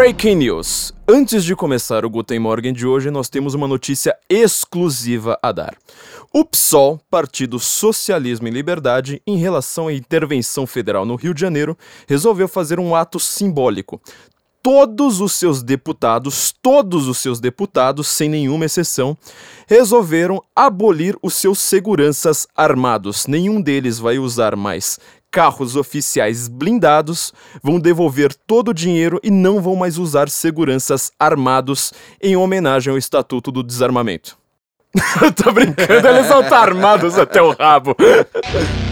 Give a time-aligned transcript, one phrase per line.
[0.00, 0.94] Breaking News.
[1.06, 5.76] Antes de começar o Guten Morgen de hoje, nós temos uma notícia exclusiva a dar.
[6.32, 11.76] O PSOL, Partido Socialismo e Liberdade, em relação à intervenção federal no Rio de Janeiro,
[12.08, 14.00] resolveu fazer um ato simbólico.
[14.62, 19.14] Todos os seus deputados, todos os seus deputados, sem nenhuma exceção,
[19.66, 23.26] resolveram abolir os seus seguranças armados.
[23.26, 24.98] Nenhum deles vai usar mais
[25.30, 31.92] carros oficiais blindados, vão devolver todo o dinheiro e não vão mais usar seguranças armados
[32.20, 34.36] em homenagem ao Estatuto do Desarmamento.
[35.42, 37.94] Tô brincando, eles vão estar armados até o rabo.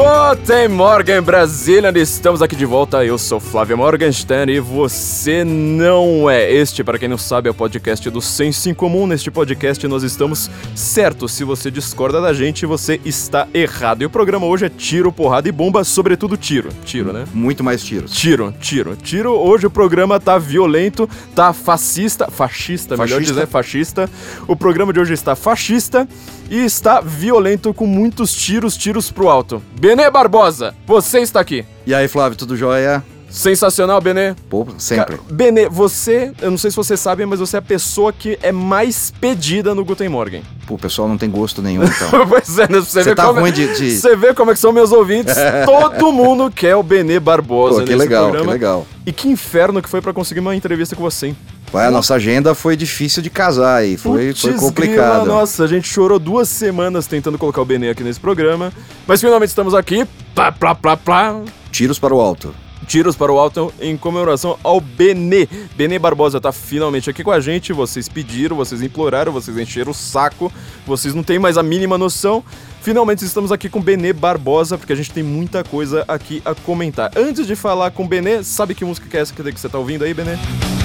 [0.00, 1.92] Guten Morgen, Brasília!
[1.94, 3.04] Estamos aqui de volta.
[3.04, 6.50] Eu sou Flávio Morgenstern e você não é.
[6.50, 9.06] Este, para quem não sabe, é o podcast do Senso em Comum.
[9.06, 11.32] Neste podcast nós estamos certos.
[11.32, 14.00] Se você discorda da gente, você está errado.
[14.00, 16.70] E o programa hoje é tiro, porrada e bomba, sobretudo tiro.
[16.82, 17.26] Tiro, né?
[17.34, 18.10] Muito mais tiros.
[18.12, 19.32] Tiro, tiro, tiro.
[19.32, 23.34] Hoje o programa tá violento, tá fascista, fascista, melhor Fascista.
[23.34, 24.10] dizer, fascista.
[24.48, 26.08] O programa de hoje está fascista
[26.50, 29.62] e está violento com muitos tiros, tiros pro alto.
[29.90, 31.64] Benê Barbosa, você está aqui.
[31.84, 33.02] E aí, Flávio, tudo jóia?
[33.28, 34.34] Sensacional, Benê.
[34.48, 35.16] Pô, sempre.
[35.16, 38.38] Cara, Benê, você, eu não sei se você sabe, mas você é a pessoa que
[38.40, 40.42] é mais pedida no Guten Morgen.
[40.64, 42.24] Pô, o pessoal não tem gosto nenhum, então.
[42.30, 42.78] pois é, né?
[42.78, 44.92] Você, Você vê tá como, ruim de- de- Você vê como é que são meus
[44.92, 45.34] ouvintes.
[45.66, 48.46] Todo mundo quer o Benê Barbosa Pô, que legal, programa.
[48.46, 48.86] que legal.
[49.04, 51.36] E que inferno que foi pra conseguir uma entrevista com você, hein?
[51.72, 55.20] Vai, a nossa agenda foi difícil de casar aí, foi, foi Putz, complicado.
[55.20, 58.72] grila, nossa, a gente chorou duas semanas tentando colocar o Benê aqui nesse programa.
[59.06, 60.04] Mas finalmente estamos aqui.
[60.34, 61.40] Plá, plá, plá, plá.
[61.70, 62.52] Tiros para o alto.
[62.88, 65.46] Tiros para o alto em comemoração ao Benê.
[65.76, 67.72] Benê Barbosa tá finalmente aqui com a gente.
[67.72, 70.52] Vocês pediram, vocês imploraram, vocês encheram o saco.
[70.84, 72.42] Vocês não têm mais a mínima noção.
[72.82, 77.12] Finalmente estamos aqui com Benê Barbosa, porque a gente tem muita coisa aqui a comentar.
[77.14, 79.78] Antes de falar com o Benê, sabe que música que é essa que você tá
[79.78, 80.36] ouvindo aí, Benê?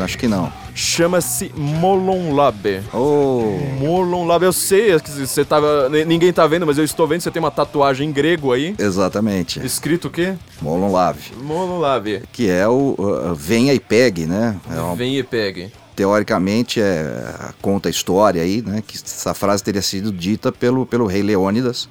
[0.00, 0.52] Hum, acho que não.
[0.74, 2.82] Chama-se Molon Labe.
[2.92, 5.88] Oh, Molon Labe, eu sei que você tava.
[6.06, 7.20] Ninguém tá vendo, mas eu estou vendo.
[7.20, 8.74] Você tem uma tatuagem em grego aí.
[8.78, 9.64] exatamente.
[9.64, 10.34] Escrito o quê?
[10.62, 11.32] Molon Lave.
[11.42, 12.22] Molon Labe.
[12.32, 14.56] Que é o uh, venha e pegue, né?
[14.70, 15.72] É Vem e pegue.
[15.94, 18.82] teoricamente é, conta a história aí, né?
[18.86, 21.88] Que essa frase teria sido dita pelo, pelo rei Leônidas,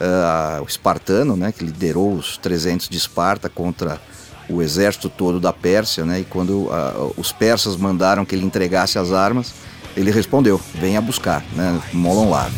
[0.00, 1.52] ah, o espartano, né?
[1.52, 4.00] Que liderou os 300 de Esparta contra
[4.48, 6.20] o exército todo da Pérsia, né?
[6.20, 9.52] E quando ah, os persas mandaram que ele entregasse as armas,
[9.96, 11.80] ele respondeu: venha buscar, né?
[11.92, 12.54] Molon Lave.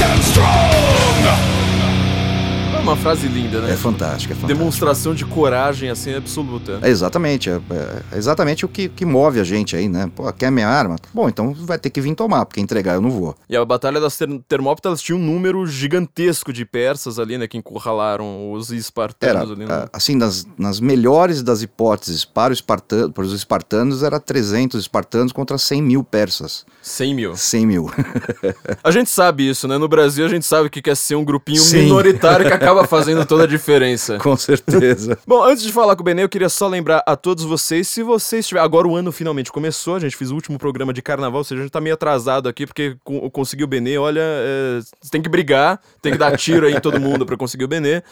[0.00, 0.67] É
[2.88, 3.72] uma frase linda, né?
[3.72, 4.46] É fantástica, é fantástica.
[4.46, 6.78] Demonstração de coragem, assim, absoluta.
[6.80, 7.60] É exatamente, é,
[8.12, 10.10] é exatamente o que, que move a gente aí, né?
[10.14, 10.96] Pô, quer minha arma?
[11.12, 13.36] Bom, então vai ter que vir tomar, porque entregar eu não vou.
[13.48, 17.46] E a Batalha das Ter Termópilas tinha um número gigantesco de persas ali, né?
[17.46, 19.66] Que encurralaram os Era, espartanos ali.
[19.66, 19.88] Né?
[19.92, 25.58] assim, nas, nas melhores das hipóteses para, espartano, para os espartanos, era 300 espartanos contra
[25.58, 26.64] 100 mil persas.
[26.80, 27.36] 100 mil.
[27.36, 27.90] 100 mil.
[28.82, 29.76] A gente sabe isso, né?
[29.76, 31.84] No Brasil a gente sabe o que quer ser um grupinho Sim.
[31.84, 34.18] minoritário que acaba fazendo toda a diferença.
[34.22, 35.18] Com certeza.
[35.26, 38.02] Bom, antes de falar com o Benê, eu queria só lembrar a todos vocês, se
[38.02, 38.64] vocês tiverem...
[38.64, 41.60] Agora o ano finalmente começou, a gente fez o último programa de carnaval, ou seja,
[41.60, 44.80] a gente tá meio atrasado aqui, porque co- conseguir o Benê, olha, é,
[45.10, 48.02] tem que brigar, tem que dar tiro aí em todo mundo pra conseguir o Benê.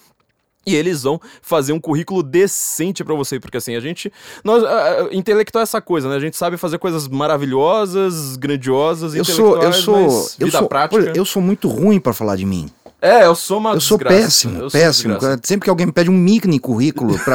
[0.66, 4.12] e eles vão fazer um currículo decente pra você, porque assim, a gente.
[4.44, 4.64] Nós,
[5.12, 6.16] intelectual é essa coisa, né?
[6.16, 9.98] A gente sabe fazer coisas maravilhosas, grandiosas, Eu sou, eu sou,
[10.40, 11.14] eu vida sou, prática.
[11.16, 12.70] eu sou muito ruim para falar de mim.
[13.02, 14.22] É, eu sou uma Eu sou desgraça.
[14.24, 15.14] péssimo, Eu sou péssimo.
[15.16, 15.42] desgraça.
[15.44, 17.18] Sempre que alguém me pede um mini currículo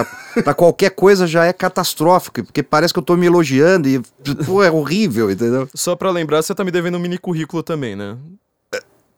[0.45, 4.01] pra qualquer coisa já é catastrófico, porque parece que eu tô me elogiando e,
[4.47, 5.69] pô, é horrível, entendeu?
[5.75, 8.17] Só pra lembrar, você tá me devendo um mini currículo também, né?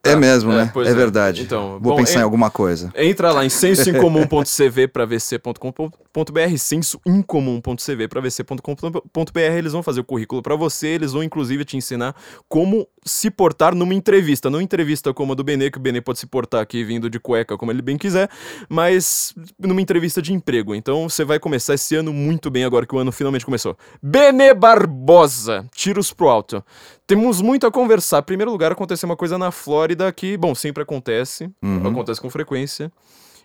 [0.04, 0.72] É mesmo, é, né?
[0.76, 0.94] É, é.
[0.94, 1.42] verdade.
[1.42, 2.92] Então, Vou bom, pensar em- em alguma coisa.
[2.94, 10.54] Entra lá em sensoincomum.cv para vc.com.br, sensoincomum.cv para vc.com.br, eles vão fazer o currículo para
[10.56, 12.14] você, eles vão inclusive te ensinar
[12.48, 16.18] como se portar numa entrevista, não entrevista como a do Benê, que o Benê pode
[16.18, 18.28] se portar aqui vindo de cueca como ele bem quiser,
[18.68, 20.74] mas numa entrevista de emprego.
[20.74, 23.76] Então você vai começar esse ano muito bem agora que o ano finalmente começou.
[24.02, 26.62] Benê Barbosa, tiros pro alto.
[27.06, 28.18] Temos muito a conversar.
[28.18, 31.50] Em primeiro lugar, aconteceu uma coisa na Flórida que, bom, sempre acontece,
[31.88, 32.90] acontece com frequência,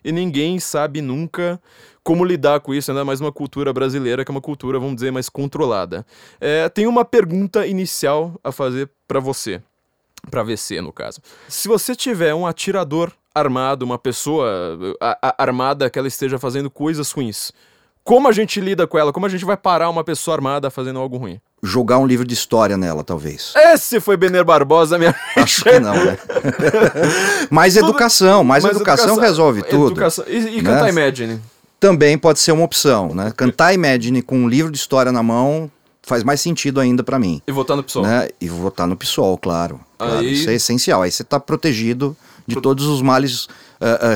[0.04, 1.60] e ninguém sabe nunca
[2.04, 5.12] como lidar com isso, ainda mais uma cultura brasileira, que é uma cultura, vamos dizer,
[5.12, 6.06] mais controlada.
[6.42, 9.62] É, tem uma pergunta inicial a fazer pra você,
[10.30, 11.22] pra VC no caso.
[11.48, 16.70] Se você tiver um atirador armado, uma pessoa a- a- armada que ela esteja fazendo
[16.70, 17.52] coisas ruins,
[18.04, 19.14] como a gente lida com ela?
[19.14, 21.40] Como a gente vai parar uma pessoa armada fazendo algo ruim?
[21.66, 23.54] Jogar um livro de história nela, talvez.
[23.56, 26.18] Esse foi Benner Barbosa, minha Acho que não, né?
[27.50, 29.94] mais educação, mais, Mas educação, resolve tudo.
[29.94, 30.26] Educação.
[30.28, 30.70] E, e né?
[30.70, 31.40] cantar Imagine.
[31.80, 33.32] Também pode ser uma opção, né?
[33.36, 35.72] Cantar Imagine com um livro de história na mão
[36.06, 37.42] faz mais sentido ainda pra mim.
[37.48, 38.04] E votar no PSOL.
[38.04, 38.28] Né?
[38.40, 39.80] E votar no PSOL, claro.
[39.98, 41.02] Claro, Aí- Isso é essencial.
[41.02, 42.16] Aí você tá protegido
[42.46, 43.48] de todos os males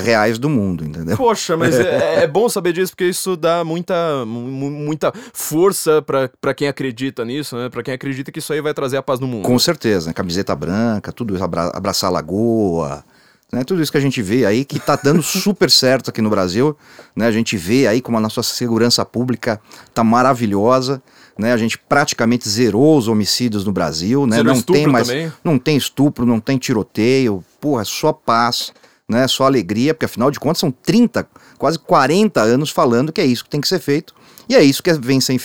[0.03, 1.17] reais do mundo, entendeu?
[1.17, 6.53] Poxa, mas é, é bom saber disso porque isso dá muita, mu- muita força pra
[6.53, 7.69] quem acredita nisso, né?
[7.69, 9.43] Pra quem acredita que isso aí vai trazer a paz no mundo.
[9.43, 10.13] Com certeza, né?
[10.13, 13.03] camiseta branca, tudo isso, abra- abraçar a lagoa,
[13.51, 13.63] né?
[13.63, 16.75] tudo isso que a gente vê aí que tá dando super certo aqui no Brasil,
[17.15, 17.27] né?
[17.27, 19.59] A gente vê aí como a nossa segurança pública
[19.93, 21.01] tá maravilhosa,
[21.37, 21.53] né?
[21.53, 24.37] A gente praticamente zerou os homicídios no Brasil, né?
[24.37, 25.31] Zerou não tem mais, também?
[25.43, 28.71] não tem estupro, não tem tiroteio, porra, só paz,
[29.09, 29.27] né?
[29.27, 31.27] Só alegria, porque afinal de contas são 30,
[31.57, 34.13] quase 40 anos falando que é isso que tem que ser feito.
[34.49, 35.37] E é isso que vem, sem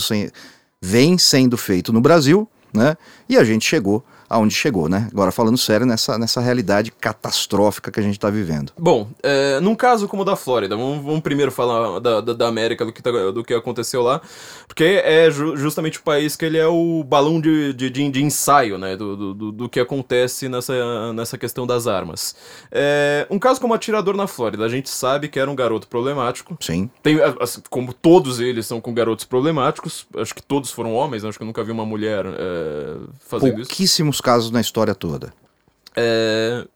[0.00, 0.30] sem-
[0.80, 2.96] vem sendo feito no Brasil, né?
[3.28, 5.08] E a gente chegou aonde chegou, né?
[5.12, 8.72] Agora falando sério nessa, nessa realidade catastrófica que a gente está vivendo.
[8.78, 12.46] Bom, é, num caso como o da Flórida, vamos, vamos primeiro falar da, da, da
[12.48, 14.20] América, do que, tá- do que aconteceu lá,
[14.66, 18.22] porque é ju- justamente o país que ele é o balão de, de, de, de
[18.24, 22.34] ensaio, né, do, do, do- do que acontece nessa, nessa questão das armas.
[22.70, 25.86] É, um caso como o atirador na Flórida, a gente sabe que era um garoto
[25.88, 26.90] problemático, Sim.
[27.02, 31.38] tem, assim, como todos eles são com garotos problemáticos, acho que todos foram homens, acho
[31.38, 33.68] que eu nunca vi uma mulher é, fazendo isso.
[33.68, 35.32] Pouquíssimos casos na história toda.
[35.94, 36.66] É,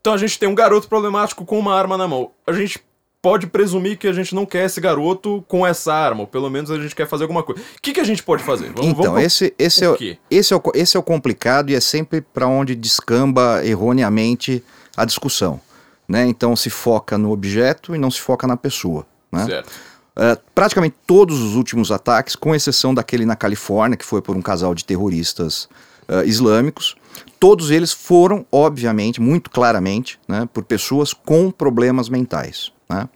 [0.00, 2.30] Então a gente tem um garoto problemático com uma arma na mão.
[2.46, 2.80] A gente
[3.22, 6.70] pode presumir que a gente não quer esse garoto com essa arma, ou pelo menos
[6.70, 7.60] a gente quer fazer alguma coisa.
[7.60, 8.72] O que, que a gente pode fazer?
[8.72, 11.80] Vamos, então, vamos esse, esse, é, esse, é o, esse é o complicado e é
[11.80, 14.64] sempre para onde descamba erroneamente
[14.96, 15.60] a discussão.
[16.08, 16.26] Né?
[16.26, 19.06] Então se foca no objeto e não se foca na pessoa.
[19.30, 19.44] Né?
[19.44, 19.70] Certo.
[20.16, 24.42] É, praticamente todos os últimos ataques, com exceção daquele na Califórnia, que foi por um
[24.42, 25.68] casal de terroristas
[26.10, 26.96] é, islâmicos,
[27.38, 32.72] todos eles foram, obviamente, muito claramente, né, por pessoas com problemas mentais.
[32.88, 33.08] né?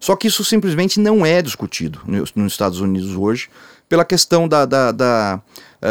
[0.00, 3.48] Só que isso simplesmente não é discutido nos, Estados Unidos hoje,
[3.88, 5.40] pela questão da, da, da
[5.80, 5.86] ah,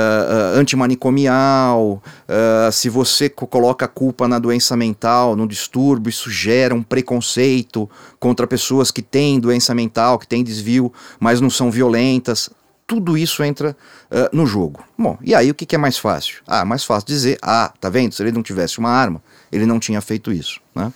[0.55, 6.29] ah, antimanicomial, ah, se você co- coloca a culpa na doença mental, no distúrbio, isso
[6.29, 7.89] gera um preconceito
[8.19, 12.49] contra pessoas que têm doença mental, que têm desvio, mas não são violentas.
[12.91, 13.73] Tudo isso entra
[14.11, 14.83] ah, no jogo.
[14.97, 16.41] Bom, e aí o que, que é mais fácil?
[16.45, 18.13] Ah, mais fácil dizer, ah, tá vendo?
[18.13, 20.59] Se ele não tivesse uma arma, ele não tinha feito isso.
[20.75, 20.91] Né?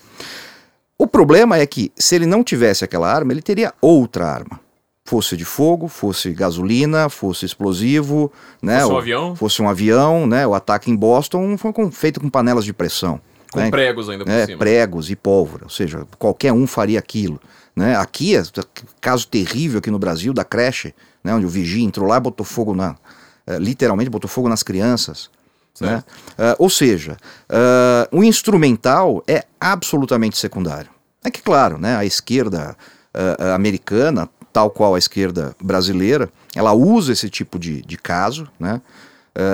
[0.97, 4.59] O problema é que, se ele não tivesse aquela arma, ele teria outra arma.
[5.05, 8.29] Fosse de fogo, fosse gasolina, fosse explosivo,
[8.61, 8.81] né?
[8.81, 9.35] Fosse um avião.
[9.37, 10.45] Fosse um avião, né?
[10.45, 13.21] O ataque em Boston foi com- feito com panelas de pressão.
[13.53, 13.69] Com né?
[13.69, 14.57] pregos ainda por É, cima.
[14.57, 17.39] pregos e pólvora, ou seja, qualquer um faria aquilo.
[17.73, 17.95] Né?
[17.95, 18.43] Aqui, é
[18.99, 20.93] caso terrível aqui no Brasil, da creche,
[21.25, 21.33] né?
[21.33, 22.95] onde o vigia entrou lá e botou fogo na.
[23.47, 25.29] eh, literalmente botou fogo nas crianças.
[25.81, 26.03] Né?
[26.37, 27.17] Ah, ou seja,
[27.49, 30.89] ah, o instrumental é absolutamente secundário.
[31.23, 32.77] É que, claro, né, a esquerda
[33.13, 38.81] ah, americana, tal qual a esquerda brasileira, ela usa esse tipo de, de caso, né,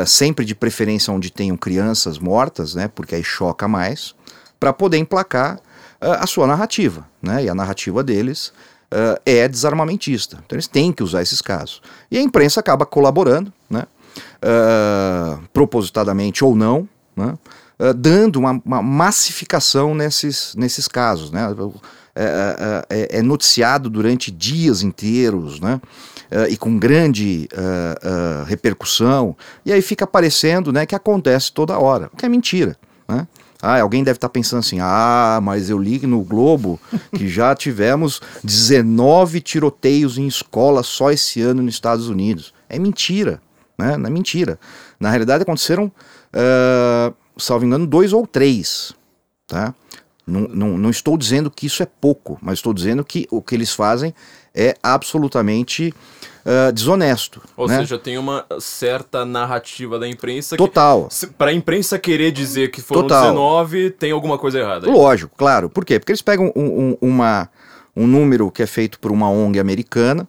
[0.05, 4.13] sempre de preferência onde tenham crianças mortas, né, porque aí choca mais,
[4.59, 5.59] para poder emplacar
[5.99, 7.07] a sua narrativa.
[7.19, 8.53] Né, e a narrativa deles
[8.91, 10.37] ah, é desarmamentista.
[10.45, 11.81] Então eles têm que usar esses casos.
[12.11, 13.83] E a imprensa acaba colaborando, né,
[14.41, 17.37] ah, propositadamente ou não, né,
[17.79, 21.31] ah, dando uma, uma massificação nesses, nesses casos.
[21.31, 21.41] Né,
[22.13, 25.79] é, é, é- noticiado durante dias inteiros, né,
[26.29, 32.09] ah, e com grande ah, repercussão, e aí fica parecendo né, que acontece toda hora,
[32.13, 32.75] o que é mentira.
[33.07, 33.25] Né.
[33.61, 36.79] Ah, alguém deve estar pensando assim: ah, mas eu li no Globo
[37.15, 42.53] que já tivemos 19 tiroteios em escola só esse ano nos Estados Unidos.
[42.67, 43.41] É mentira,
[43.77, 43.97] né?
[43.97, 44.59] Não é mentira.
[44.99, 48.93] Na realidade, aconteceram, uh, salvo engano, dois ou três.
[49.47, 49.75] Tá?
[50.25, 53.53] Não, não, não estou dizendo que isso é pouco, mas estou dizendo que o que
[53.53, 54.13] eles fazem
[54.55, 55.93] é absolutamente
[56.45, 57.41] uh, desonesto.
[57.57, 57.79] Ou né?
[57.79, 60.55] seja, tem uma certa narrativa da imprensa.
[60.57, 61.09] Total.
[61.37, 63.21] Para a imprensa querer dizer que foram Total.
[63.31, 64.87] 19, tem alguma coisa errada.
[64.87, 64.93] aí.
[64.93, 65.69] Lógico, claro.
[65.69, 65.99] Por quê?
[65.99, 67.49] Porque eles pegam um, um- uma,
[67.95, 70.27] um número que é feito por uma ONG americana,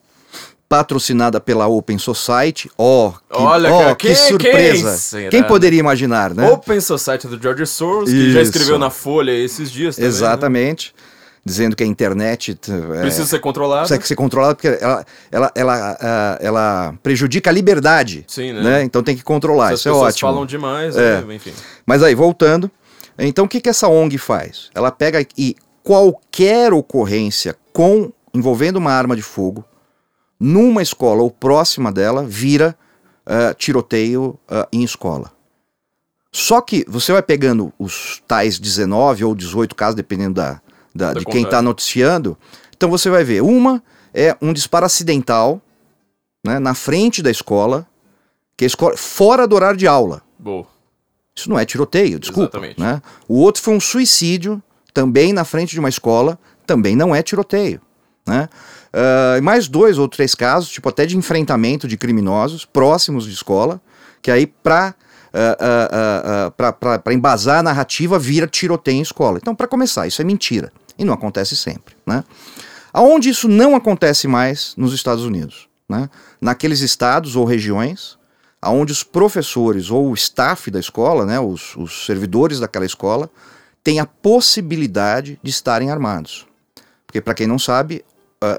[0.69, 2.71] patrocinada pela Open Society.
[2.79, 5.19] Ó, que, Olha, cara, que quem- surpresa!
[5.19, 5.29] quem?
[5.31, 6.51] Quem poderia imaginar, né?
[6.51, 8.51] Open Society do George Soros, que já Isso.
[8.51, 10.09] escreveu na Folha esses dias também.
[10.11, 10.17] né?
[10.17, 10.95] Exatamente.
[11.45, 12.57] Dizendo que a internet
[12.97, 13.89] é, Precisa ser controlado.
[13.89, 18.25] precisa ser controlada porque ela, ela, ela, ah, ela prejudica a liberdade.
[18.29, 18.85] Sim, né?
[18.85, 19.75] Então tem que controlar.
[19.75, 20.31] Isso é pessoas ótimo.
[20.31, 21.21] falam demais, É.
[21.21, 21.35] né?
[21.35, 21.53] enfim.
[21.85, 22.71] Mas aí, voltando.
[23.19, 24.71] Então, o que, que essa ONG faz?
[24.75, 29.65] Ela pega e qualquer ocorrência com envolvendo uma arma de fogo
[30.39, 32.77] numa escola ou próxima dela vira
[33.27, 35.33] ah, tiroteio ah, em escola.
[36.33, 40.63] Só que você vai pegando os tais 19 ou 18 casos, dependendo da,
[40.95, 42.37] da- de quem está noticiando.
[42.77, 43.83] Então você vai ver, uma
[44.15, 45.61] é um disparo acidental
[46.45, 47.87] né, na frente da escola,
[48.57, 50.23] que é escola fora do horário de aula.
[50.39, 50.67] Boa.
[51.35, 52.59] Isso não é tiroteio, desculpa.
[52.59, 52.81] Exatamente.
[52.81, 53.01] Né?
[53.29, 57.81] O outro foi um suicídio, também na frente de uma escola, também não é tiroteio.
[58.27, 58.49] Né?
[58.93, 63.33] Ah, e mais dois ou três casos, tipo até de enfrentamento de criminosos próximos de
[63.33, 63.81] escola,
[64.21, 64.95] que aí para
[66.57, 69.39] para embasar a narrativa vira tiroteio em escola.
[69.41, 70.71] Então, para começar, isso é mentira.
[70.99, 71.97] E não acontece sempre.
[72.07, 72.25] Né?
[72.93, 75.69] Aonde isso não acontece mais nos Estados Unidos?
[75.89, 76.09] Né?
[76.41, 78.19] Naqueles estados ou regiões
[78.65, 83.29] onde os professores ou o staff da escola, né, os, os servidores daquela escola,
[83.83, 86.47] têm a possibilidade de estarem armados.
[87.05, 88.05] Porque, para quem não sabe,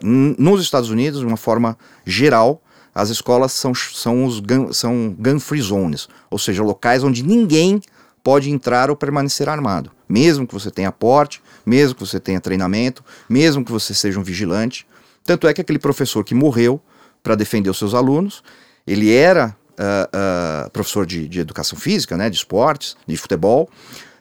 [0.04, 2.62] n- nos Estados Unidos, de uma forma geral,
[2.94, 7.82] as escolas são, são, os gun, são gun-free zones, ou seja, locais onde ninguém
[8.22, 9.90] pode entrar ou permanecer armado.
[10.08, 14.24] Mesmo que você tenha porte, mesmo que você tenha treinamento, mesmo que você seja um
[14.24, 14.86] vigilante.
[15.24, 16.82] Tanto é que aquele professor que morreu
[17.22, 18.44] para defender os seus alunos,
[18.86, 23.70] ele era ah, ah, professor de, de educação física, né, de esportes, de futebol,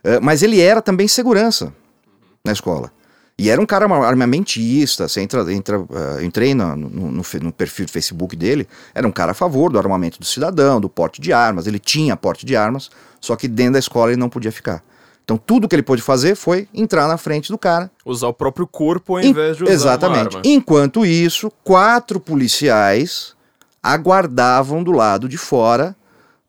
[0.04, 1.72] ah, mas ele era também segurança
[2.44, 2.92] na escola.
[3.38, 5.76] E era um cara arma- armamentista, você entra, entra,
[6.16, 9.78] eu entrei no, no no perfil do Facebook dele, era um cara a favor do
[9.78, 13.72] armamento do cidadão, do porte de armas, ele tinha porte de armas, só que dentro
[13.72, 14.84] da escola ele não podia ficar.
[15.24, 17.90] Então tudo que ele pôde fazer foi entrar na frente do cara.
[18.04, 20.38] Usar o próprio corpo ao Em- invés de usar Exatamente.
[20.44, 23.34] Enquanto isso, quatro policiais
[23.82, 25.94] aguardavam do lado de fora,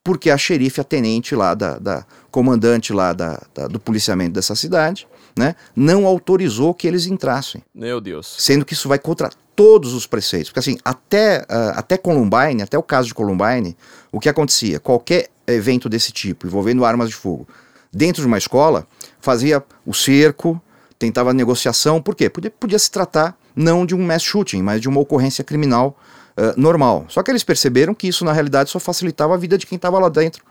[0.03, 4.56] porque a xerife, a tenente lá, da, da comandante lá da, da- do policiamento dessa
[4.56, 7.63] cidade, né, não autorizou que eles entrassem.
[7.74, 8.36] Meu Deus.
[8.38, 10.50] Sendo que isso vai contra todos os preceitos.
[10.50, 13.75] Porque assim, até, ah, até Columbine, até o caso de Columbine,
[14.12, 14.80] o que acontecia?
[14.80, 17.48] Qualquer evento desse tipo, envolvendo armas de fogo,
[17.94, 18.88] dentro de uma escola,
[19.22, 20.62] fazia o cerco,
[20.98, 22.30] tentava negociação, por quê?
[22.30, 25.98] Podia, podia se tratar não de um mass shooting, mas de uma ocorrência criminal
[26.36, 27.06] ah, normal.
[27.08, 30.00] Só que eles perceberam que isso, na realidade, só facilitava a vida de quem estava
[30.00, 30.44] lá dentro,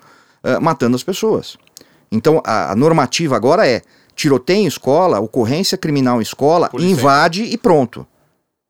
[0.43, 1.57] ah, matando as pessoas.
[2.11, 3.83] Então, a, a normativa agora é
[4.15, 8.07] tiroteio em escola, ocorrência criminal em escola, invade e pronto.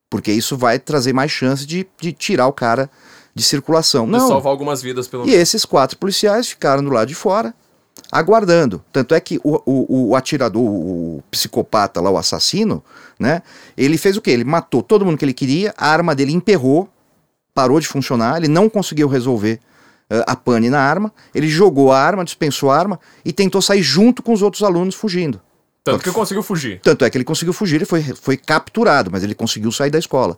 [0.09, 2.89] Porque isso vai trazer mais chance de, de tirar o cara
[3.35, 4.07] de circulação.
[4.07, 4.27] Não.
[4.27, 5.41] salvar algumas vidas, pelo E menos.
[5.41, 7.53] esses quatro policiais ficaram do lado de fora,
[8.13, 8.83] aguardando.
[8.93, 12.83] Tanto é que o, o, o atirador, o, psicopata lá, o assassino,
[13.19, 13.41] né?
[13.75, 14.31] Ele fez o quê?
[14.31, 16.87] Ele matou todo mundo que ele queria, a arma dele emperrou,
[17.55, 19.59] parou de funcionar, ele não conseguiu resolver
[20.09, 23.81] eh, a pane na arma, ele jogou a arma, dispensou a arma e tentou sair
[23.81, 25.41] junto com os outros alunos fugindo.
[25.83, 26.79] Tanto que conseguiu fugir.
[26.81, 29.99] Tanto é que ele conseguiu fugir, ele foi, foi capturado, mas ele conseguiu sair da
[29.99, 30.37] escola.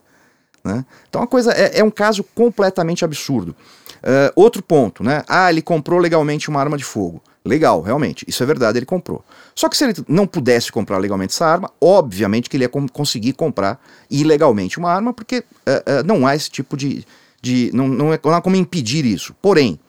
[0.63, 0.85] né?
[1.09, 3.55] Então a coisa é, é um caso completamente absurdo.
[4.01, 5.23] Eh, outro ponto, né?
[5.27, 7.21] Ah, ele comprou legalmente uma arma de fogo.
[7.45, 9.23] Legal, realmente, isso é verdade, ele comprou.
[9.53, 13.33] Só que se ele não pudesse comprar legalmente essa arma, obviamente que ele ia conseguir
[13.33, 17.05] comprar ilegalmente uma arma, porque eh, eh, não há esse tipo de.
[17.41, 19.35] de não, não, é, não há como impedir isso.
[19.43, 19.79] Porém,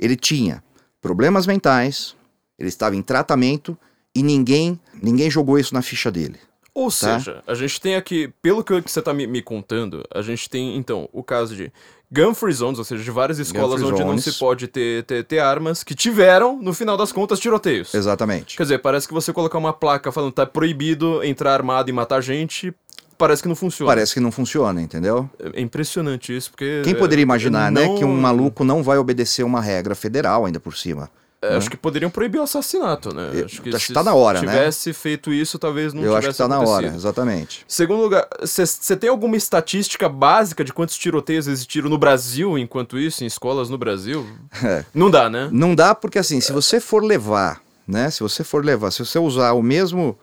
[0.00, 0.64] ele tinha
[1.02, 2.16] problemas mentais,
[2.58, 3.76] ele estava em tratamento
[4.14, 6.38] e ninguém, ninguém jogou isso na ficha dele.
[6.74, 7.18] Ou Tá.
[7.18, 10.76] seja, a gente tem aqui, pelo que você tá me, me contando, a gente tem,
[10.76, 11.70] então, o caso de
[12.14, 14.24] gun free zones, ou seja, de várias escolas onde não zones.
[14.24, 17.92] se pode ter, ter, ter armas, que tiveram, no final das contas, tiroteios.
[17.94, 18.56] Exatamente.
[18.56, 21.92] Quer dizer, parece que você colocar uma placa falando que tá proibido entrar armado e
[21.92, 22.72] matar gente,
[23.18, 23.90] parece que não funciona.
[23.90, 25.28] Parece que não funciona, entendeu?
[25.52, 26.82] É impressionante isso, porque...
[26.84, 30.60] Quem poderia imaginar, né, não- que um maluco não vai obedecer uma regra federal ainda
[30.60, 31.10] por cima?
[31.46, 31.56] É, né?
[31.56, 33.30] Acho que poderiam proibir o assassinato, né?
[33.32, 34.46] Eu- acho que acho que se tá na hora, né?
[34.46, 36.96] tivesse feito isso, talvez não Eu tivesse acho que tá na hora, acontecido.
[36.96, 37.64] exatamente.
[37.68, 43.22] Segundo lugar, você tem alguma estatística básica de quantos tiroteios existiram no Brasil enquanto isso,
[43.24, 44.26] em escolas no Brasil?
[44.64, 44.84] É.
[44.94, 45.48] Não dá, né?
[45.52, 48.10] Não dá porque assim, se você for levar, né?
[48.10, 50.16] Se você for levar, se você usar o mesmo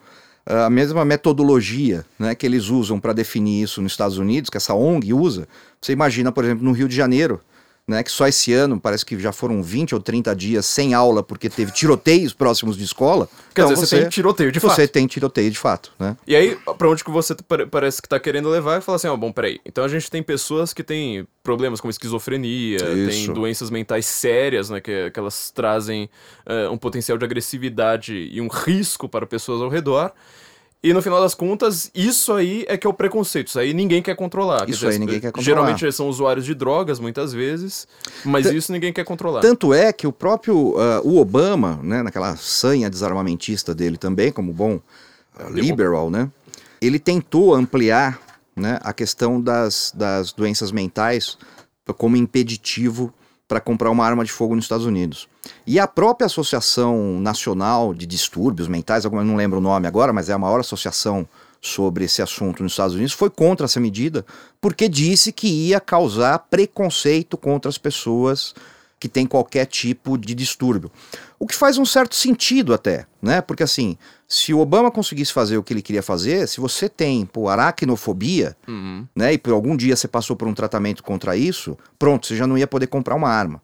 [0.43, 4.73] a mesma metodologia, né, que eles usam para definir isso nos Estados Unidos, que essa
[4.73, 5.47] ONG usa,
[5.79, 7.39] você imagina, por exemplo, no Rio de Janeiro,
[7.91, 11.21] né, que só esse ano parece que já foram 20 ou 30 dias sem aula
[11.21, 13.27] porque teve tiroteios próximos de escola.
[13.53, 14.87] Quer Então dizer, você tem tiroteio de você fato.
[14.91, 16.15] tem tiroteio de fato, né?
[16.25, 19.07] E aí, pra onde que você pare- parece que tá querendo levar e falar assim,
[19.07, 19.59] ó, bom, peraí.
[19.65, 23.33] Então a gente tem pessoas que têm problemas como esquizofrenia, tem Isso.
[23.33, 26.09] doenças mentais sérias, né, que, que elas trazem
[26.45, 30.11] eh, um potencial de agressividade e um risco para pessoas ao redor.
[30.83, 33.49] E no final das contas, isso aí é que é o preconceito.
[33.49, 34.65] Isso aí ninguém quer controlar.
[34.65, 35.45] Quer Isso aí ninguém quer controlar.
[35.45, 37.87] Geralmente eles são usuários de drogas, muitas vezes,
[38.25, 39.41] mas Tan- isso ninguém quer controlar.
[39.41, 44.51] Tanto é que o próprio ah, o Obama, né, naquela sanha desarmamentista dele também, como
[44.51, 44.79] bom
[45.37, 46.31] ah, liberal, né,
[46.81, 48.19] ele tentou ampliar
[48.55, 51.37] né, a questão das, das doenças mentais
[51.97, 53.13] como impeditivo
[53.51, 55.27] para comprar uma arma de fogo nos Estados Unidos.
[55.67, 60.29] E a própria Associação Nacional de Distúrbios Mentais, eu não lembro o nome agora, mas
[60.29, 61.27] é a maior associação
[61.59, 64.25] sobre esse assunto nos Estados Unidos, foi contra essa medida,
[64.61, 68.55] porque disse que ia causar preconceito contra as pessoas
[69.01, 70.91] que têm qualquer tipo de distúrbio.
[71.39, 73.41] O que faz um certo sentido até, né?
[73.41, 77.25] Porque assim, se o Obama conseguisse fazer o que ele queria fazer, se você tem,
[77.25, 79.07] pô, aracnofobia, Uhum.
[79.15, 79.33] né?
[79.33, 82.55] E por algum dia você passou por um tratamento contra isso, pronto, você já não
[82.59, 83.59] ia poder comprar uma arma.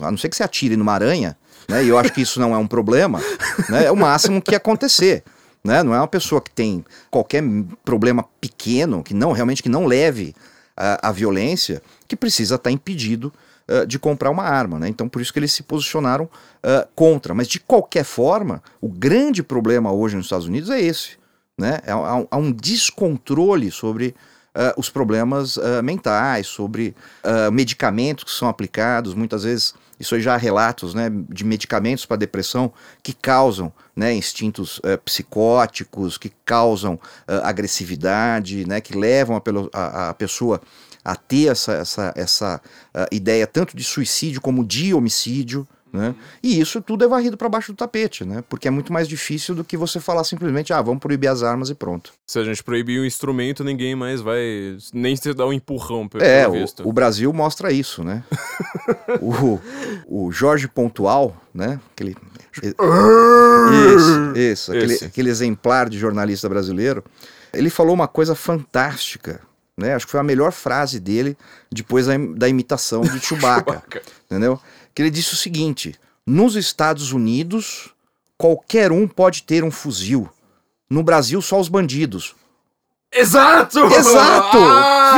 [0.00, 1.36] A não ser que você atire numa aranha,
[1.68, 1.84] né?
[1.84, 3.20] E eu acho que isso não é um problema,
[3.68, 3.84] né?
[3.84, 5.22] É o máximo que ia acontecer.
[5.62, 5.82] Né?
[5.82, 7.42] Não é uma pessoa que tem qualquer
[7.84, 10.34] problema pequeno, que não realmente que não leve
[10.74, 13.30] a, a violência, que precisa estar impedido
[13.86, 14.78] de comprar uma arma.
[14.78, 14.88] Né?
[14.88, 16.28] Então, por isso que eles se posicionaram
[16.62, 17.34] ah, contra.
[17.34, 21.18] Mas, de qualquer forma, o grande problema hoje nos Estados Unidos é esse.
[21.58, 21.78] Né?
[21.86, 24.14] Há, há- há um descontrole sobre
[24.54, 26.94] ah, os problemas mentais, sobre
[27.52, 29.14] medicamentos que são aplicados.
[29.14, 34.12] Muitas vezes, isso aí já há relatos né, de medicamentos para depressão que causam né,
[34.14, 36.98] instintos ah, psicóticos, que causam
[37.44, 40.60] agressividade, né, que levam a, a- a pessoa
[41.04, 42.62] a ter essa, essa, essa
[42.94, 45.66] ah, ideia tanto de suicídio como de homicídio.
[45.92, 46.14] Né?
[46.40, 48.44] E isso tudo é varrido para baixo do tapete, né?
[48.48, 51.68] porque é muito mais difícil do que você falar simplesmente, ah, vamos proibir as armas
[51.68, 52.12] e pronto.
[52.24, 56.22] Se a gente proibir o instrumento, ninguém mais vai nem se dar um empurrão, pelo
[56.22, 56.88] É, pelo o, visto.
[56.88, 58.22] o Brasil mostra isso, né?
[59.20, 59.58] o,
[60.06, 61.80] o Jorge Pontual, né?
[61.92, 62.16] Aquele,
[63.96, 67.02] isso, isso, aquele, aquele exemplar de jornalista brasileiro,
[67.52, 69.40] ele falou uma coisa fantástica,
[69.76, 69.94] né?
[69.94, 71.36] Acho que foi a melhor frase dele
[71.70, 74.02] depois da, da imitação de Chewbacca, Chewbacca.
[74.26, 74.60] entendeu?
[74.94, 75.94] Que ele disse o seguinte:
[76.26, 77.90] nos Estados Unidos,
[78.36, 80.28] qualquer um pode ter um fuzil.
[80.88, 82.34] No Brasil, só os bandidos.
[83.12, 83.80] Exato!
[83.86, 84.58] Exato!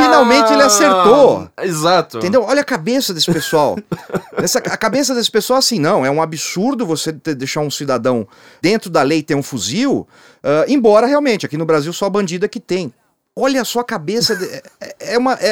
[0.01, 1.47] Finalmente ele acertou.
[1.61, 2.17] Exato.
[2.17, 2.43] Entendeu?
[2.43, 3.77] Olha a cabeça desse pessoal.
[4.37, 6.03] Essa, a cabeça desse pessoal, assim, não.
[6.03, 8.27] É um absurdo você ter- deixar um cidadão
[8.61, 10.07] dentro da lei ter um fuzil,
[10.43, 12.91] ah, embora realmente aqui no Brasil só bandido é que tem.
[13.35, 14.35] Olha a sua cabeça.
[14.35, 15.47] de- é, é uma, é,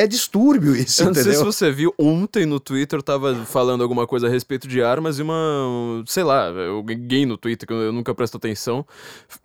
[0.00, 1.44] é- é distúrbio isso, Eu não sei se entendeu?
[1.52, 6.02] você viu, ontem no Twitter tava falando alguma coisa a respeito de armas e uma,
[6.06, 8.86] sei lá, alguém no Twitter que eu nunca presto atenção,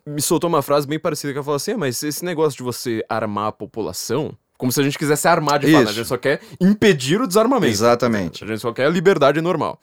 [0.06, 2.62] me soltou uma frase bem parecida que ela falou assim, "Ah, mas esse negócio de
[2.62, 5.90] você armar a população, como se a gente quisesse armar de fato, né?
[5.90, 7.72] a gente só quer impedir o desarmamento.
[7.72, 8.44] Exatamente.
[8.44, 9.80] A gente só quer a liberdade normal.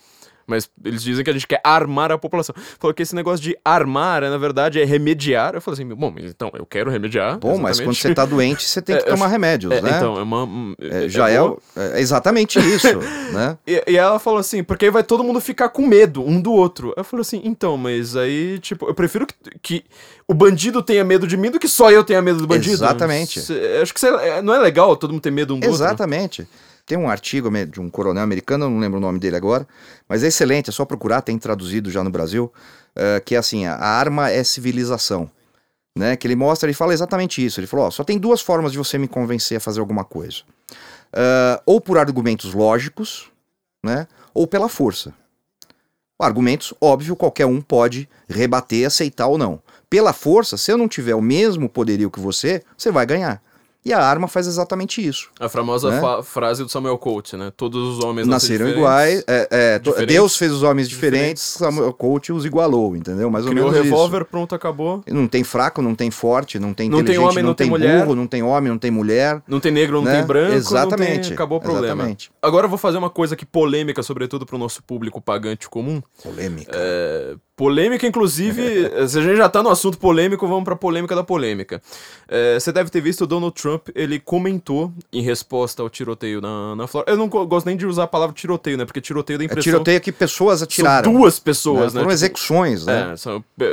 [0.47, 2.55] Mas eles dizem que a gente quer armar a população.
[2.79, 5.53] Falou que esse negócio de armar, é, na verdade, é remediar.
[5.53, 7.37] Eu falei assim, bom, mas então, eu quero remediar.
[7.37, 8.01] Bom, mas quando exatamente.
[8.01, 9.91] você tá doente, você tem que É, tomar acho- remédios, É, né?
[9.97, 10.45] Então, é uma.
[10.45, 11.51] um, É, já é, boa.
[11.51, 12.87] o- é exatamente isso,
[13.33, 13.57] né?
[13.67, 16.53] E, e ela falou assim, porque aí vai todo mundo ficar com medo um do
[16.53, 16.93] outro.
[16.95, 19.83] Eu falei assim, então, mas aí, tipo, eu prefiro que, que
[20.27, 22.73] o bandido tenha medo de mim do que só eu tenha medo do bandido.
[22.73, 23.41] Exatamente.
[23.41, 25.83] Cê- acho que cê- é, não é legal todo mundo ter medo um do outro.
[25.83, 26.47] Exatamente.
[26.87, 29.67] Tem um artigo de um coronel americano, não lembro o nome dele agora,
[30.07, 32.51] mas é excelente, é só procurar, tem traduzido já no Brasil,
[32.95, 35.29] eh, que é assim, a arma é civilização.
[35.93, 37.59] Né, que ele mostra, ele fala exatamente isso.
[37.59, 40.43] Ele falou: ó, só tem duas formas de você me convencer a fazer alguma coisa.
[41.11, 43.31] Ah, ou por argumentos lógicos,
[43.83, 45.11] né, ou pela força.
[46.19, 49.61] Argumentos, óbvio, qualquer um pode rebater, aceitar ou não.
[49.89, 53.41] Pela força, se eu não tiver o mesmo poderio que você, você vai ganhar.
[53.87, 55.29] E a arma faz exatamente isso.
[55.39, 56.01] A famosa Né?
[56.01, 57.53] fa- frase do Samuel Colt, né?
[57.55, 59.23] Todos os homens Nasceram nasceram iguais.
[59.25, 60.13] é, é, to- Diferentes.
[60.15, 63.31] Deus fez os homens diferentes, Samuel Colt os igualou, entendeu?
[63.31, 63.95] Mais ou Criou o menos isso.
[63.95, 65.01] revólver, pronto, acabou.
[65.07, 67.65] Não tem fraco, não tem forte, não tem Não tem inteligente, homem, não, não tem
[67.65, 68.03] tem mulher.
[68.03, 69.41] burro, não tem homem, não tem mulher.
[69.47, 70.17] Não tem negro, não Né?
[70.17, 70.49] tem branco.
[70.51, 71.85] não Exatamente, tem- Acabou o problema.
[71.93, 72.29] exatamente.
[72.41, 76.01] Agora eu vou fazer uma coisa aqui polêmica, sobretudo pro nosso público pagante comum.
[76.21, 76.71] Polêmica.
[76.75, 78.61] É, polêmica, inclusive,
[79.09, 81.81] se a gente já tá no assunto polêmico, vamos pra polêmica da polêmica.
[82.29, 86.75] É, você deve ter visto o Donald Trump, ele comentou em resposta ao tiroteio na,
[86.75, 87.11] na Flórida.
[87.11, 88.85] Eu não go- gosto nem de usar a palavra tiroteio, né?
[88.85, 91.11] Porque tiroteio dá a É impressão tiroteio que pessoas são atiraram.
[91.11, 92.01] duas pessoas, né?
[92.01, 92.03] né?
[92.03, 93.11] Foram Tipo, execuções, né?
[93.13, 93.65] É, são, é,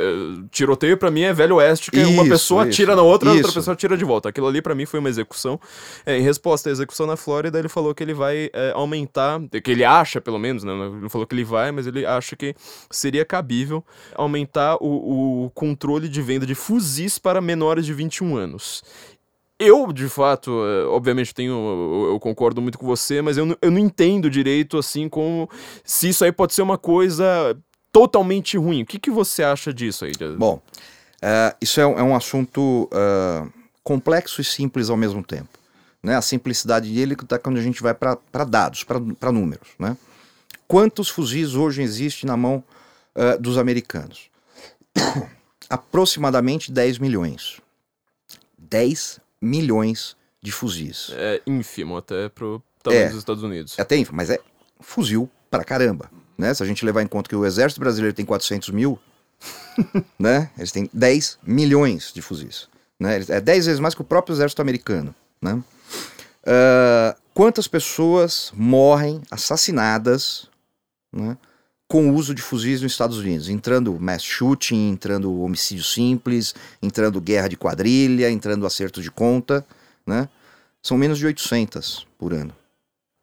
[0.51, 3.33] tiroteio pra mim é velho oeste, que uma Isso, pessoa isso, atira na outra, a
[3.33, 3.57] outra isso.
[3.59, 4.29] pessoa atira de volta.
[4.29, 5.59] Aquilo ali pra mim foi uma execução.
[6.05, 9.69] É, em resposta à execução na Flórida, ele falou que ele vai é, aumentar, que
[9.71, 10.73] ele acha pelo menos, né?
[10.73, 12.55] Não falou que ele vai, mas ele acha que
[12.89, 13.74] seria cabível
[14.15, 18.83] aumentar o, o controle de venda de fuzis para menores de 21 anos.
[19.57, 23.71] Eu, de fato, é, obviamente tenho, eu, concordo muito com você, mas eu, não- eu
[23.71, 25.49] não entendo direito, assim, como
[25.83, 27.57] se isso aí pode ser uma coisa
[27.91, 28.81] totalmente ruim.
[28.81, 30.11] O que, que você acha disso aí?
[30.37, 30.61] Bom,
[31.21, 33.47] é, isso é, um- é um assunto é,
[33.81, 35.47] complexo e simples ao mesmo tempo.
[36.03, 36.17] Né?
[36.17, 39.69] A simplicidade dele está quando a gente vai para dados, para números.
[39.79, 39.95] Né?
[40.67, 42.61] Quantos fuzis hoje existem na mão
[43.15, 44.29] é, dos americanos?
[45.69, 47.59] Aproximadamente 10 milhões.
[48.57, 51.09] 10 milhões de fuzis.
[51.13, 53.09] É ínfimo até pro tamanho É.
[53.09, 53.77] dos Estados Unidos.
[53.79, 54.39] É até ínfimo, mas é
[54.79, 56.09] fuzil pra caramba.
[56.37, 56.53] Né?
[56.53, 58.99] Se a gente levar em conta que o exército brasileiro tem 400 mil,
[60.19, 60.51] né?
[60.57, 62.67] eles têm 10 milhões de fuzis.
[62.99, 63.19] Né?
[63.29, 65.15] É 10 vezes mais que o próprio exército americano.
[65.41, 65.61] Né?
[66.45, 70.47] Ah, quantas pessoas morrem assassinadas
[71.11, 71.37] né,
[71.87, 73.49] com o uso de fuzis nos Estados Unidos?
[73.49, 79.65] Entrando mass shooting, entrando homicídio simples, entrando guerra de quadrilha, entrando acerto de conta.
[80.05, 80.27] Né?
[80.81, 82.53] São menos de 800 por ano.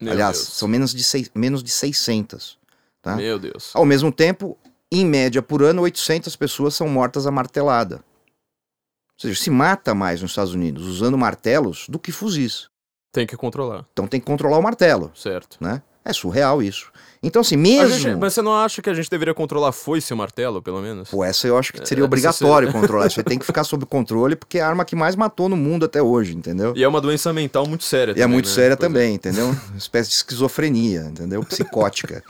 [0.01, 0.49] Meu Aliás, Deus.
[0.49, 2.59] são menos de, seis, menos de 600.
[3.01, 3.17] Tá?
[3.17, 3.71] Meu Deus.
[3.75, 4.59] Ao mesmo tempo,
[4.91, 7.97] em média por ano, 800 pessoas são mortas à martelada.
[7.97, 12.69] Ou seja, se mata mais nos Estados Unidos usando martelos do que fuzis.
[13.13, 15.59] Tem que controlar, Então tem que controlar o martelo, certo.
[15.61, 15.83] né?
[16.05, 16.91] É surreal isso.
[17.25, 17.97] Então assim, mesmo...
[17.97, 20.61] gente- mas você não acha que a gente deveria controlar a foice e o martelo,
[20.61, 21.09] pelo menos?
[21.09, 23.07] Pô, essa eu acho que seria É, obrigatório controlar.
[23.09, 25.57] Isso aí tem que ficar sob controle, porque é a arma que mais matou no
[25.57, 26.73] mundo até hoje, entendeu?
[26.77, 28.53] E é uma doença mental muito séria E é também, muito né?
[28.55, 28.77] séria é.
[28.77, 29.47] também, entendeu?
[29.71, 31.45] Uma espécie de esquizofrenia, entendeu?
[31.45, 32.25] Psicótica.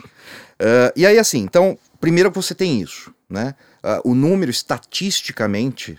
[0.59, 3.55] Ah, e aí, assim, então, primeiro que você tem isso, né?
[3.81, 4.51] Ah, o número,
[5.03, 5.97] estatisticamente,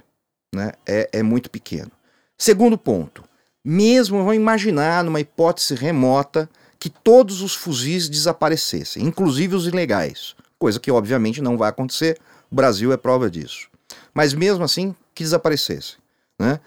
[0.55, 1.91] né, é, é muito pequeno.
[2.39, 3.25] Segundo ponto,
[3.65, 6.49] mesmo vamos imaginar numa hipótese remota
[6.85, 12.21] que todos os fuzis desaparecessem, inclusive os ilegais, coisa que obviamente não vai acontecer,
[12.51, 13.71] o Brasil é prova disso.
[14.13, 15.97] Mas mesmo assim, que desaparecessem,
[16.39, 16.61] né?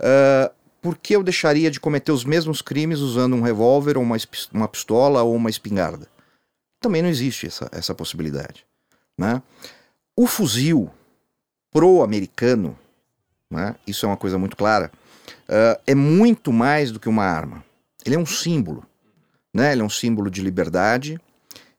[0.00, 4.16] Ah, por que eu deixaria de cometer os mesmos crimes usando um revólver, ou uma,
[4.52, 6.06] uma pistola ou uma espingarda?
[6.80, 8.64] Também não existe essa, essa possibilidade.
[9.18, 9.42] Né?
[10.16, 10.88] O fuzil
[11.72, 12.78] pro-americano,
[13.50, 14.92] né, isso é uma coisa muito clara,
[15.48, 17.64] ah, é muito mais do que uma arma.
[18.06, 18.86] Ele é um símbolo.
[19.54, 19.72] Né?
[19.72, 21.18] Ele é um símbolo de liberdade,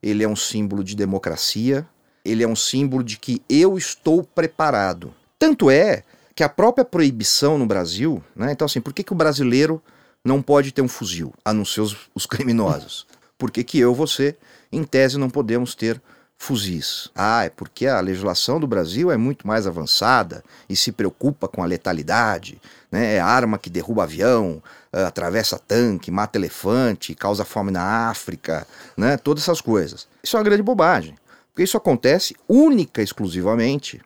[0.01, 1.85] ele é um símbolo de democracia,
[2.23, 5.13] ele é um símbolo de que eu estou preparado.
[5.37, 8.51] Tanto é que a própria proibição no Brasil, né?
[8.51, 9.81] Então, assim, por que, que o brasileiro
[10.23, 13.05] não pode ter um fuzil, a não ser os, os criminosos?
[13.37, 14.37] Por que, que eu, você,
[14.71, 16.01] em tese, não podemos ter
[16.37, 17.09] fuzis?
[17.13, 21.61] Ah, é porque a legislação do Brasil é muito mais avançada e se preocupa com
[21.61, 23.15] a letalidade, né?
[23.15, 24.63] É arma que derruba avião,
[24.95, 29.17] ah, atravessa tanque, mata elefante, causa fome na África, né?
[29.17, 30.07] Todas essas coisas.
[30.23, 31.15] Isso é uma grande bobagem,
[31.51, 34.01] porque isso acontece única e exclusivamente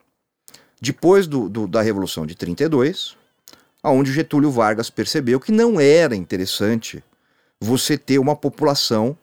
[0.80, 3.16] depois do, do- da Revolução de 32,
[3.82, 7.02] aonde Getúlio Vargas percebeu que não era interessante
[7.60, 9.16] você ter uma população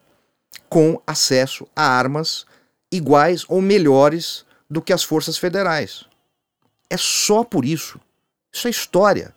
[0.70, 2.46] com acesso a armas
[2.92, 6.06] iguais ou melhores do que as forças federais.
[6.90, 8.00] É só por isso.
[8.54, 9.34] Isso é história.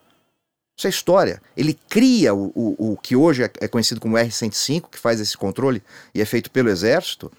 [0.81, 1.43] Isso é história.
[1.55, 5.37] Ele cria o, o, o que hoje é, é conhecido como R-105, que faz esse
[5.37, 5.83] controle
[6.15, 7.31] e é feito pelo Exército,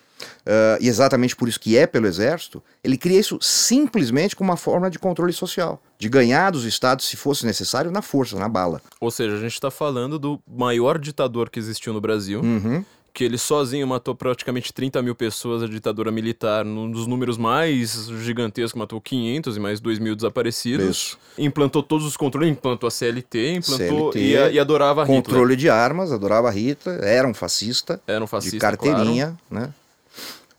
[0.45, 4.57] ah, e exatamente por isso que é pelo Exército, ele cria isso simplesmente como uma
[4.57, 8.79] forma de controle social, de ganhar dos estados, se fosse necessário, na força, na bala.
[8.99, 12.85] Ou seja, a gente tá falando do maior ditador que existiu no Brasil, Uhum.
[13.13, 18.07] Que ele sozinho matou praticamente 30 mil pessoas, a ditadura militar, num dos números mais
[18.23, 20.85] gigantescos, matou 500 e mais 2 mil desaparecidos.
[20.97, 21.19] Isso.
[21.37, 25.21] Implantou todos os controles, implantou a CLT, implantou CLT, e, a- e adorava Hitler.
[25.23, 29.73] Controle de armas, adorava Rita, era um fascista, Era um fascista, de carteirinha, né?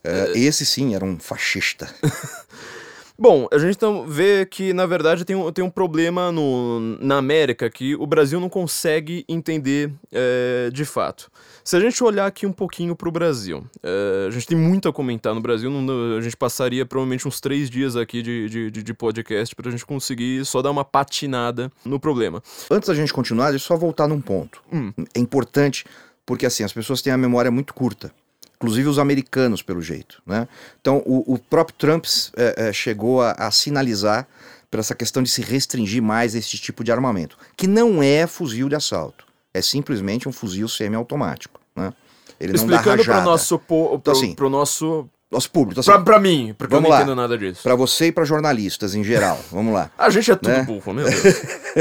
[0.03, 1.89] É, esse sim era um fascista.
[3.17, 7.69] Bom, a gente vê que, na verdade, tem um, tem um problema no, na América
[7.69, 11.29] que o Brasil não consegue entender é, de fato.
[11.63, 14.89] Se a gente olhar aqui um pouquinho para o Brasil, é, a gente tem muito
[14.89, 18.83] a comentar no Brasil, não, a gente passaria provavelmente uns três dias aqui de, de,
[18.83, 22.41] de podcast para a gente conseguir só dar uma patinada no problema.
[22.69, 24.59] Antes da gente continuar, deixa eu só voltar num ponto.
[24.73, 24.91] Hum.
[25.13, 25.85] É importante
[26.25, 28.11] porque assim, as pessoas têm a memória muito curta
[28.55, 30.21] inclusive os americanos, pelo jeito.
[30.25, 30.47] Né?
[30.79, 34.27] Então, o, o próprio Trump é, é, chegou a, a, sinalizar
[34.71, 38.69] para essa questão de se restringir mais esse tipo de armamento, que não é fuzil
[38.69, 41.59] de assalto, é simplesmente um fuzil semiautomático.
[41.75, 41.93] Né?
[42.39, 45.79] Ele Explicando para o nosso, po, então, assim, pro nosso nosso público.
[45.79, 47.03] Então, assim, pra, pra mim, porque vamos eu não lá.
[47.03, 47.63] entendo nada disso.
[47.63, 49.39] Pra você e pra jornalistas em geral.
[49.51, 49.89] Vamos lá.
[49.97, 50.63] A gente é tudo né?
[50.63, 51.23] burro, meu Deus.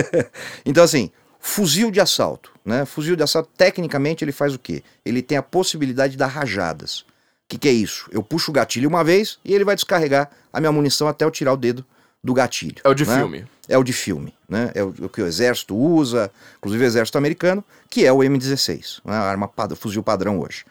[0.64, 1.10] então, assim,
[1.44, 2.84] Fuzil de assalto, né?
[2.86, 4.80] Fuzil de assalto, tecnicamente, ele faz o quê?
[5.04, 7.00] Ele tem a possibilidade de dar rajadas.
[7.00, 7.04] O
[7.48, 8.08] que, que é isso?
[8.12, 11.32] Eu puxo o gatilho uma vez e ele vai descarregar a minha munição até eu
[11.32, 11.84] tirar o dedo
[12.22, 12.76] do gatilho.
[12.84, 13.16] É o de né?
[13.16, 13.44] filme.
[13.68, 14.70] É o de filme, né?
[14.72, 19.00] É o, o, que o exército usa, inclusive o exército americano, que é o M16,
[19.04, 19.12] né?
[19.12, 20.64] a arma fuzil padrão hoje.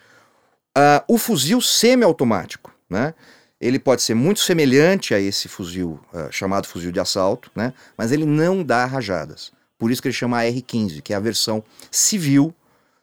[0.77, 3.13] Uh, o fuzil semiautomático, né?
[3.59, 7.73] Ele pode ser muito semelhante a esse fuzil uh, chamado fuzil de assalto, né?
[7.97, 9.51] Mas ele não dá rajadas.
[9.81, 12.53] Por isso que ele chama AR-15, que é a versão civil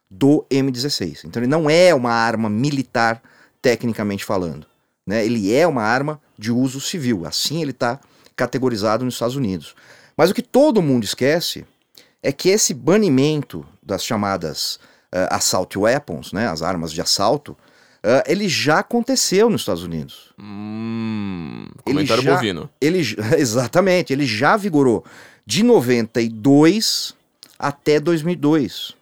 [0.08, 1.24] do M16.
[1.24, 3.20] Então ele não é uma arma militar,
[3.60, 4.64] tecnicamente falando.
[5.04, 5.26] Né?
[5.26, 7.26] Ele é uma arma de uso civil.
[7.26, 7.98] Assim ele está
[8.36, 9.74] categorizado nos Estados Unidos.
[10.16, 11.66] Mas o que todo mundo esquece
[12.22, 14.76] é que esse banimento das chamadas
[15.12, 17.56] uh, assault weapons, né, as armas de assalto,
[18.04, 20.32] uh, ele já aconteceu nos Estados Unidos.
[20.38, 22.70] Hum, comentário ele já, bovino.
[22.80, 23.00] Ele,
[23.36, 25.04] exatamente, ele já vigorou
[25.48, 27.14] de 92
[27.58, 28.94] até 2002,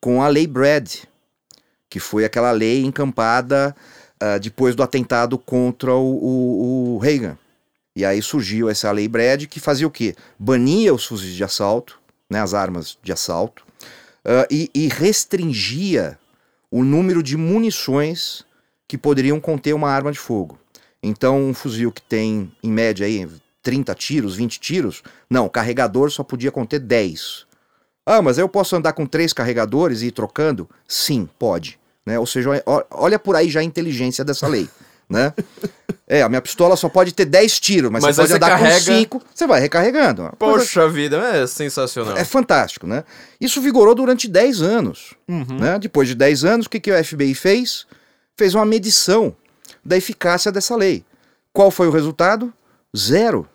[0.00, 0.90] com a Lei Brad,
[1.90, 3.76] que foi aquela lei encampada
[4.14, 7.36] uh, depois do atentado contra o, o, o, Reagan.
[7.94, 10.16] E aí surgiu essa Lei Brad que fazia o quê?
[10.38, 12.00] Bania os fuzis de assalto,
[12.30, 13.62] né, as armas de assalto,
[14.24, 16.18] uh, e, e restringia
[16.70, 18.46] o número de munições
[18.88, 20.58] que poderiam conter uma arma de fogo.
[21.02, 23.28] Então, um fuzil que tem, em média, aí,
[23.62, 25.02] 30 tiros, 20 tiros.
[25.30, 27.46] Não, o carregador só podia conter 10.
[28.04, 30.68] Ah, mas eu posso andar com três carregadores e ir trocando?
[30.88, 31.78] Sim, pode.
[32.04, 32.18] Né?
[32.18, 32.50] Ou seja,
[32.90, 34.68] olha por aí já a inteligência dessa lei.
[35.12, 35.32] né?
[36.08, 38.74] É, a minha pistola só pode ter 10 tiros, mas, mas você pode andar carrega...
[38.74, 40.30] com 5, você vai recarregando.
[40.38, 40.88] Poxa coisa...
[40.88, 42.16] vida, é sensacional.
[42.16, 43.04] É fantástico, né?
[43.40, 45.14] Isso vigorou durante 10 anos.
[45.28, 45.58] Uhum.
[45.58, 45.78] Né?
[45.78, 47.86] Depois de 10 anos, o que, que o FBI fez?
[48.36, 49.34] Fez uma medição
[49.84, 51.04] da eficácia dessa lei.
[51.52, 52.52] Qual foi o resultado?
[52.96, 53.48] Zero.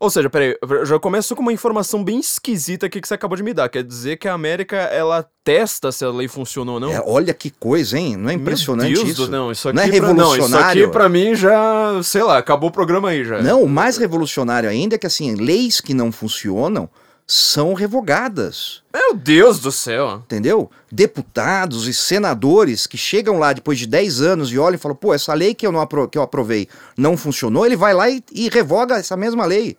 [0.00, 3.36] Ou seja, peraí, eu já começo com uma informação bem esquisita aqui que você acabou
[3.36, 3.68] de me dar.
[3.68, 6.92] Quer dizer que a América, ela testa se a lei funciona ou não?
[6.92, 8.16] É, olha que coisa, hein?
[8.16, 9.28] Não é impressionante Deus isso?
[9.28, 10.38] Não, isso aqui não é revolucionário.
[10.38, 13.42] Pra, não, isso aqui pra mim já, sei lá, acabou o programa aí já.
[13.42, 16.88] Não, o mais revolucionário ainda é que, assim, leis que não funcionam
[17.26, 18.82] são revogadas.
[18.94, 20.22] Meu Deus do céu!
[20.24, 20.70] Entendeu?
[20.90, 25.12] Deputados e senadores que chegam lá depois de 10 anos e olham e falam: pô,
[25.12, 28.24] essa lei que eu, não apro que eu aprovei não funcionou, ele vai lá e,
[28.32, 29.76] e revoga essa mesma lei.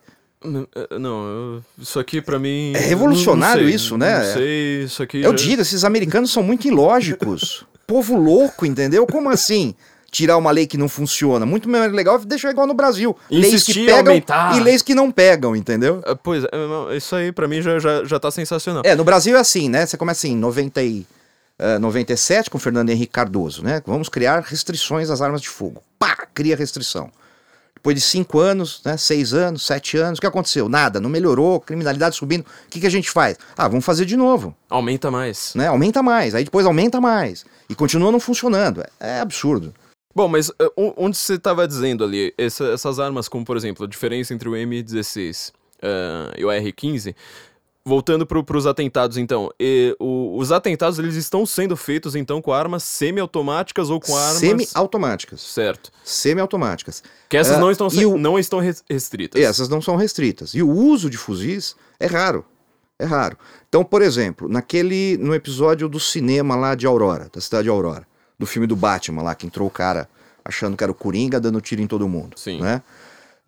[0.74, 2.72] É, não, isso aqui para mim.
[2.74, 4.20] É revolucionário sei, isso, né?
[4.20, 5.18] Não sei, isso aqui.
[5.22, 5.46] Eu já...
[5.46, 7.66] digo, esses americanos são muito ilógicos.
[7.86, 9.06] Povo louco, entendeu?
[9.06, 9.76] Como assim?
[10.12, 11.46] Tirar uma lei que não funciona.
[11.46, 13.16] Muito mais legal deixar igual no Brasil.
[13.30, 14.58] Insistir, leis que pegam aumentar.
[14.58, 16.02] e leis que não pegam, entendeu?
[16.06, 18.82] É, pois é, isso aí para mim já, já, já tá sensacional.
[18.86, 19.86] É, no Brasil é assim, né?
[19.86, 21.06] Você começa em 90 e,
[21.60, 23.84] uh, 97 com Fernando Henrique Cardoso, né?
[23.86, 25.84] Vamos criar restrições às armas de fogo.
[26.00, 27.12] Pá, cria restrição.
[27.80, 30.68] Depois de cinco anos, né, seis anos, sete anos, o que aconteceu?
[30.68, 32.42] Nada, não melhorou, criminalidade subindo.
[32.42, 33.38] O que, que a gente faz?
[33.58, 34.54] Ah, vamos fazer de novo.
[34.70, 35.54] Aumenta mais.
[35.56, 35.68] Né?
[35.68, 37.46] Aumenta mais, aí depois aumenta mais.
[37.70, 38.82] E continua não funcionando.
[38.82, 39.74] É, é absurdo.
[40.14, 43.88] Bom, mas uh, onde você estava dizendo ali, essa, essas armas, como por exemplo, a
[43.88, 47.16] diferença entre o M16 uh, e o R15,
[47.90, 49.50] Voltando para os atentados, então.
[49.60, 54.38] E, o, os atentados, eles estão sendo feitos, então, com armas semiautomáticas ou com armas...
[54.38, 55.42] Semi-automáticas.
[55.42, 55.92] Certo.
[56.04, 57.02] Semi-automáticas.
[57.28, 58.18] Que essas uh, não estão, o...
[58.20, 59.42] não estão restritas.
[59.42, 60.54] Essas não são restritas.
[60.54, 62.46] E o uso de fuzis é raro.
[63.00, 63.36] É raro.
[63.68, 65.18] Então, por exemplo, naquele...
[65.18, 68.06] No episódio do cinema lá de Aurora, da cidade de Aurora,
[68.38, 70.08] do filme do Batman lá, que entrou o cara
[70.46, 72.38] achando que era o Coringa, dando tiro em todo mundo.
[72.38, 72.62] Sim.
[72.62, 72.84] Né?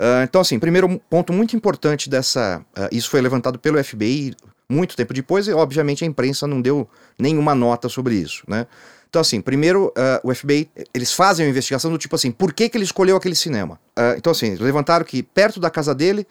[0.02, 2.66] Uh, então, assim, primeiro ponto muito importante dessa.
[2.76, 4.36] Uh, isso foi levantado pelo FBI
[4.68, 8.66] muito tempo depois, e obviamente a imprensa não deu nenhuma nota sobre isso, né?
[9.08, 12.68] Então, assim, primeiro, uh, o FBI, eles fazem uma investigação do tipo assim, por que,
[12.68, 13.80] que ele escolheu aquele cinema?
[14.18, 16.26] então, assim, levantaram que perto da casa dele,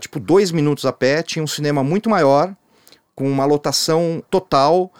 [0.00, 2.56] tipo, dois minutos a pé, tinha um cinema muito maior,
[3.14, 4.90] com uma lotação total,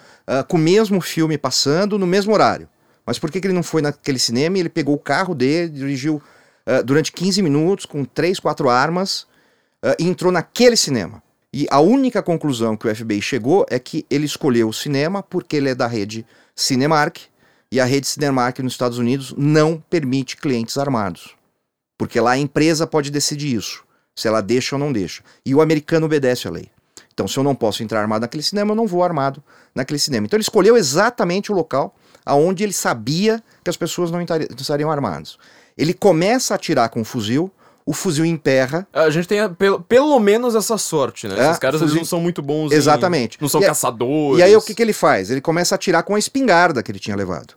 [0.47, 2.69] com o mesmo filme passando no mesmo horário.
[3.05, 6.21] Mas por que, que ele não foi naquele cinema ele pegou o carro dele, dirigiu
[6.69, 9.21] uh, durante 15 minutos com três, quatro armas
[9.83, 11.23] uh, e entrou naquele cinema.
[11.51, 15.55] E a única conclusão que o FBI chegou é que ele escolheu o cinema porque
[15.55, 17.17] ele é da rede Cinemark
[17.71, 21.35] e a rede Cinemark nos Estados Unidos não permite clientes armados.
[21.97, 23.83] Porque lá a empresa pode decidir isso,
[24.15, 25.23] se ela deixa ou não deixa.
[25.45, 26.69] E o americano obedece à lei.
[27.13, 29.43] Então, se eu não posso entrar armado naquele cinema, eu não vou armado
[29.75, 30.25] naquele cinema.
[30.25, 31.93] Então, ele escolheu exatamente o local
[32.25, 34.21] aonde ele sabia que as pessoas não
[34.57, 35.37] estariam armadas.
[35.79, 37.49] Ele começa a atirar com o fuzil,
[37.85, 38.85] o fuzil emperra.
[38.93, 41.39] A gente tem pelo, pelo menos essa sorte, né?
[41.39, 41.97] É, Esses caras fuzil...
[41.97, 42.71] não são muito bons.
[42.71, 43.37] Exatamente.
[43.37, 44.39] Em, não são e caçadores.
[44.39, 45.31] E aí o que, que ele faz?
[45.31, 47.55] Ele começa a atirar com a espingarda que ele tinha levado.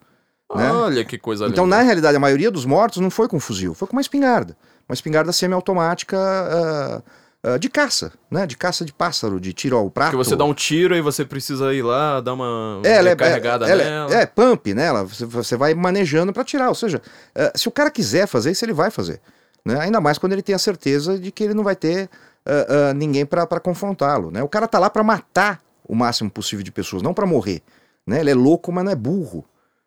[0.54, 0.70] Né?
[0.70, 3.88] Olha que coisa Então, na realidade, a maioria dos mortos não foi com fuzil, foi
[3.88, 4.56] com uma espingarda.
[4.88, 6.16] Uma espingarda semiautomática.
[6.16, 7.02] Uh,
[7.44, 8.46] uh, de caça, né?
[8.46, 10.12] De caça de pássaro, de tiro ao prato.
[10.12, 13.16] Porque você dá um tiro e você precisa ir lá, dar uma é, ela é,
[13.16, 14.14] carregada é, nela.
[14.14, 14.86] É, é, pump, né?
[14.86, 16.68] Ela, você, você vai manejando para tirar.
[16.68, 16.98] Ou seja,
[17.36, 19.20] uh, se o cara quiser fazer isso, ele vai fazer.
[19.64, 19.78] Né?
[19.80, 22.08] Ainda mais quando ele tem a certeza de que ele não vai ter
[22.46, 24.30] uh, ninguém para confrontá-lo.
[24.30, 24.42] Né?
[24.42, 27.62] O cara tá lá para matar o máximo possível de pessoas, não para morrer.
[28.06, 28.20] Né?
[28.20, 29.44] Ele é louco, mas não é burro.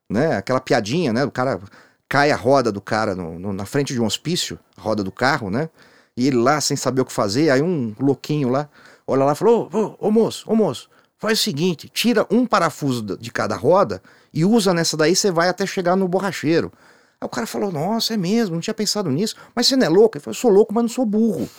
[0.09, 0.37] Né?
[0.37, 1.25] Aquela piadinha, né?
[1.25, 1.59] O cara
[2.07, 5.11] cai a roda do cara no, no, na frente de um hospício, a roda do
[5.11, 5.69] carro, né?
[6.17, 8.69] E ele lá sem saber o que fazer, aí um louquinho lá,
[9.05, 13.17] olha lá e falou: ô, ô, moço, ô moço, faz o seguinte, tira um parafuso
[13.17, 14.01] de cada roda
[14.33, 16.71] e usa nessa daí, você vai até chegar no borracheiro.
[17.19, 19.35] Aí o cara falou: Nossa, é mesmo, não tinha pensado nisso.
[19.55, 20.17] Mas você não é louco?
[20.17, 21.49] Ele falou: Eu sou louco, mas não sou burro.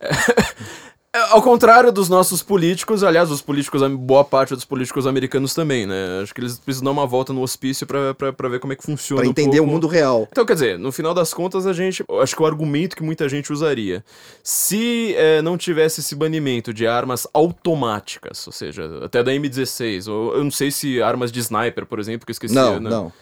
[1.12, 5.84] É, ao contrário dos nossos políticos, aliás, os políticos, boa parte dos políticos americanos também,
[5.84, 6.20] né?
[6.22, 9.22] Acho que eles precisam dar uma volta no hospício para ver como é que funciona.
[9.22, 10.28] Pra entender um o mundo real.
[10.30, 12.04] Então, quer dizer, no final das contas, a gente.
[12.22, 14.04] Acho que o argumento que muita gente usaria.
[14.40, 20.36] Se é, não tivesse esse banimento de armas automáticas, ou seja, até da M16, ou
[20.36, 22.54] eu não sei se armas de sniper, por exemplo, que eu esqueci.
[22.54, 22.88] Não, né?
[22.88, 23.12] não.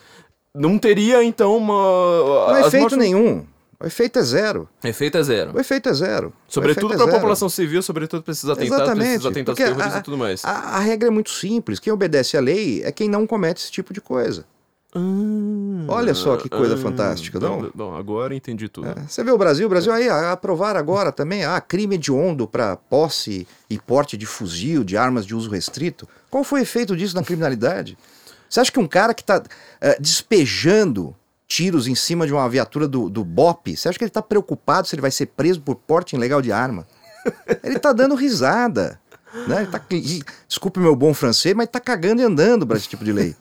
[0.54, 2.48] Não teria, então, uma.
[2.48, 2.98] Não é efeito mortes...
[2.98, 3.46] nenhum.
[3.80, 4.68] O efeito é zero.
[4.82, 5.52] O efeito é zero.
[5.54, 6.32] O efeito é zero.
[6.48, 9.10] Sobretudo para a população civil, sobretudo para esses atentados, Exatamente.
[9.10, 10.44] esses atentados terroristas a, e tudo mais.
[10.44, 11.78] A, a, regra é muito simples.
[11.78, 14.44] Quem obedece à lei é quem não comete esse tipo de coisa.
[14.92, 14.98] Ah,
[15.86, 17.70] Olha só que coisa ah, fantástica, não?
[17.72, 18.88] Bom, agora entendi tudo.
[18.88, 22.74] É, você vê o Brasil, o Brasil aí aprovar agora também ah, crime hediondo para
[22.74, 26.08] posse e porte de fuzil, de armas de uso restrito.
[26.28, 27.96] Qual foi o efeito disso na criminalidade?
[28.48, 29.42] Você acha que um cara que está uh,
[29.80, 31.14] eh, despejando
[31.48, 34.86] tiros em cima de uma viatura do, do BOP, você acha que ele está preocupado
[34.86, 36.86] se ele vai ser preso por porte ilegal de arma?
[37.64, 39.00] ele está dando risada.
[39.46, 39.62] Né?
[39.62, 39.80] Ele tá,
[40.46, 43.34] desculpe meu bom francês, mas está cagando e andando para esse tipo de lei.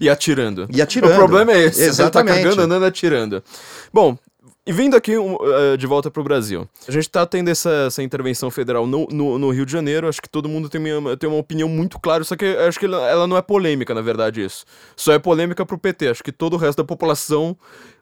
[0.00, 0.66] E atirando.
[0.72, 1.12] E atirando.
[1.12, 1.82] O problema é esse.
[1.82, 2.38] Exatamente.
[2.38, 3.44] Ele tá cagando, andando, atirando.
[3.92, 4.18] Bom,
[4.66, 8.02] e vindo aqui uh, de volta para o Brasil, a gente está tendo essa, essa
[8.02, 10.08] intervenção federal no, no, no, Rio de Janeiro.
[10.08, 12.86] Acho que todo mundo tem uma, tem uma opinião muito clara, só que acho que
[12.86, 14.64] ela não é polêmica, na verdade, isso.
[14.96, 16.08] Só é polêmica para o PT.
[16.08, 17.54] Acho que todo o resto da população,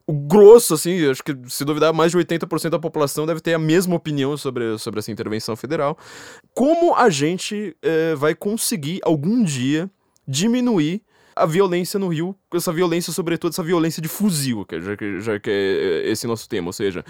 [0.06, 3.58] o grosso, assim, acho que se duvidar, mais de 80% da população deve ter a
[3.58, 5.98] mesma opinião sobre, sobre essa intervenção federal.
[6.54, 9.90] Como a gente uh, vai conseguir algum dia
[10.28, 11.02] diminuir
[11.34, 15.38] a violência no Rio, essa violência, sobretudo, essa violência de fuzil, que já, que, já
[15.38, 16.68] que é esse nosso tema.
[16.68, 17.04] Ou seja,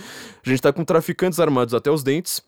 [0.44, 2.42] a gente tá com traficantes armados até os dentes,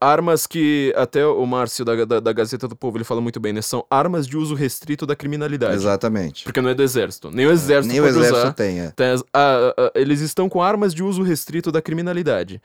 [0.00, 3.52] armas que até o Márcio da, da, da, Gazeta do Povo ele fala muito bem,
[3.52, 3.60] né?
[3.62, 5.74] São armas de uso restrito da criminalidade.
[5.74, 6.44] Exatamente.
[6.44, 7.30] Porque não é do exército.
[7.30, 8.52] Nem o exército Nem o exército usar.
[8.52, 8.90] tem, é.
[8.90, 12.62] Tem, a, a, eles estão com armas de uso restrito da criminalidade.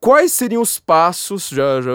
[0.00, 1.90] Quais seriam os passos, já, já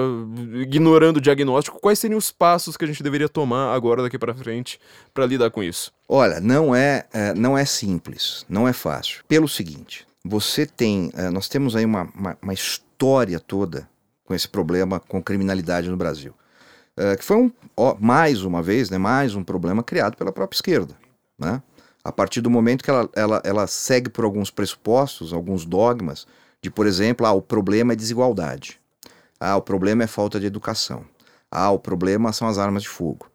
[0.62, 4.36] ignorando o diagnóstico, quais seriam os passos que a gente deveria tomar agora daqui para
[4.36, 4.80] frente
[5.12, 5.92] para lidar com isso?
[6.08, 9.24] Olha, não é, é, não é simples, não é fácil.
[9.28, 13.90] Pelo seguinte, você tem, é, nós temos aí uma, uma, uma, história toda
[14.24, 16.36] com esse problema com criminalidade no Brasil,
[16.96, 20.56] é, que foi um, ó, mais uma vez, né, mais um problema criado pela própria
[20.56, 20.96] esquerda,
[21.40, 21.60] né?
[22.04, 26.28] A partir do momento que ela, ela, ela segue por alguns pressupostos, alguns dogmas
[26.66, 28.80] de, por exemplo, ah, o problema é desigualdade.
[29.40, 31.06] Ah, o problema é falta de educação.
[31.52, 33.30] Ah, o problema são as armas de fogo.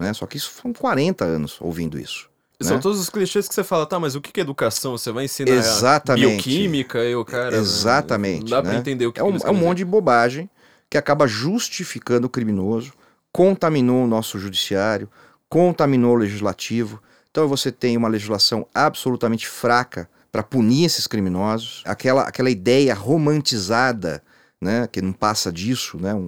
[0.00, 0.14] Né?
[0.14, 2.30] Só que isso foram 40 anos ouvindo isso.
[2.62, 2.82] São né?
[2.82, 4.96] todos os clichês que você fala, tá, mas o que é educação?
[4.96, 6.26] Você vai ensinar Exatamente.
[6.26, 7.54] bioquímica e o cara.
[7.56, 8.44] Exatamente.
[8.44, 8.70] Não dá né?
[8.70, 10.48] pra entender o que É um, é um monte de bobagem
[10.88, 12.94] que acaba justificando o criminoso,
[13.30, 15.10] contaminou o nosso judiciário,
[15.46, 17.02] contaminou o legislativo.
[17.30, 24.22] Então você tem uma legislação absolutamente fraca para punir esses criminosos, aquela, aquela ideia romantizada
[24.60, 26.18] né, que não passa disso, né, um,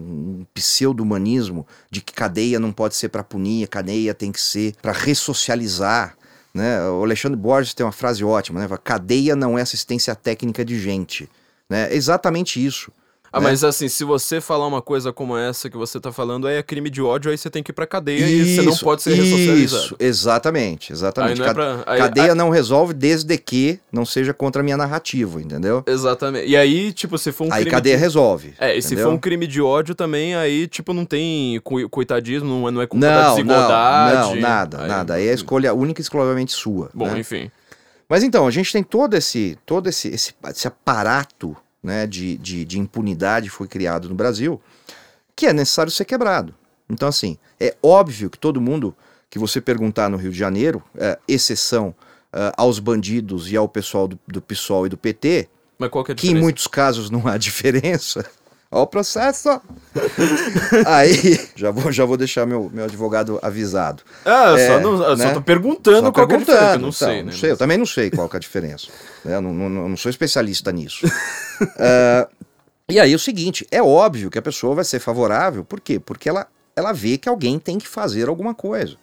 [0.41, 4.93] um pseudo-humanismo de que cadeia não pode ser para punir, cadeia tem que ser para
[4.93, 6.17] ressocializar.
[6.55, 6.89] Né?
[6.89, 11.29] O Alexandre Borges tem uma frase ótima, né, cadeia não é assistência técnica de gente.
[11.69, 11.93] Né?
[11.93, 12.91] É exatamente isso.
[13.33, 13.49] Ah, né?
[13.49, 16.63] mas assim, se você falar uma coisa como essa que você tá falando, aí é
[16.63, 19.03] crime de ódio, aí você tem que ir pra cadeia e você não Isso, pode
[19.03, 19.85] ser ressocializado.
[19.85, 21.33] Isso, exatamente, exatamente.
[21.33, 24.65] Aí não é pra- aí- Cadeia aí- não resolve desde que não seja contra a
[24.65, 25.83] minha narrativa, entendeu?
[25.87, 26.49] Exatamente.
[26.49, 28.01] E aí, tipo, se for um Aí crime cadeia de...
[28.03, 28.55] resolve.
[28.59, 29.07] É, e se entendeu?
[29.07, 32.83] for um crime de ódio também, aí, tipo, não tem coi- coitadismo, não é, não
[32.83, 34.17] é culpa da Não, não, desigualdade.
[34.17, 35.15] não, nada, Aí- nada.
[35.15, 36.91] Aí é a escolha única e exclusivamente sua.
[36.95, 37.19] Bom, né?
[37.21, 37.51] enfim.
[38.09, 41.55] Mas então, a gente tem todo esse, todo esse, esse, esse aparato
[41.89, 44.61] né, de, de, de impunidade foi criado no Brasil,
[45.35, 46.55] que é necessário ser quebrado.
[46.89, 48.95] Então, assim, é óbvio que todo mundo
[49.31, 51.95] que você perguntar no Rio de Janeiro, é, exceção
[52.31, 56.13] é, aos bandidos e ao pessoal do, do PSOL e do PT, Mas qual que
[56.13, 58.25] é que em muitos casos não há diferença.
[58.71, 59.49] Ó o processo!
[60.87, 64.03] Aí, já vou, já vou deixar meu, meu advogado avisado.
[64.25, 65.33] Ah, eu É, só, não, eu só né?
[65.33, 66.53] tô perguntando Só qual que é a diferença.
[66.53, 67.23] Eu perguntando, não então, sei, né?
[67.23, 68.89] Não sei, eu também não sei qual é a diferença.
[69.25, 69.37] né?
[69.37, 71.07] Eu não, não, não sou especialista nisso.
[71.79, 72.29] Ah,
[72.91, 75.99] e aí é o seguinte, é óbvio que a pessoa vai ser favorável, por quê?
[75.99, 76.47] Porque ela,
[76.77, 78.97] ela vê que alguém tem que fazer alguma coisa,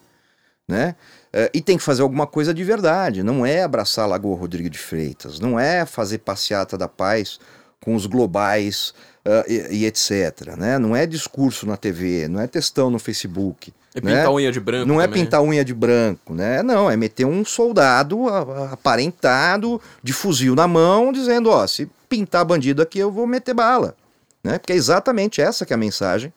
[0.67, 0.95] né?
[1.33, 4.69] Eh, e tem que fazer alguma coisa de verdade, não é abraçar a Lagoa Rodrigo
[4.69, 7.39] de Freitas, não é fazer passeata da paz
[7.83, 8.93] com os globais
[9.25, 10.77] ah, e, e etc, né?
[10.77, 13.73] Não é discurso na TV, não é textão no Facebook.
[13.95, 14.17] É né?
[14.17, 15.23] pintar unha de branco Não é também.
[15.23, 16.61] pintar unha de branco, né?
[16.61, 18.27] Não, é meter um soldado
[18.71, 23.95] aparentado, de fuzil na mão, dizendo, ó, se pintar bandido aqui eu vou meter bala,
[24.43, 24.59] né?
[24.59, 26.31] Porque é exatamente essa que é a mensagem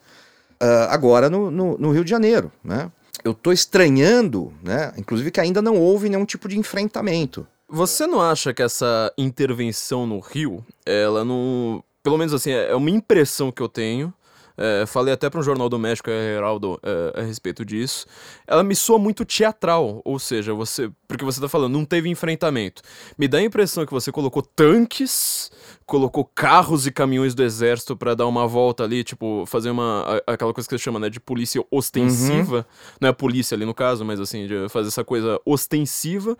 [0.60, 2.90] ah, agora no, no, no Rio de Janeiro, né?
[3.24, 4.92] Eu tô estranhando, né?
[4.96, 7.46] Inclusive que ainda não houve nenhum tipo de enfrentamento.
[7.68, 11.84] Você não acha que essa intervenção no Rio, ela não.
[12.08, 14.14] Pelo menos assim, é uma impressão que eu tenho.
[14.56, 18.06] é, falei até para um jornal do México, a Heraldo, é, a respeito disso.
[18.46, 20.90] Ela me soa muito teatral, ou seja, você.
[21.06, 22.80] Porque você tá falando, não teve enfrentamento.
[23.18, 25.50] Me dá a impressão que você colocou tanques,
[25.88, 30.04] colocou carros e caminhões do exército para dar uma volta ali, tipo, fazer uma.
[30.26, 32.66] a- aquela coisa que você chama, né, de polícia ostensiva.
[33.00, 36.36] Não é polícia ali no caso, mas assim, de fazer essa coisa ostensiva.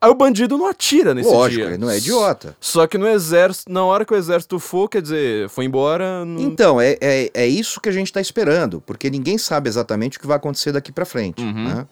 [0.00, 1.70] Aí o bandido não atira nesse Lógico, dia.
[1.70, 2.56] ele não é idiota.
[2.60, 6.24] Só que no exército, na hora que o exército for, quer dizer, foi embora.
[6.24, 6.40] Não...
[6.42, 10.20] Então, é, é, é isso que a gente está esperando, porque ninguém sabe exatamente o
[10.20, 11.40] que vai acontecer daqui para frente.
[11.40, 11.64] Uhum.
[11.64, 11.86] né?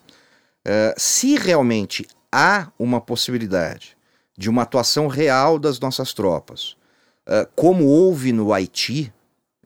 [0.65, 3.97] É, se realmente há uma possibilidade
[4.37, 6.77] de uma atuação real das nossas tropas,
[7.27, 9.13] é, como houve no Haiti,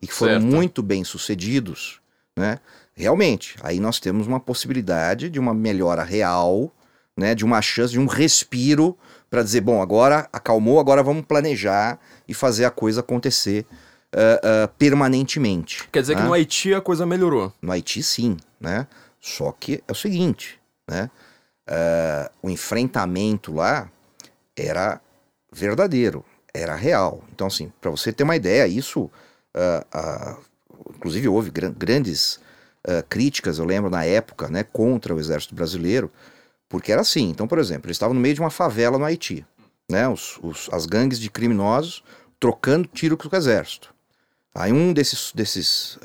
[0.01, 0.45] e que foram Certo.
[0.45, 2.01] muito bem sucedidos,
[2.35, 2.59] né?
[2.93, 6.71] realmente, aí nós temos uma possibilidade de uma melhora real,
[7.17, 7.35] né?
[7.35, 8.97] de uma chance, de um respiro
[9.29, 13.65] para dizer, bom, agora acalmou, agora vamos planejar e fazer a coisa acontecer
[14.13, 15.87] ah, ah, permanentemente.
[15.91, 16.27] Quer dizer que né?
[16.27, 17.53] no Haiti a coisa melhorou.
[17.61, 18.87] No Haiti, sim, né?
[19.19, 20.59] Só que é o seguinte,
[20.89, 21.09] né?
[21.67, 23.89] Ah, o enfrentamento lá
[24.57, 24.99] era
[25.51, 27.23] verdadeiro, era real.
[27.33, 29.09] Então, assim, para você ter uma ideia, isso,
[29.53, 30.37] ah, ah,
[30.95, 32.39] inclusive houve gran- grandes
[32.87, 36.11] ah, críticas, eu lembro na época, né, contra o exército brasileiro,
[36.69, 37.29] porque era assim.
[37.29, 39.45] Então, por exemplo, eles estavam no meio de uma favela no Haiti,
[39.89, 40.07] né?
[40.07, 42.03] Os, os- as gangues de criminosos
[42.39, 43.93] trocando tiro com o exército.
[44.53, 45.97] Aí um desses, desses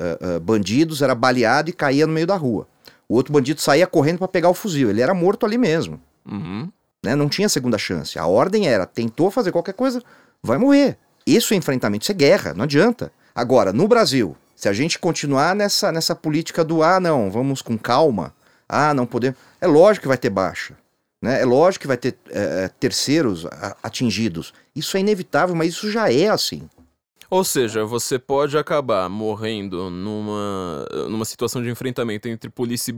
[0.43, 2.67] bandidos era baleado e caía no meio da rua.
[3.09, 4.89] O outro bandido saía correndo para pegar o fuzil.
[4.89, 5.99] Ele era morto ali mesmo.
[6.25, 6.69] Uhum.
[7.03, 7.15] né?
[7.15, 8.17] Não tinha segunda chance.
[8.19, 10.01] A ordem era: tentou fazer qualquer coisa,
[10.47, 10.97] vai morrer.
[11.25, 13.11] Isso é enfrentamento, isso é guerra, não adianta.
[13.35, 17.77] Agora, no Brasil, se a gente continuar nessa, nessa política do ah, não, vamos com
[17.77, 18.33] calma,
[18.67, 19.37] ah, não podemos.
[19.61, 20.75] É lógico que vai ter baixa.
[21.21, 21.41] Né?
[21.41, 23.45] É lógico que vai ter eh, terceiros
[23.81, 24.53] atingidos.
[24.75, 26.69] Isso é inevitável, mas isso já é assim.
[27.29, 32.93] Ou seja, você pode acabar morrendo numa, numa situação de enfrentamento entre polícia,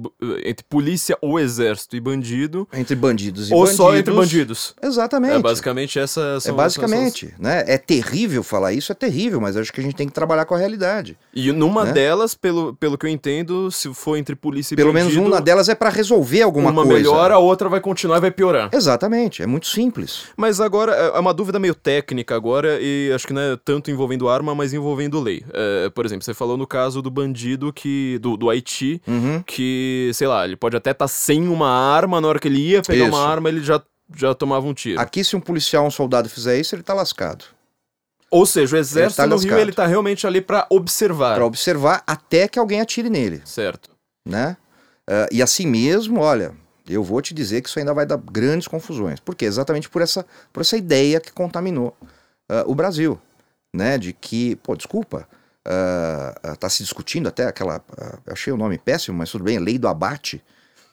[0.46, 3.78] entre polícia ou exército e bandido, Entre bandidos e ou bandidos.
[3.78, 4.76] só entre bandidos.
[4.82, 5.36] Exatamente.
[5.36, 6.22] É basicamente essa.
[6.38, 7.64] É são- basicamente, né?
[7.68, 10.54] É terrível falar isso, é terrível, mas acho que a gente tem que trabalhar com
[10.54, 11.18] a realidade.
[11.34, 11.94] E numa Né?
[11.94, 15.42] delas, pelo, pelo que eu entendo, se for entre polícia e Pelo menos bandido, uma
[15.42, 16.98] delas é para resolver alguma uma coisa.
[16.98, 18.70] melhora, a outra vai continuar e vai piorar.
[18.72, 20.26] Exatamente, é muito simples.
[20.38, 23.90] Mas agora, é é uma dúvida meio técnica agora, e acho que não é tanto
[23.92, 25.44] envolvendo arma, mas envolvendo lei.
[25.54, 29.42] É, por exemplo, você falou no caso do bandido que do, do Haiti, Uhum.
[29.46, 32.82] que, sei lá, ele pode até estar sem uma arma, na hora que ele ia
[32.82, 33.16] pegar Isso.
[33.16, 33.82] uma arma, ele já,
[34.16, 35.00] já tomava um tiro.
[35.00, 37.46] Aqui, se um policial, um soldado fizer isso, ele tá lascado.
[38.32, 41.36] Ou seja, o exército tá no Rio, ele tá realmente ali pra observar.
[41.36, 43.90] Para observar até que alguém atire nele, Certo.
[44.28, 44.56] né?
[45.10, 46.54] Ah, e assim mesmo, olha,
[46.88, 49.20] eu vou te dizer que isso ainda vai dar grandes confusões.
[49.20, 49.46] Por quê?
[49.46, 51.98] Exatamente por essa, por essa ideia que contaminou
[52.48, 53.20] ah, o Brasil,
[53.74, 53.98] né?
[53.98, 55.28] De que, pô, desculpa,
[55.66, 57.82] ah, tá se discutindo até aquela,
[58.26, 60.42] eu achei o nome péssimo, mas tudo bem, lei do abate,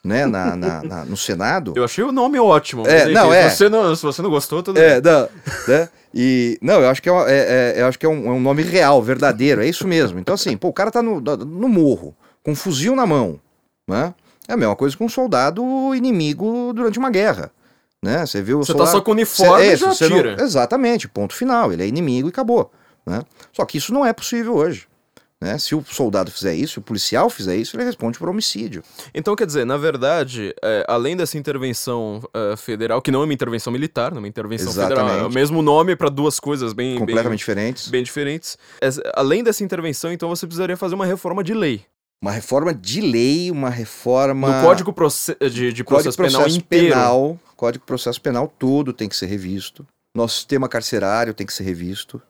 [0.05, 1.73] né, na, na- na- no Senado.
[1.77, 2.87] Eu achei o nome ótimo.
[2.87, 3.49] É, enfim, não, é.
[3.51, 5.29] Se você não, se você não gostou, tudo É, não,
[5.67, 5.89] né?
[6.15, 8.41] E, não, eu acho que, é, é- é- eu acho que é, um, é um
[8.41, 10.19] nome real, verdadeiro, é isso mesmo.
[10.19, 13.41] Então, assim, pô, o cara tá no, no morro, com um fuzil na mão,
[13.89, 14.15] né?
[14.49, 15.63] É a mesma coisa que um soldado
[15.95, 17.51] inimigo durante uma guerra,
[18.07, 18.25] né?
[18.27, 18.97] Você viu o Você tá soldado...
[18.97, 20.45] só com uniforme Cê- é, já você não-.
[20.45, 22.71] Exatamente, ponto final, ele é inimigo e acabou,
[23.07, 23.23] né?
[23.53, 24.87] Só que isso não é possível hoje.
[25.39, 25.59] Né?
[25.59, 28.83] Se o soldado fizer isso, se o policial fizer isso, ele responde por homicídio.
[29.15, 33.35] Então, quer dizer, na verdade, é, além dessa intervenção é, federal, que não é uma
[33.35, 35.35] intervenção militar, não é uma intervenção federal, é o Exatamente.
[35.35, 37.89] mesmo nome para duas coisas bem, completamente bem, diferentes.
[37.89, 38.57] bem diferentes.
[38.81, 41.85] Essa- além dessa intervenção, então você precisaria fazer uma reforma de lei.
[42.23, 44.61] Uma reforma de lei, uma reforma.
[44.61, 46.89] No Código Proce- de, de Código Processo, Penal Processo inteiro.
[46.95, 49.87] Penal, Código de Processo Penal todo tem que ser revisto.
[50.17, 52.21] Nosso sistema carcerário tem que ser revisto.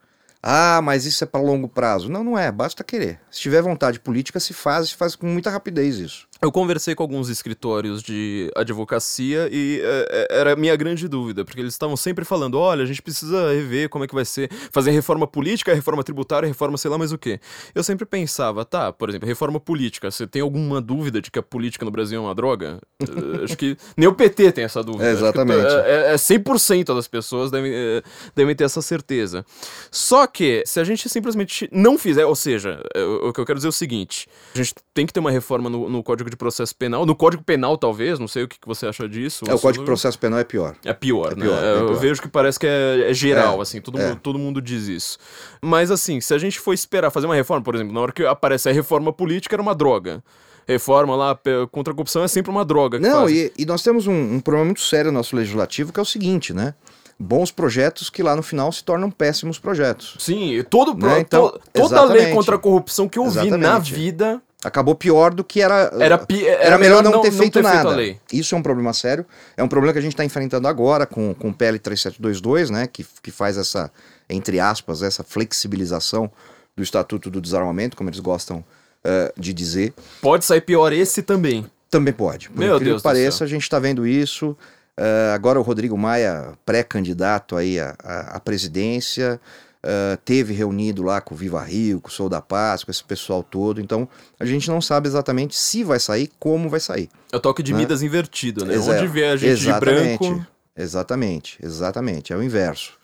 [0.43, 2.09] Ah, mas isso é para longo prazo.
[2.11, 2.53] Não, não é.
[2.53, 3.21] Basta querer.
[3.31, 6.27] Se tiver vontade política, se faz, se faz com muita rapidez isso.
[6.41, 11.45] Eu conversei com alguns escritórios de advocacia e é, é, era a minha grande dúvida,
[11.45, 14.51] porque eles estavam sempre falando: olha, a gente precisa rever como é que vai ser,
[14.71, 17.39] fazer reforma política, reforma tributária, reforma sei lá mais o quê.
[17.75, 21.43] Eu sempre pensava, tá, por exemplo, reforma política, você tem alguma dúvida de que a
[21.43, 22.81] política no Brasil é uma droga?
[23.01, 25.05] Eh, Acho que nem o PT tem essa dúvida.
[25.05, 25.67] É, Acho que exatamente.
[25.85, 28.03] É, é 100% das pessoas devem, é,
[28.35, 29.45] devem ter essa certeza.
[29.91, 33.47] Só que, se a gente simplesmente não fizer, ou seja, é, o o que eu
[33.47, 36.26] quero dizer é o seguinte: a gente tem que ter uma reforma no, no Código
[36.31, 39.45] de Processo Penal, no Código Penal, talvez, não sei o que, que você acha disso.
[39.49, 40.77] É, o Código de Processo Penal é pior.
[40.85, 41.45] é pior, É né?
[41.47, 41.99] pior, é eu pior.
[41.99, 44.09] vejo que parece que é, é geral, É, assim, todo, é.
[44.09, 45.19] mundo, todo mundo diz isso.
[45.63, 48.25] Mas assim, se a gente for esperar fazer uma reforma, por exemplo, na hora que
[48.25, 50.23] aparece a reforma política, era uma droga.
[50.69, 51.39] Reforma lá
[51.71, 52.99] contra a corrupção é sempre uma droga.
[52.99, 56.03] Não, e, e nós temos um, um problema muito sério no nosso legislativo, que é
[56.03, 56.75] o seguinte, né?
[57.19, 60.17] Bons projetos que lá no final se tornam péssimos projetos.
[60.19, 62.35] Sim, e todo, Né, então, to- toda lei exatamente.
[62.35, 63.95] contra a corrupção que eu vi na Exatamente.
[63.95, 65.91] vida Acabou pior do que era.
[65.99, 67.91] era, pi- era, Era melhor não, ter, feito, a nada.
[67.91, 68.19] lei.
[68.33, 69.25] Isso é um problema sério.
[69.57, 72.87] É um problema que a gente está enfrentando agora com, com o PL 3722, né?
[72.87, 73.91] Que, que faz essa,
[74.29, 76.31] entre aspas, essa flexibilização
[76.77, 78.65] do Estatuto do Desarmamento, como eles gostam
[79.05, 79.95] eh, de dizer.
[80.21, 81.65] Pode sair pior esse também.
[81.91, 82.51] Também pode.
[82.51, 84.57] Por Meu Deus que pareça, a gente está vendo isso.
[84.99, 89.41] Eh, agora o Rodrigo Maia, pré-candidato aí à- à presidência,
[89.87, 93.05] eh, teve reunido lá com o Viva Rio, com o Sou da Paz, com esse
[93.05, 93.81] pessoal todo.
[93.81, 94.09] Então,
[94.41, 97.09] a gente não sabe exatamente se vai sair, como vai sair.
[97.33, 97.79] É o toque de Né?
[97.79, 98.75] Midas invertido, né?
[98.75, 100.47] Exa- Onde vê a gente de exatamente, branco.
[100.77, 102.33] Exatamente, exatamente.
[102.33, 102.95] É o inverso.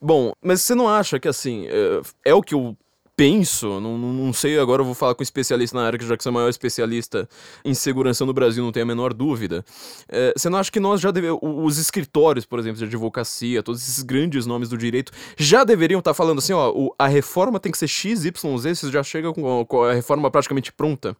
[0.00, 2.76] Bom, mas você não acha que assim, é, é o que eu
[3.16, 6.16] penso, não, não sei, agora eu vou falar com um especialista na área, que já
[6.16, 7.28] que você é o maior especialista
[7.64, 9.64] em segurança no Brasil, não tenho a menor dúvida.
[10.08, 13.82] É, você não acha que nós já devemos, os escritórios, por exemplo, de advocacia, todos
[13.82, 17.70] esses grandes nomes do direito, já deveriam estar falando assim, ó, o- a reforma tem
[17.70, 21.16] que ser X, Y, Z, você já chega com, com a reforma praticamente pronta?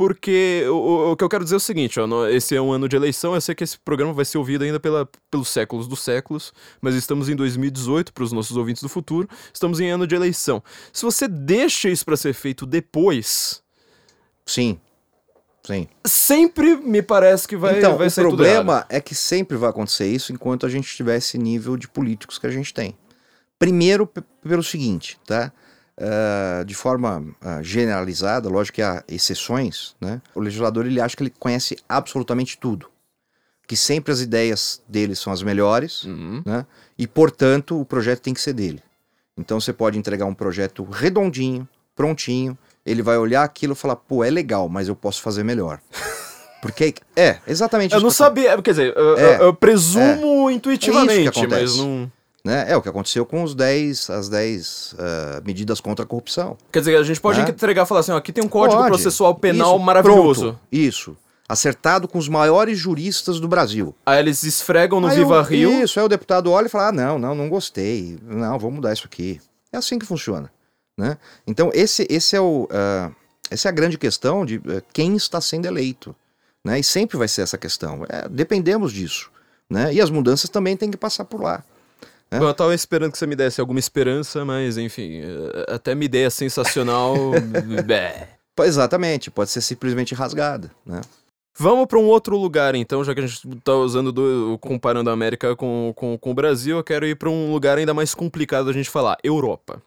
[0.00, 2.72] Porque o, o- que eu quero dizer é o seguinte, ó, no- esse é um
[2.72, 5.86] ano de eleição, eu sei que esse programa vai ser ouvido ainda pela, pelos séculos
[5.86, 10.06] dos séculos, mas estamos em 2018, para os nossos ouvintes do futuro, estamos em ano
[10.06, 10.62] de eleição.
[10.90, 13.62] Se você deixa isso para ser feito depois,
[14.46, 14.80] Sim,
[15.66, 15.86] sim.
[16.06, 18.86] sempre me parece que vai, então, vai o tudo problema errado.
[18.88, 22.46] é que sempre vai acontecer isso enquanto a gente tiver esse nível de políticos que
[22.46, 22.96] a gente tem.
[23.58, 24.06] Primeiro,
[24.42, 25.52] pelo seguinte, tá?
[26.02, 30.22] Ah, de forma ah, generalizada, lógico que há exceções, né?
[30.34, 32.86] O legislador ele acha que ele conhece absolutamente tudo,
[33.66, 36.42] que sempre as ideias dele são as melhores, Uhum.
[36.46, 36.64] né?
[36.98, 38.82] E portanto o projeto tem que ser dele.
[39.36, 44.24] Então você pode entregar um projeto redondinho, prontinho, ele vai olhar aquilo e falar, pô,
[44.24, 45.80] é legal, mas eu posso fazer melhor.
[46.62, 49.42] Porque é exatamente Eu isso não que eu tô- sabia, quer dizer, eu, É, eu-
[49.44, 51.48] eu presumo intuitivamente, acontece.
[51.48, 52.12] mas não.
[52.44, 52.64] Né?
[52.70, 56.56] É o que aconteceu com os 10, as 10 ah, medidas contra a corrupção.
[56.72, 57.48] Quer dizer, a gente pode Né?
[57.50, 58.88] entregar e falar assim, ó, aqui tem um código Pode.
[58.88, 60.42] processual penal Isso, maravilhoso.
[60.42, 61.16] pronto, isso.
[61.48, 63.92] Acertado com os maiores juristas do Brasil.
[64.06, 65.82] Aí eles esfregam no Aí Viva o- Rio.
[65.82, 68.16] Isso, aí o deputado olha e fala: ah, não, não, não gostei.
[68.22, 69.40] Não, vamos mudar isso aqui.
[69.72, 70.50] É assim que funciona.
[70.96, 71.18] Né?
[71.46, 73.10] Então, esse, esse é o, ah,
[73.50, 76.14] essa é a grande questão de eh, quem está sendo eleito.
[76.64, 76.78] Né?
[76.78, 78.04] E sempre vai ser essa questão.
[78.08, 79.28] É, dependemos disso.
[79.68, 79.92] Né?
[79.94, 81.64] E as mudanças também têm que passar por lá.
[82.30, 82.38] É.
[82.38, 86.06] Bom, Eu tava esperando que você me desse alguma esperança, mas enfim, eh, até minha
[86.06, 87.14] ideia sensacional.
[88.54, 90.70] Pô, Exatamente, pode ser simplesmente rasgada.
[90.86, 91.00] Né?
[91.58, 95.12] Vamos para um outro lugar, então, já que a gente tá usando, do, comparando a
[95.12, 98.66] América com, com, com o Brasil, eu quero ir para um lugar ainda mais complicado
[98.66, 99.82] da gente falar: Europa.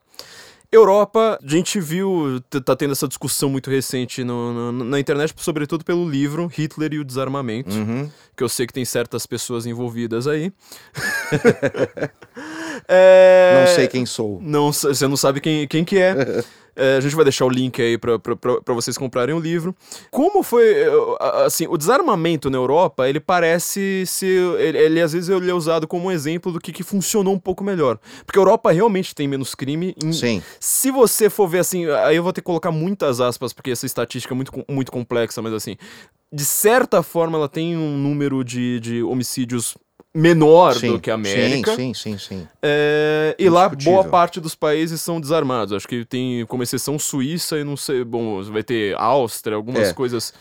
[0.76, 5.86] Europa, a gente viu, tá tendo essa discussão muito recente no- no- na internet, sobretudo
[5.86, 8.10] pelo livro Hitler e o Desarmamento, Uhum.
[8.36, 10.52] que eu sei que tem certas pessoas envolvidas aí.
[12.88, 14.40] É, Não sei quem sou.
[14.42, 16.14] Não, você não sabe quem, quem que é.
[16.76, 19.76] É, a gente vai deixar o link aí para vocês comprarem o livro.
[20.10, 20.90] Como foi, é,
[21.46, 25.88] assim, o desarmamento na Europa, ele parece ser, ele, ele às vezes ele é usado
[25.88, 28.00] como um exemplo do que, que funcionou um pouco melhor.
[28.26, 29.96] Porque a Europa realmente tem menos crime.
[30.04, 30.42] Em, Sim.
[30.60, 33.86] Se você for ver assim, aí eu vou ter que colocar muitas aspas, porque essa
[33.86, 35.78] estatística é muito, muito complexa, mas assim,
[36.32, 39.78] de certa forma ela tem um número de, de homicídios
[40.14, 41.76] menor sim, do que a América.
[41.76, 42.39] Sim, sim, sim.
[42.39, 42.47] sim.
[42.61, 45.74] É, e lá boa parte dos países são desarmados.
[45.74, 49.93] Acho que tem como exceção Suíça e não sei, bom, vai ter Áustria, algumas É.
[49.93, 50.34] coisas.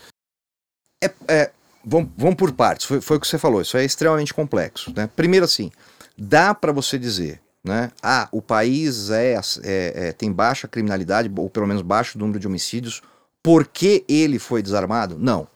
[1.03, 1.51] É, é,
[1.83, 4.93] vamos, vamos por partes, foi, foi o que você falou, isso é extremamente complexo.
[4.95, 5.09] Né?
[5.15, 5.69] Primeiro assim,
[6.17, 7.91] dá para você dizer, né?
[8.01, 12.47] Ah, o país é, é- é- tem baixa criminalidade, ou pelo menos baixo número de
[12.47, 13.01] homicídios,
[13.41, 15.17] porque ele foi desarmado?
[15.19, 15.47] Não.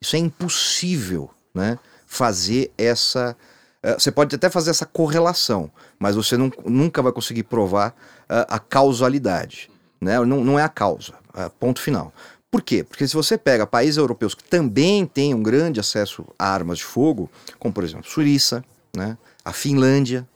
[0.00, 1.78] Isso é impossível né?
[2.06, 3.36] fazer essa.
[3.82, 7.94] Eh, Você pode até fazer essa correlação, mas você nun- nunca vai conseguir provar
[8.28, 9.70] ah, a causalidade.
[10.00, 10.18] Né?
[10.24, 11.14] Não, não é a causa.
[11.34, 12.12] ah, ponto final.
[12.50, 12.84] Por quê?
[12.84, 16.84] Porque se você pega países europeus que também têm um grande acesso a armas de
[16.84, 18.62] fogo, como por exemplo Suíça,
[18.94, 19.16] né?
[19.44, 20.28] a Finlândia.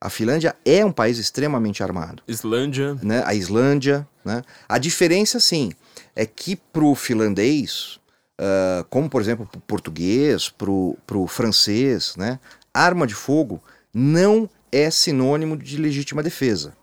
[0.00, 2.96] A Finlândia é um país extremamente armado Islândia.
[3.02, 4.06] né, a Islândia.
[4.24, 4.42] Né?
[4.68, 5.72] A diferença, sim,
[6.14, 7.98] é que para o finlandês,
[8.40, 12.38] ah, como por exemplo para o português, para o francês, né,
[12.74, 13.62] arma de fogo
[13.92, 16.74] não é sinônimo de legítima defesa.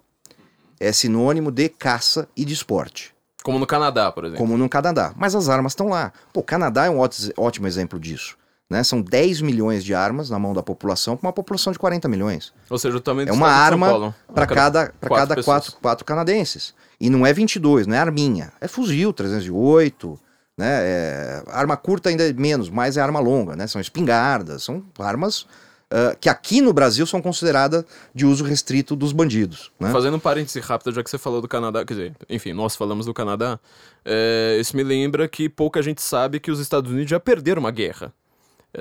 [0.80, 3.14] É sinônimo de caça e de esporte,
[3.44, 4.38] Como no Canadá, por exemplo.
[4.38, 5.14] como no Canadá.
[5.18, 6.14] Mas as armas estão lá.
[6.32, 8.38] Pô, o Canadá é um ótimo, exemplo disso.
[8.70, 8.84] Né?
[8.84, 12.54] São 10 milhões de armas na mão da população, para uma população de 40 milhões.
[12.70, 16.74] Ou seja, o tamanho É uma arma para cada, pra quatro cada quatro, quatro canadenses.
[17.00, 18.54] E não é 22, não é arminha.
[18.62, 20.20] É fuzil 308,
[20.58, 20.68] né?
[20.68, 23.66] É, arma curta ainda é menos, mas é arma longa, né?
[23.66, 25.48] São espingardas, são armas
[25.92, 27.84] ah, que aqui no Brasil são consideradas
[28.14, 29.72] de uso restrito dos bandidos.
[29.80, 29.92] Né?
[29.92, 33.06] Fazendo um parêntese rápido, já que você falou do Canadá, quer dizer, enfim, nós falamos
[33.06, 33.60] do Canadá,
[34.06, 37.72] é, isso me lembra que pouca gente sabe que os Estados Unidos já perderam uma
[37.72, 38.14] guerra.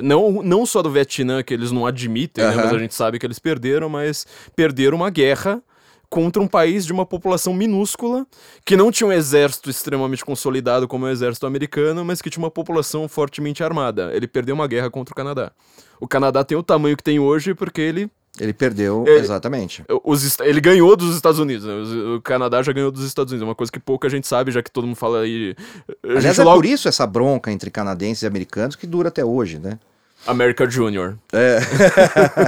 [0.02, 2.64] Não, não só do Vietnã, que eles não admitem, né, Aham.
[2.64, 5.62] mas a gente sabe que eles perderam, mas perderam uma guerra
[6.10, 8.26] contra um país de uma população minúscula,
[8.64, 12.50] que não tinha um exército extremamente consolidado como o exército americano, mas que tinha uma
[12.50, 14.10] população fortemente armada.
[14.14, 15.52] Ele perdeu uma guerra contra o Canadá.
[16.00, 19.84] O Canadá tem o tamanho que tem hoje porque ele Ele perdeu, Ele- exatamente.
[20.04, 21.64] os ele ganhou dos Estados Unidos.
[21.66, 21.74] né?
[22.16, 23.44] O Canadá já ganhou dos Estados Unidos.
[23.44, 25.56] É uma coisa que pouca gente sabe, já que todo mundo fala aí.
[26.04, 26.56] A Aliás, é logo...
[26.58, 29.78] por isso essa bronca entre canadenses e americanos que dura até hoje, né?
[30.26, 31.16] America Junior.
[31.32, 31.58] É.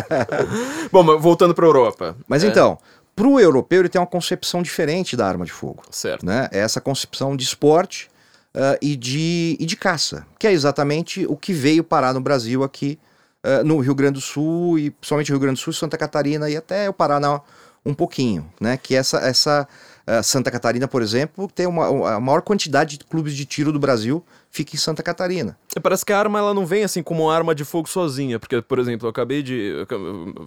[0.92, 2.16] Bom, mas voltando pra Europa.
[2.28, 2.78] Mas É, então,
[3.20, 5.82] para o europeu ele tem uma concepção diferente da arma de fogo.
[5.90, 6.24] Certo.
[6.24, 6.48] né?
[6.50, 8.10] É essa concepção de esporte
[8.54, 12.64] ah, e, de, e de caça, que é exatamente o que veio parar no Brasil
[12.64, 12.98] aqui,
[13.44, 16.56] ah, no Rio Grande do Sul, e principalmente Rio Grande do Sul, Santa Catarina e
[16.56, 17.42] até o Paraná
[17.84, 18.78] um pouquinho, né?
[18.78, 19.68] Que essa, essa
[20.06, 23.78] ah, Santa Catarina, por exemplo, tem uma, a maior quantidade de clubes de tiro do
[23.78, 25.56] Brasil fica em Santa Catarina.
[25.76, 28.38] E Parece que a arma ela não vem assim como uma arma de fogo sozinha,
[28.38, 29.72] porque, por exemplo, eu acabei de.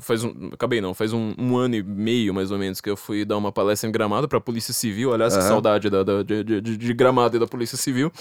[0.01, 2.97] Faz um, acabei não, faz um, um ano e meio mais ou menos que eu
[2.97, 5.13] fui dar uma palestra em Gramado pra Polícia Civil.
[5.13, 5.47] Aliás, que Aham.
[5.49, 8.11] saudade da, da- de, de- de- Gramado e da Polícia Civil.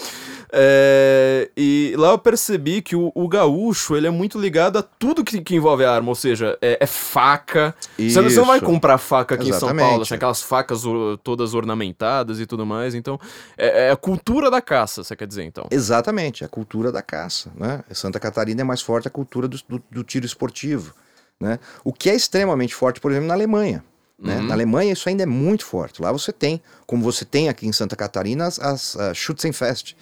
[0.55, 5.25] É, e lá eu percebi que o, o gaúcho ele é muito ligado a tudo
[5.25, 7.75] que, que envolve a arma, ou seja, é, é faca.
[7.99, 9.87] Você, não- você não vai comprar faca aqui em São Exatamente.
[9.89, 10.83] Paulo, assim, aquelas facas
[11.25, 12.95] todas ornamentadas e tudo mais.
[12.95, 13.19] Então,
[13.57, 15.67] é, é a cultura da caça, você quer dizer, então.
[15.73, 17.51] Exatamente, a cultura da caça.
[17.57, 17.83] Né?
[17.93, 20.95] Santa Catarina é mais forte a cultura do, do- do tiro esportivo.
[21.41, 21.59] Né?
[21.85, 23.85] O que é extremamente forte, por exemplo, na Alemanha.
[24.19, 24.37] Né?
[24.37, 24.43] Uhum.
[24.47, 26.01] Na Alemanha isso ainda é muito forte.
[26.01, 29.95] Lá você tem, como você tem aqui em Santa Catarina, as, as ah, Schützenfest,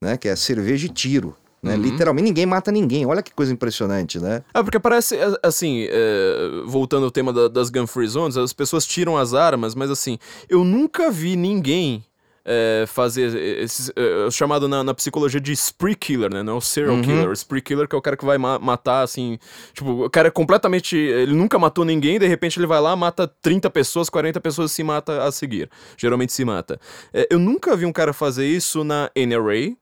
[0.00, 0.16] né?
[0.16, 1.36] que é cerveja e tiro.
[1.62, 1.74] Né?
[1.74, 1.82] Uhum.
[1.82, 3.04] Literalmente ninguém mata ninguém.
[3.04, 4.42] Olha que coisa impressionante, né?
[4.54, 8.52] É, porque parece, é, assim, é, voltando ao tema da- das gun free zones, as
[8.52, 10.18] pessoas tiram as armas, mas assim,
[10.48, 12.04] eu nunca vi ninguém
[12.48, 13.92] é, fazer esse
[14.30, 16.42] chamado na, na psicologia de spree killer, né?
[16.44, 17.02] Não é o serial Uhum.
[17.02, 17.28] killer.
[17.28, 19.36] O spree killer que é o cara que vai ma- matar, assim,
[19.74, 23.26] tipo, o cara é completamente, ele nunca matou ninguém, de repente ele vai lá, mata
[23.42, 25.68] 30 pessoas, 40 pessoas se mata a seguir.
[25.96, 26.78] Geralmente se mata.
[27.12, 29.72] É, eu nunca vi um cara fazer isso na NRA,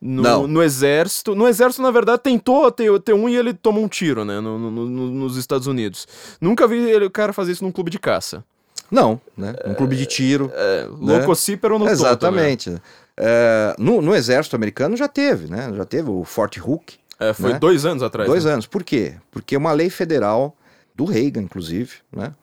[0.00, 1.34] no, no exército.
[1.34, 4.40] No exército, na verdade, tentou ter, ter um e ele tomou um tiro, né?
[4.40, 6.06] No, no- no- nos Estados Unidos.
[6.40, 8.44] Nunca vi ele- o cara fazer isso num clube de caça.
[8.90, 9.54] Não, né?
[9.64, 10.50] Um clube de tiro.
[10.54, 12.80] É, louco ou no Exatamente.
[13.16, 15.72] É, no, no exército americano já teve, né?
[15.74, 16.94] Já teve o Fort Hook.
[17.18, 17.58] É, foi né?
[17.58, 18.28] dois anos atrás.
[18.28, 18.52] Dois né?
[18.52, 18.66] anos.
[18.66, 19.14] Por quê?
[19.30, 20.54] Porque uma lei federal,
[20.94, 22.34] do Reagan, inclusive, né,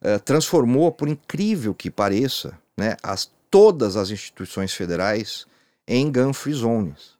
[0.00, 5.46] eh, transformou, por incrível que pareça, né, as, todas as instituições federais
[5.86, 7.17] em gun free zones,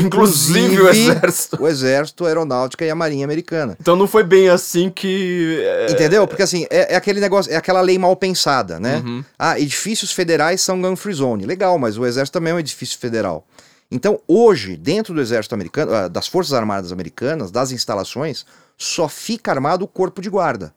[0.00, 1.62] Inclusive o exército.
[1.62, 3.76] o exército, a aeronáutica e a marinha americana.
[3.80, 5.62] Então não foi bem assim que.
[5.62, 6.26] é, Entendeu?
[6.26, 9.02] Porque assim, é, é aquele negócio, é aquela lei mal pensada, né?
[9.04, 9.24] Uhum.
[9.38, 11.44] Ah, edifícios federais são gun free zone.
[11.44, 13.46] Legal, mas o exército também é um edifício federal.
[13.90, 18.46] Então, hoje, dentro do exército americano, ah, das Forças Armadas Americanas, das instalações,
[18.78, 20.72] só fica armado o corpo de guarda.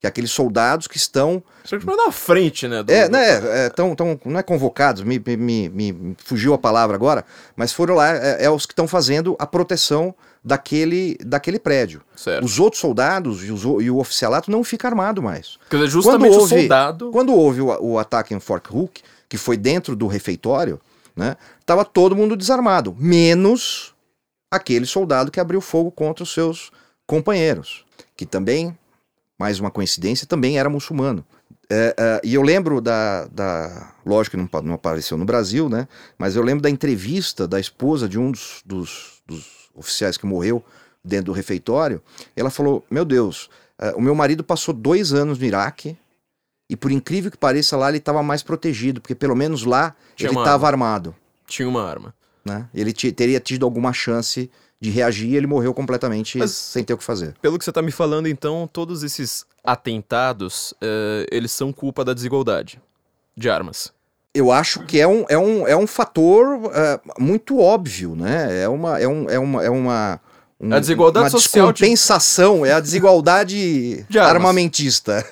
[0.00, 1.42] Que é aqueles soldados que estão
[1.96, 2.82] na frente, né?
[2.82, 6.94] do- é, né, é, tão, tão, não é convocados, me, me- me, fugiu a palavra
[6.94, 7.24] agora,
[7.56, 12.02] mas foram lá, é, é os que estão fazendo a proteção daquele, daquele prédio.
[12.14, 12.44] Certo.
[12.44, 15.56] Os outros soldados e, os o- e o oficialato não fica armado mais.
[15.70, 17.10] Quer dizer, justamente Quando o houve- soldado.
[17.10, 20.78] Quando houve o, o ataque em Fort Hook, que foi dentro do refeitório,
[21.16, 23.94] né, tava todo mundo desarmado, menos
[24.52, 26.70] aquele soldado que abriu fogo contra os seus
[27.06, 27.84] companheiros,
[28.14, 28.76] que também,
[29.38, 31.24] mais uma coincidência, também era muçulmano.
[31.68, 33.92] É, é, e eu lembro da, da.
[34.04, 35.88] Lógico que não, não apareceu no Brasil, né?
[36.16, 40.64] Mas eu lembro da entrevista da esposa de um dos, dos- dos oficiais que morreu
[41.04, 42.00] dentro do refeitório.
[42.36, 45.96] Ela falou: Meu Deus, é, o meu marido passou dois anos no Iraque.
[46.70, 50.28] E por incrível que pareça, lá ele estava mais protegido, porque pelo menos lá Tinha
[50.30, 51.14] ele estava armado.
[51.46, 52.12] Tinha uma arma.
[52.44, 52.68] Né?
[52.74, 54.50] Ele teria tido alguma chance
[54.80, 57.34] de reagir ele morreu completamente Mas- sem ter o que fazer.
[57.40, 62.12] Pelo que você tá me falando, então, todos esses atentados, eh, eles são culpa da
[62.12, 62.80] desigualdade
[63.36, 63.92] de armas.
[64.34, 68.62] Eu acho que é um, é um, é um fator é, muito óbvio, né?
[68.64, 69.00] É uma.
[69.00, 70.20] É, um, é uma, é uma
[70.60, 75.24] um- A desigualdade social de- descompensação, é a desigualdade De armamentista.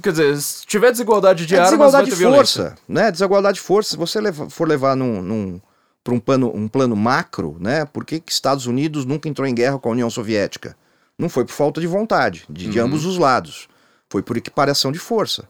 [0.00, 2.62] Quer dizer, se tiver desigualdade de é armas, desigualdade vai ter de violência.
[2.64, 3.10] força, né?
[3.10, 3.90] Desigualdade de força.
[3.90, 5.60] Se você leva- for levar num, num,
[6.02, 7.84] para um plano, um plano macro, né?
[7.84, 10.76] Por que, que Estados Unidos nunca entrou em guerra com a União Soviética?
[11.18, 12.86] Não foi por falta de vontade, de, de Uhum.
[12.86, 13.68] ambos os lados.
[14.08, 15.44] Foi por equiparação de força.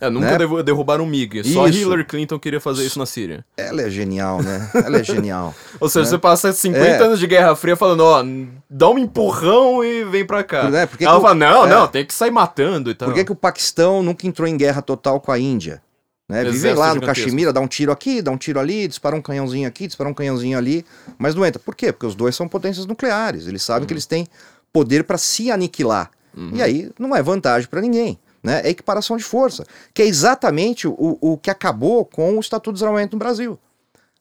[0.00, 0.38] É, nunca Né?
[0.38, 1.44] derru- derrubaram um MiG.
[1.44, 1.78] Só Isso.
[1.78, 3.44] Hillary Clinton queria fazer isso na Síria.
[3.56, 4.68] Ela é genial, né?
[4.74, 5.54] Ela é genial.
[5.80, 6.10] Ou seja, Né?
[6.10, 6.98] você passa 50 É.
[7.02, 8.22] anos de Guerra Fria falando, ó,
[8.68, 10.68] dá um empurrão e vem pra cá.
[10.68, 10.84] Né?
[10.84, 11.68] Por que Ela que o- fala, não, é.
[11.70, 13.08] não, tem que sair matando e tal.
[13.08, 15.80] Por que, que o Paquistão nunca entrou em guerra total com a Índia?
[16.28, 16.42] Né?
[16.44, 17.22] Vive Exército lá no gigantesco.
[17.22, 20.14] Caxemira, dá um tiro aqui, dá um tiro ali, dispara um canhãozinho aqui, dispara um
[20.14, 20.84] canhãozinho ali,
[21.18, 21.60] mas não entra.
[21.60, 21.92] Por quê?
[21.92, 23.46] Porque os dois são potências nucleares.
[23.46, 23.96] Eles sabem que Uhum.
[23.96, 24.26] eles têm
[24.72, 26.10] poder para se aniquilar.
[26.52, 28.18] E aí não é vantagem para ninguém.
[28.42, 28.60] Né?
[28.64, 29.64] É equiparação de força,
[29.94, 33.58] que é exatamente o, o que acabou com o Estatuto de Desarmamento no Brasil.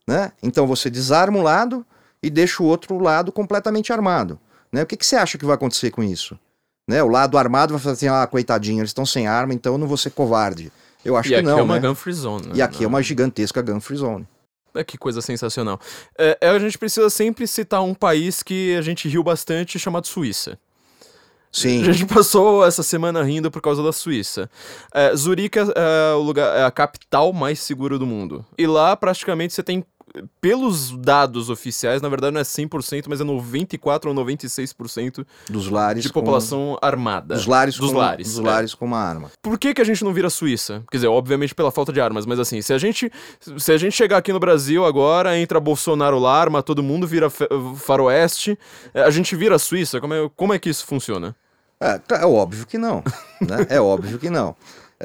[0.07, 0.31] Né?
[0.43, 1.85] Então você desarma um lado
[2.21, 4.39] e deixa o outro lado completamente armado.
[4.71, 4.83] Né?
[4.83, 6.37] O que, que você acha que vai acontecer com isso?
[6.87, 7.01] Né?
[7.01, 9.87] O lado armado vai falar assim: ah, coitadinho, eles estão sem arma, então eu não
[9.87, 10.71] vou ser covarde.
[11.03, 11.59] Eu acho E que aqui não.
[11.59, 11.87] é uma né?
[11.87, 12.47] gun free zone.
[12.47, 12.53] né?
[12.55, 14.27] E aqui é uma gigantesca gun free zone.
[14.75, 15.79] É, que coisa sensacional.
[16.17, 20.07] É, é, a gente precisa sempre citar um país que a gente riu bastante, chamado
[20.07, 20.57] Suíça.
[21.51, 21.87] Sim.
[21.87, 24.49] A gente passou essa semana rindo por causa da Suíça.
[24.91, 28.43] É, Zurique é, é o lugar, é a capital mais segura do mundo.
[28.57, 29.85] E lá, praticamente, você tem,
[30.39, 36.03] pelos dados oficiais, na verdade não é 100%, mas é 94% ou 96% Dos lares.
[36.03, 37.35] de com- população armada.
[37.35, 38.41] Dos lares, Dos com, lares, Dos é.
[38.41, 39.31] lares com uma arma.
[39.41, 40.83] Por que, que a gente não vira Suíça?
[40.91, 43.11] Quer dizer, obviamente pela falta de armas, mas assim, se a gente
[43.57, 47.29] se a gente chegar aqui no Brasil agora, entra Bolsonaro lá, arma todo mundo, vira
[47.29, 48.57] faroeste,
[48.93, 49.99] a gente vira Suíça?
[49.99, 51.35] Como é, como é que isso funciona?
[51.79, 53.03] É, tá- é óbvio que não.
[53.41, 53.65] né?
[53.69, 54.55] É óbvio que não.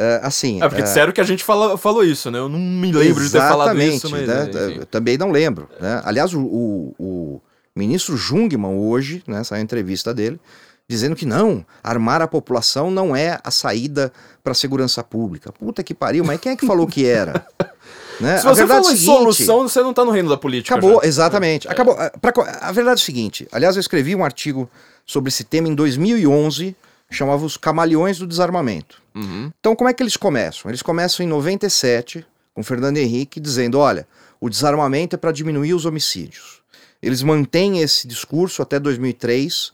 [0.00, 0.62] É, assim.
[0.62, 2.38] É porque é, disseram que a gente fala, falou isso, né?
[2.38, 4.28] Eu não me lembro de ter falado isso, mas...
[4.28, 4.48] né?
[4.54, 4.80] é, enfim.
[4.88, 5.68] Também não lembro.
[5.80, 6.00] Né?
[6.04, 7.40] Aliás, o, o- o
[7.74, 10.40] ministro Jungmann hoje, né, saiu a entrevista dele,
[10.88, 15.50] dizendo que não, armar a população não é a saída para a segurança pública.
[15.50, 17.44] Puta que pariu, mas quem é que falou que era?
[18.20, 18.38] Né?
[18.38, 20.74] Se você falou é seguinte, solução, você não tá no reino da política.
[20.74, 21.06] Acabou, já.
[21.06, 21.68] exatamente.
[21.68, 21.94] Acabou.
[21.96, 22.32] Ah, pra
[22.62, 24.68] a verdade é o seguinte: aliás, eu escrevi um artigo
[25.06, 26.74] sobre esse tema em 2011,
[27.10, 29.02] chamava Os Camaleões do Desarmamento.
[29.14, 29.50] Uhum.
[29.58, 30.70] Então, como é que eles começam?
[30.70, 34.06] Eles começam em 97, com Fernando Henrique, dizendo: olha,
[34.40, 36.60] o desarmamento é para diminuir os homicídios.
[37.02, 39.72] Eles mantêm esse discurso até 2003,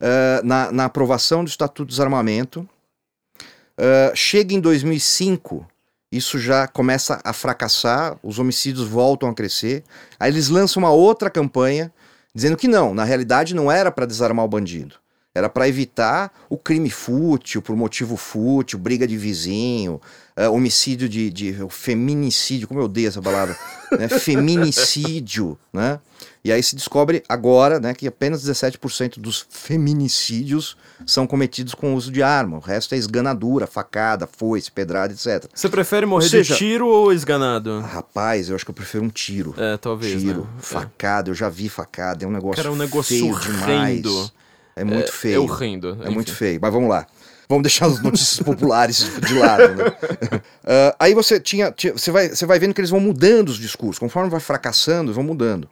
[0.00, 2.68] ah, na, na aprovação do Estatuto do Desarmamento.
[3.76, 5.66] Ah, chega em 2005,
[6.10, 9.84] isso já começa a fracassar, os homicídios voltam a crescer.
[10.18, 11.92] Aí eles lançam uma outra campanha
[12.34, 14.96] dizendo que não, na realidade não era para desarmar o bandido.
[15.36, 20.00] Era para evitar o crime fútil, por motivo fútil, briga de vizinho,
[20.34, 23.54] eh, homicídio de, de feminicídio, como eu odeio essa palavra,
[23.98, 24.08] né?
[24.08, 26.00] feminicídio, né?
[26.42, 31.96] E aí se descobre agora, né, que apenas 17% dos feminicídios são cometidos com o
[31.96, 32.56] uso de arma.
[32.56, 35.50] O resto é esganadura, facada, foice, pedrada, etc.
[35.52, 37.80] Você prefere morrer seja- de tiro ou esganado?
[37.80, 39.54] Rapaz, eu acho que eu prefiro um tiro.
[39.58, 40.46] É, talvez, tiro, né?
[40.60, 44.32] facada, eu já vi facada, é um negócio Cara, é um negócio feio demais.
[44.76, 45.42] É muito É feio.
[45.42, 45.98] horrendo.
[46.04, 47.06] É muito feio, mas vamos lá.
[47.48, 49.74] Vamos deixar as notícias populares de lado.
[49.74, 49.84] Né?
[50.68, 53.56] Ah, aí você tinha, tinha- você, vai, você vai vendo que eles vão mudando os
[53.56, 55.64] discursos, conforme vai fracassando, vão mudando.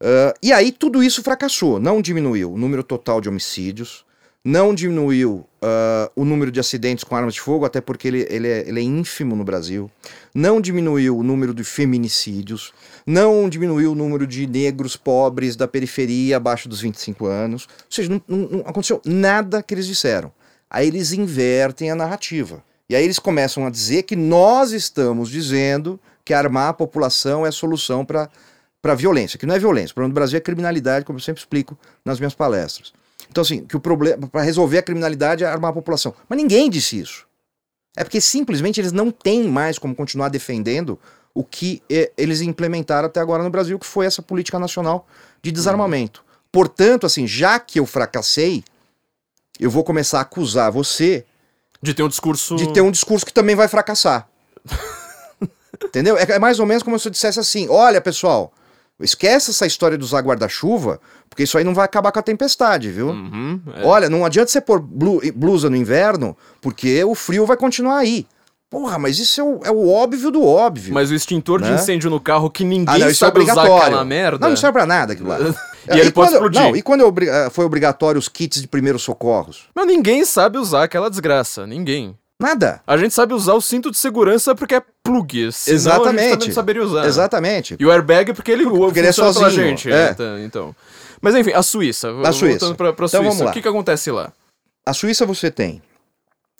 [0.00, 1.80] Uh, e aí tudo isso fracassou.
[1.80, 4.04] Não diminuiu o número total de homicídios,
[4.46, 8.46] não diminuiu uh, o número de acidentes com armas de fogo, até porque ele, ele,
[8.46, 9.90] é, ele é ínfimo no Brasil,
[10.32, 12.72] não diminuiu o número de feminicídios,
[13.04, 17.64] não diminuiu o número de negros pobres da periferia abaixo dos 25 anos.
[17.64, 20.30] Ou seja, não, não, aconteceu nada que eles disseram.
[20.70, 22.62] Aí eles invertem a narrativa.
[22.88, 27.48] E aí eles começam a dizer que nós estamos dizendo que armar a população é
[27.48, 28.30] a solução para
[28.84, 29.90] a violência, que não é violência.
[29.90, 32.92] O problema do Brasil é criminalidade, como eu sempre explico nas minhas palestras.
[33.30, 36.14] Então, assim, que o problema para resolver a criminalidade é armar a população.
[36.28, 37.26] Mas ninguém disse isso.
[37.96, 40.98] É porque simplesmente eles não têm mais como continuar defendendo
[41.34, 45.06] o que é, eles implementaram até agora no Brasil, que foi essa política nacional
[45.42, 46.24] de desarmamento.
[46.50, 48.64] Portanto, assim, já que eu fracassei,
[49.60, 51.24] eu vou começar a acusar você
[51.82, 54.28] de ter um discurso de ter um discurso que também vai fracassar.
[55.84, 56.16] Entendeu?
[56.16, 58.52] É, é mais ou menos como se eu dissesse assim: olha, pessoal,
[58.98, 62.90] Esquece essa história de usar guarda-chuva, porque isso aí não vai acabar com a tempestade,
[62.90, 63.08] viu?
[63.08, 63.84] Uhum, é.
[63.84, 68.26] Olha, não adianta você pôr blusa no inverno, porque o frio vai continuar aí.
[68.70, 70.92] Porra, mas isso é o, é o óbvio do óbvio.
[70.92, 71.68] Mas o extintor né?
[71.68, 74.38] de incêndio no carro que ninguém ah, não, sabe é usar aquela merda.
[74.38, 75.38] Não, não serve pra nada aquilo lá.
[75.88, 76.60] e, e ele pode explodir.
[76.60, 79.68] Não, e quando eh, foi obrigatório os kits de primeiros socorros?
[79.74, 81.66] Mas ninguém sabe usar aquela desgraça.
[81.66, 82.16] Ninguém.
[82.40, 82.82] Nada.
[82.86, 85.44] A gente sabe usar o cinto de segurança porque é plug.
[85.44, 86.20] Exatamente.
[86.20, 87.06] A gente também saberia usar.
[87.06, 87.76] Exatamente.
[87.78, 89.50] E o airbag porque ele, porque ele é sozinho.
[89.50, 89.90] Gente.
[89.90, 90.14] É.
[90.44, 90.74] Então.
[91.20, 92.10] Mas enfim, a Suíça.
[92.20, 92.58] A Suíça.
[92.58, 93.46] Voltando pra, pra então, Suíça.
[93.46, 94.32] O que, que acontece lá?
[94.84, 95.82] A Suíça você tem,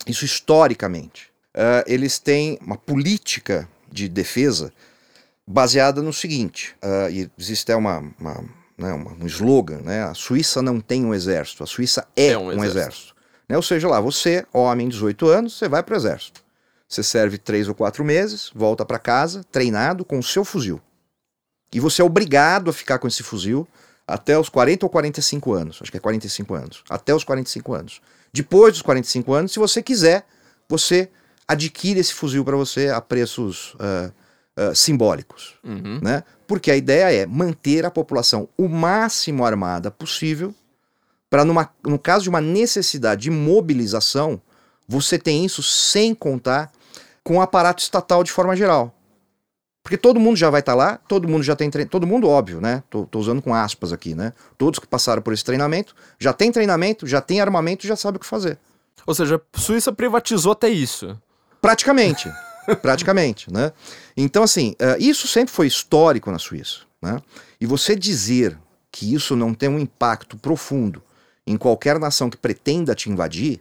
[0.04, 4.72] isso historicamente, uh, eles têm uma política de defesa
[5.46, 8.44] baseada no seguinte, uh, e existe uma, uma,
[8.76, 10.02] né, um slogan, né?
[10.02, 13.14] A Suíça não tem um exército, a Suíça é, é um, um exército.
[13.48, 13.56] Né?
[13.56, 16.44] Ou seja, lá, você, homem, 18 anos, você vai para o exército.
[16.88, 20.80] Você serve três ou quatro meses, volta para casa, treinado com o seu fuzil.
[21.72, 23.66] E você é obrigado a ficar com esse fuzil
[24.06, 25.78] até os 40 ou 45 anos.
[25.82, 26.84] Acho que é 45 anos.
[26.88, 28.00] Até os 45 anos.
[28.32, 30.24] Depois dos 45 anos, se você quiser,
[30.68, 31.08] você
[31.48, 34.12] adquire esse fuzil para você a preços uh,
[34.70, 35.54] uh, simbólicos.
[35.64, 36.00] Uhum.
[36.00, 36.22] Né?
[36.46, 40.54] Porque a ideia é manter a população o máximo armada possível
[41.28, 44.40] para no caso de uma necessidade de mobilização,
[44.86, 46.70] você tem isso sem contar
[47.22, 48.94] com o aparato estatal de forma geral.
[49.82, 52.28] Porque todo mundo já vai estar tá lá, todo mundo já tem treinamento, todo mundo
[52.28, 52.82] óbvio, né?
[52.90, 54.32] Tô, tô, usando com aspas aqui, né?
[54.58, 58.20] Todos que passaram por esse treinamento, já tem treinamento, já tem armamento, já sabe o
[58.20, 58.58] que fazer.
[59.06, 61.16] Ou seja, a Suíça privatizou até isso.
[61.60, 62.28] Praticamente,
[62.82, 63.72] praticamente, né?
[64.16, 67.20] Então assim, uh, isso sempre foi histórico na Suíça, né?
[67.60, 68.58] E você dizer
[68.90, 71.00] que isso não tem um impacto profundo
[71.46, 73.60] em qualquer nação que pretenda te invadir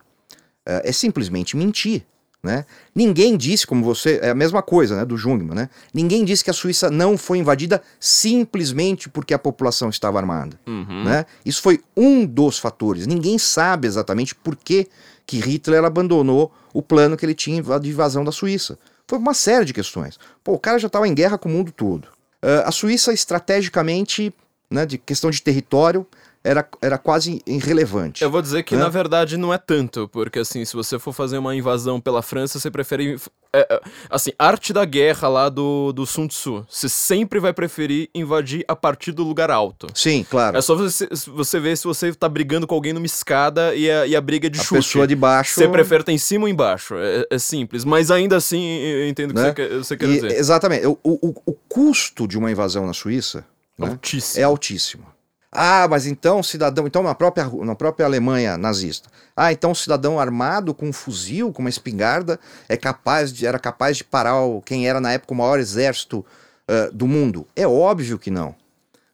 [0.67, 2.05] uh, é simplesmente mentir.
[2.45, 2.63] Né?
[2.93, 5.69] Ninguém disse, como você, é a mesma coisa né, do Jungmann, né?
[5.91, 10.59] ninguém disse que a Suíça não foi invadida simplesmente porque a população estava armada.
[10.67, 11.05] Uhum.
[11.05, 11.25] Né?
[11.43, 13.07] Isso foi um dos fatores.
[13.07, 14.87] Ninguém sabe exatamente por que,
[15.25, 18.77] que Hitler abandonou o plano que ele tinha de invasão da Suíça.
[19.07, 20.19] Foi uma série de questões.
[20.43, 22.05] Pô, o cara já estava em guerra com o mundo todo.
[22.43, 24.31] Uh, a Suíça, estrategicamente,
[24.69, 26.05] né, de questão de território,
[26.45, 28.23] era, era quase irrelevante.
[28.23, 28.83] Eu vou dizer que, né?
[28.83, 32.59] na verdade, não é tanto, porque, assim, se você for fazer uma invasão pela França,
[32.59, 33.17] você prefere.
[33.51, 36.63] É, é, assim, arte da guerra lá do, do Sun Tzu.
[36.69, 39.87] Você sempre vai preferir invadir a partir do lugar alto.
[39.95, 40.57] Sim, claro.
[40.57, 44.05] É só você, você ver se você tá brigando com alguém numa escada e a,
[44.05, 44.75] e a briga de a chute.
[44.75, 45.55] A pessoa de baixo.
[45.55, 46.95] Você prefere estar em cima ou embaixo.
[46.95, 47.83] É, é simples.
[47.83, 49.47] Mas ainda assim, eu entendo o que né?
[49.47, 50.31] você, quer, você quer e, dizer.
[50.33, 50.85] Exatamente.
[50.85, 53.43] O, o, o custo de uma invasão na Suíça.
[53.79, 54.41] Né, altíssimo.
[54.41, 55.14] É altíssimo.
[55.55, 59.09] Ah, mas então cidadão, então na própria, na própria Alemanha nazista.
[59.35, 63.57] Ah, então um cidadão armado com um fuzil, com uma espingarda, é capaz de, era
[63.57, 66.25] capaz de parar o, quem era na época o maior exército
[66.69, 67.47] uh, do mundo?
[67.55, 68.55] É óbvio que não.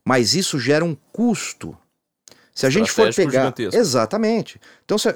[0.03, 1.77] Mas isso gera um custo.
[2.53, 3.31] Se a gente for pegar.
[3.31, 3.77] Gigantesco.
[3.79, 4.59] Exatamente.
[4.83, 5.15] Então, se, uh,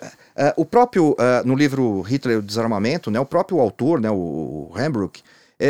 [0.56, 4.80] o próprio, uh, no livro Hitler o Desarmamento, né, o próprio autor, né, o, o
[4.80, 5.22] Hembrook,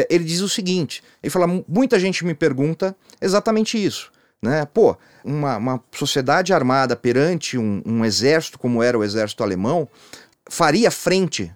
[0.09, 4.11] ele diz o seguinte: ele fala, muita gente me pergunta exatamente isso.
[4.45, 4.63] Né?
[4.71, 9.89] Pô, uma, uma sociedade armada perante um, um exército como era o exército alemão
[10.47, 11.51] faria frente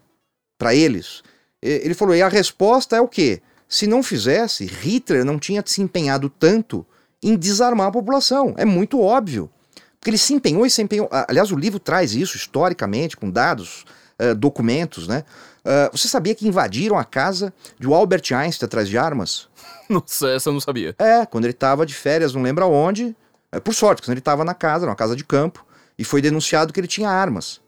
[0.58, 1.22] para eles?
[1.62, 3.44] Ele falou, e a resposta é o quê?
[3.68, 6.84] Se não fizesse, Hitler não tinha se empenhado tanto
[7.22, 8.56] em desarmar a população.
[8.58, 9.52] É muito óbvio.
[10.00, 11.08] Porque ele se empenhou e se empenhou.
[11.12, 13.86] Aliás, o livro traz isso historicamente, com dados,
[14.20, 15.24] uh, documentos, né?
[15.60, 19.48] Uh, você sabia que invadiram a casa de Albert Einstein atrás de armas?
[19.92, 20.96] Nossa, essa eu não sabia.
[21.00, 23.16] É, quando ele estava de férias, não lembro aonde.
[23.52, 25.66] É, por sorte, quando ele estava na casa, numa casa de campo,
[25.98, 27.60] e foi denunciado que ele tinha armas.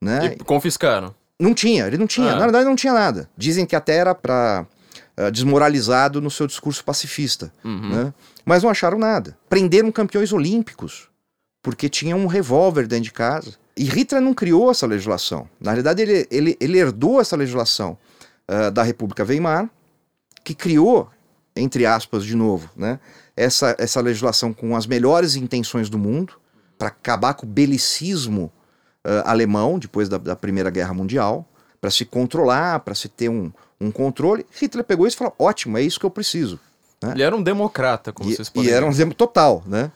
[0.00, 0.36] Né?
[0.40, 1.14] E confiscaram.
[1.38, 2.32] Não tinha, ele não tinha.
[2.32, 2.36] Ah.
[2.36, 3.28] Na verdade, não tinha nada.
[3.36, 4.66] Dizem que até era para
[5.18, 7.52] uh, desmoralizado no seu discurso pacifista.
[7.64, 7.90] Uhum.
[7.90, 8.14] Né?
[8.44, 9.36] Mas não acharam nada.
[9.48, 11.08] Prenderam campeões olímpicos,
[11.62, 13.54] porque tinham um revólver dentro de casa.
[13.76, 15.48] E Hitler não criou essa legislação.
[15.60, 17.96] Na realidade, ele, ele, ele herdou essa legislação
[18.50, 19.68] uh, da República Weimar,
[20.44, 21.08] que criou,
[21.56, 22.98] entre aspas, de novo, né,
[23.36, 26.34] essa, essa legislação com as melhores intenções do mundo,
[26.78, 28.52] para acabar com o belicismo
[29.06, 31.46] uh, alemão depois da, da Primeira Guerra Mundial,
[31.80, 34.46] para se controlar, para se ter um, um controle.
[34.60, 36.58] Hitler pegou isso e falou: ótimo, é isso que eu preciso.
[37.02, 37.12] Né?
[37.12, 39.90] Ele era um democrata, como e, vocês podem E era um exemplo total, né?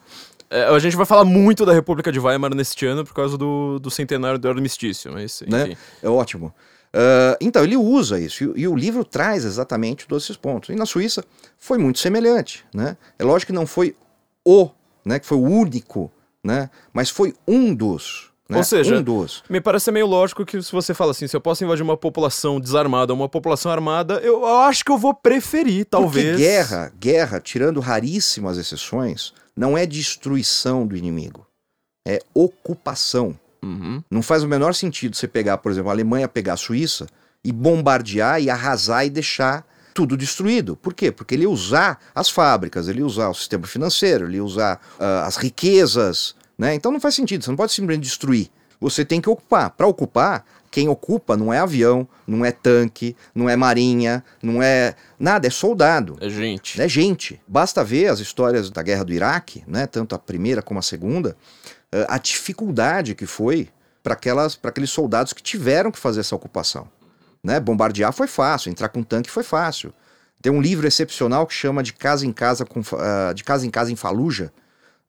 [0.49, 3.81] É, a gente vai falar muito da República de Weimar neste ano por causa do,
[3.81, 5.51] do centenário do armistício, mas enfim.
[5.51, 5.77] Né?
[6.03, 6.55] É ótimo.
[6.97, 10.71] Uh, então, ele usa isso, e, e, o livro traz exatamente todos esses pontos.
[10.71, 11.23] E na Suíça
[11.59, 12.65] foi muito semelhante.
[12.73, 12.97] Né?
[13.19, 13.95] É lógico que não foi
[14.43, 14.71] o,
[15.05, 16.11] né, que foi o único,
[16.43, 18.31] né, mas foi um dos.
[18.49, 18.57] Né?
[18.57, 19.43] Ou seja, um dos.
[19.51, 22.59] me parece meio lógico que se você fala assim, se eu posso invadir uma população
[22.59, 26.31] desarmada ou uma população armada, eu, eu acho que eu vou preferir, talvez.
[26.31, 31.47] Porque guerra, guerra, tirando raríssimas exceções, não é destruição do inimigo,
[32.09, 33.39] é ocupação.
[33.67, 34.03] Uhum.
[34.11, 37.07] Não faz o menor sentido você pegar, por exemplo, a Alemanha pegar a Suíça
[37.45, 40.77] e bombardear e arrasar e deixar tudo destruído.
[40.77, 41.11] Por quê?
[41.11, 44.81] Porque ele ia usar as fábricas, ele ia usar o sistema financeiro, ele ia usar
[45.01, 46.35] uh, as riquezas.
[46.59, 46.75] Né?
[46.75, 48.51] Então não faz sentido, você não pode simplesmente destruir.
[48.79, 49.71] Você tem que ocupar.
[49.71, 54.95] Para ocupar, quem ocupa não é avião, não é tanque, não é marinha, não é
[55.19, 56.19] nada, é soldado.
[56.21, 56.81] É gente.
[56.81, 57.41] É gente.
[57.49, 59.87] Basta ver as histórias da guerra do Iraque, né?
[59.87, 61.35] tanto a primeira como a segunda,
[62.09, 63.69] a dificuldade que foi
[64.03, 64.15] para
[64.65, 66.89] aqueles soldados que tiveram que fazer essa ocupação.
[67.43, 67.59] Né?
[67.59, 69.93] Bombardear foi fácil, entrar com tanque foi fácil.
[70.41, 73.71] Tem um livro excepcional que chama de Casa em Casa, com, uh, de casa em
[73.71, 74.53] Casa em Faluja.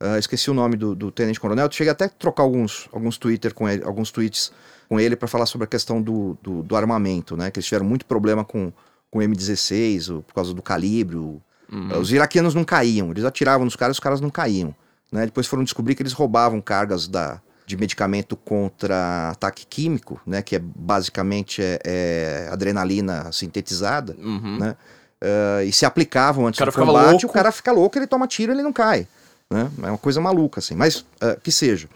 [0.01, 1.69] Uh, esqueci o nome do, do tenente coronel.
[1.71, 4.51] Cheguei até a trocar alguns, alguns Twitter com ele, alguns tweets
[4.87, 7.51] com ele para falar sobre a questão do, do, do, armamento, né?
[7.51, 8.71] Que eles tiveram muito problema com,
[9.11, 11.17] com o M16, por causa do calibre.
[11.17, 11.99] Uhum.
[11.99, 14.75] Os iraquianos não caíam, eles atiravam nos caras, os caras não caíam.
[15.11, 15.25] Né?
[15.25, 20.41] Depois foram descobrir que eles roubavam cargas da, de medicamento contra ataque químico, né?
[20.41, 24.57] Que é basicamente é, é adrenalina sintetizada, uhum.
[24.57, 24.75] né?
[25.21, 27.25] Uh, e se aplicavam antes do combate, louco.
[27.25, 29.07] o cara fica louco, ele toma tiro, ele não cai.
[29.49, 29.69] Né?
[29.83, 30.75] É uma coisa maluca, assim.
[30.75, 31.87] Mas uh, que seja.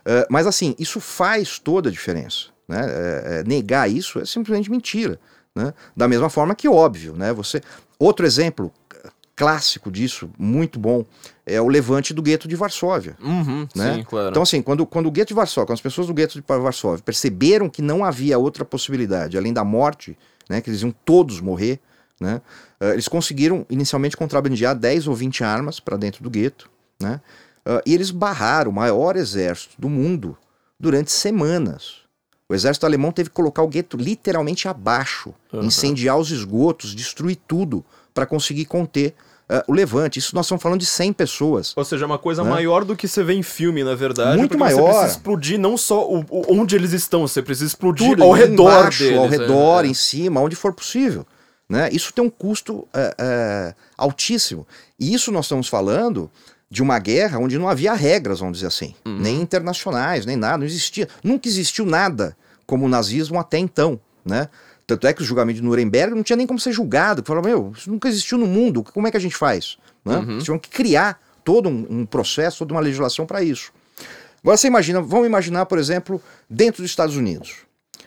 [0.00, 2.46] Uh, mas assim, isso faz toda a diferença.
[2.66, 2.80] Né?
[2.80, 5.20] É, é, negar isso é simplesmente mentira.
[5.54, 5.74] Né?
[5.94, 7.32] Da mesma forma que óbvio, né?
[7.32, 7.60] Você.
[7.98, 8.72] Outro exemplo
[9.34, 11.04] clássico disso, muito bom,
[11.46, 13.16] é o levante do gueto de Varsóvia.
[13.22, 13.94] Uhum, né?
[13.94, 14.30] Sim, claro.
[14.30, 17.02] Então, assim, quando, quando o gueto de Varsóvia, quando as pessoas do gueto de Varsóvia
[17.02, 20.16] perceberam que não havia outra possibilidade além da morte,
[20.48, 21.80] né, que eles iam todos morrer,
[22.20, 22.40] né,
[22.80, 26.70] uh, eles conseguiram inicialmente contrabandear 10 ou 20 armas para dentro do gueto,
[27.00, 27.20] né,
[27.66, 30.36] uh, e eles barraram o maior exército do mundo
[30.78, 32.02] durante semanas.
[32.48, 35.62] O exército alemão teve que colocar o gueto literalmente abaixo, uhum.
[35.62, 37.82] incendiar os esgotos, destruir tudo
[38.14, 39.14] para conseguir conter
[39.48, 40.18] uh, o levante.
[40.18, 41.72] Isso nós estamos falando de 100 pessoas.
[41.76, 42.50] Ou seja, é uma coisa né?
[42.50, 44.38] maior do que você vê em filme, na verdade.
[44.38, 44.78] Muito maior.
[44.78, 48.32] Você precisa explodir não só o, o, onde eles estão, você precisa explodir Tudo, ao
[48.32, 49.18] redor embaixo, deles.
[49.18, 49.88] Ao redor, é.
[49.88, 51.26] em cima, onde for possível.
[51.68, 51.88] Né?
[51.92, 54.66] Isso tem um custo é, é, altíssimo.
[54.98, 56.30] E isso nós estamos falando
[56.70, 59.18] de uma guerra onde não havia regras, vamos dizer assim, uhum.
[59.18, 62.34] nem internacionais, nem nada, não existia, nunca existiu nada
[62.66, 64.48] como o nazismo até então, né?
[64.86, 67.22] Tanto é que o julgamento de Nuremberg não tinha nem como ser julgado.
[67.24, 69.78] Falava, meu, isso nunca existiu no mundo, como é que a gente faz?
[70.04, 70.16] Né?
[70.16, 70.30] Uhum.
[70.32, 73.72] Eles tinham que criar todo um, um processo, toda uma legislação para isso.
[74.42, 76.20] Agora você imagina, vamos imaginar, por exemplo,
[76.50, 77.58] dentro dos Estados Unidos.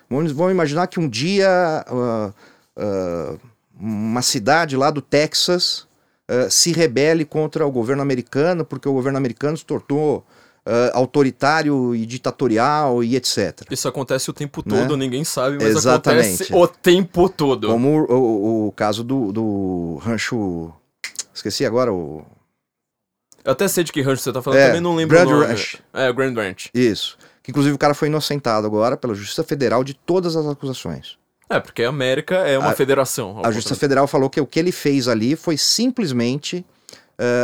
[0.09, 2.33] Vamos, vamos imaginar que um dia uh,
[2.77, 3.39] uh,
[3.79, 5.87] uma cidade lá do Texas
[6.29, 10.25] uh, se rebele contra o governo americano, porque o governo americano se tornou
[10.65, 13.61] uh, autoritário e ditatorial e etc.
[13.69, 14.77] Isso acontece o tempo né?
[14.77, 15.05] todo, né?
[15.05, 16.43] ninguém sabe, mas Exatamente.
[16.43, 17.67] acontece o tempo todo.
[17.67, 20.71] Como o, o, o caso do, do rancho.
[21.33, 22.25] Esqueci agora o.
[23.43, 25.31] Eu até sei de que rancho você tá falando, é, também não lembro Grand o
[25.31, 25.45] nome.
[25.45, 25.77] Ranch.
[25.93, 26.69] É, Grand Ranch.
[26.73, 27.17] Isso.
[27.43, 31.17] Que inclusive o cara foi inocentado agora pela Justiça Federal de todas as acusações.
[31.47, 33.39] É, porque a América é uma a, federação.
[33.43, 36.65] A Justiça Federal falou que o que ele fez ali foi simplesmente.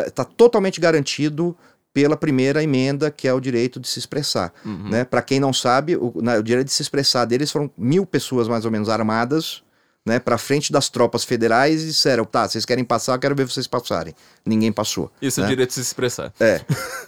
[0.06, 1.56] Está uh, totalmente garantido
[1.94, 4.54] pela primeira emenda, que é o direito de se expressar.
[4.64, 4.90] Uhum.
[4.90, 5.04] Né?
[5.04, 8.48] Para quem não sabe, o, na, o, direito de se expressar deles foram mil pessoas
[8.48, 9.62] mais ou menos armadas
[10.06, 13.68] né, para frente das tropas federais e disseram: tá, vocês querem passar, quero ver vocês
[13.68, 14.14] passarem.
[14.46, 15.12] Ninguém passou.
[15.22, 15.48] Isso né?
[15.48, 16.34] é direito de se expressar.
[16.40, 16.62] É.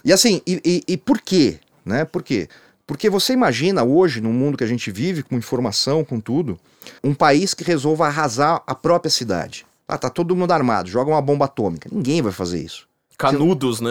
[0.04, 1.58] e assim, e, e, e por quê?
[1.84, 2.04] Né?
[2.04, 2.48] Por quê?
[2.86, 6.58] Porque você imagina hoje, no mundo que a gente vive, com informação, com tudo,
[7.02, 9.66] um país que resolva arrasar a própria cidade.
[9.88, 11.88] Ah, tá todo mundo armado, joga uma bomba atômica.
[11.90, 12.86] Ninguém vai fazer isso.
[13.16, 13.90] Canudos, né?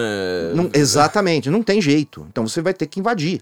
[0.53, 2.25] Não, exatamente, não tem jeito.
[2.29, 3.41] Então você vai ter que invadir.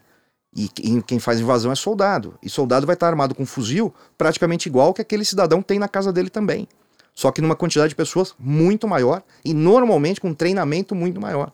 [0.54, 0.68] E
[1.04, 2.34] quem faz invasão é soldado.
[2.44, 5.88] E soldado vai estar armado com um fuzil praticamente igual que aquele cidadão tem na
[5.88, 6.68] casa dele também.
[7.14, 11.52] só que numa quantidade de pessoas muito maior e normalmente com um treinamento muito maior.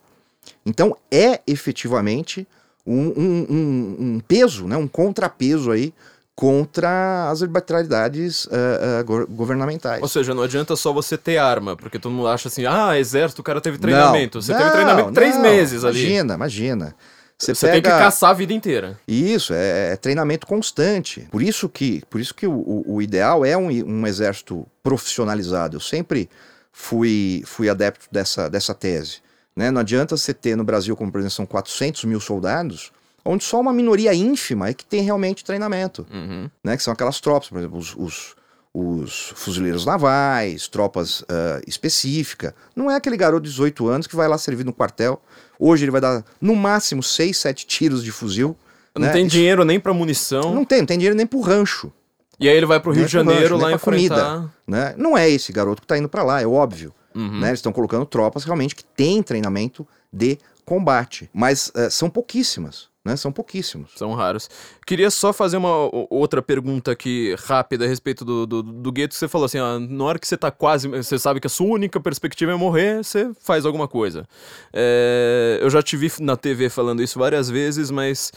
[0.66, 2.48] Então é efetivamente
[2.86, 5.94] um, um, um, um peso, né, um contrapeso aí
[6.38, 10.04] contra as arbitrariedades uh, uh, governamentais.
[10.04, 13.42] Ou seja, não adianta só você ter arma, porque todo mundo acha assim, ah, exército,
[13.42, 14.38] o cara teve treinamento.
[14.38, 16.00] Não, você não, teve treinamento três não, meses ali.
[16.00, 16.96] Imagina, imagina.
[17.40, 17.82] Você, você pega...
[17.82, 19.00] tem que caçar a vida inteira.
[19.08, 21.28] Isso, é, é treinamento constante.
[21.32, 25.78] Por isso que, por isso que o, o, o ideal é um, um exército profissionalizado.
[25.78, 26.30] Eu sempre
[26.72, 29.22] fui, fui adepto dessa, dessa tese.
[29.56, 29.72] Né?
[29.72, 32.92] Não adianta você ter no Brasil, como por exemplo, são 400 mil soldados,
[33.28, 36.50] onde só uma minoria ínfima é que tem realmente treinamento, uhum.
[36.64, 36.78] né?
[36.78, 38.36] Que são aquelas tropas, por exemplo, os, os,
[38.74, 42.54] os fuzileiros navais, tropas uh, específicas.
[42.76, 45.22] Não é aquele garoto de 18 anos que vai lá servir no quartel.
[45.60, 48.56] Hoje ele vai dar no máximo 6, 7 tiros de fuzil.
[48.96, 49.12] Não né?
[49.12, 49.36] tem Isso...
[49.36, 50.54] dinheiro nem para munição.
[50.54, 51.92] Não tem, não tem dinheiro nem pro rancho.
[52.40, 54.36] E aí ele vai pro Rio de Janeiro rancho, lá enfrentar...
[54.36, 54.94] Comida, né?
[54.96, 56.94] Não é esse garoto que tá indo para lá, é óbvio.
[57.16, 57.40] Uhum.
[57.40, 57.48] Né?
[57.48, 60.38] Eles estão colocando tropas realmente que têm treinamento de
[60.68, 61.30] combate.
[61.34, 63.16] Mas uh, são pouquíssimas né?
[63.16, 63.92] São pouquíssimos.
[63.96, 64.50] São raros.
[64.86, 69.16] Queria só fazer uma outra pergunta aqui rápida a respeito do, do, do gueto.
[69.16, 70.88] Você falou assim, ó, na hora que você tá quase.
[70.90, 74.28] Você sabe que a sua única perspectiva é morrer, você faz alguma coisa.
[74.74, 78.32] É, eu já te vi na TV falando isso várias vezes, mas.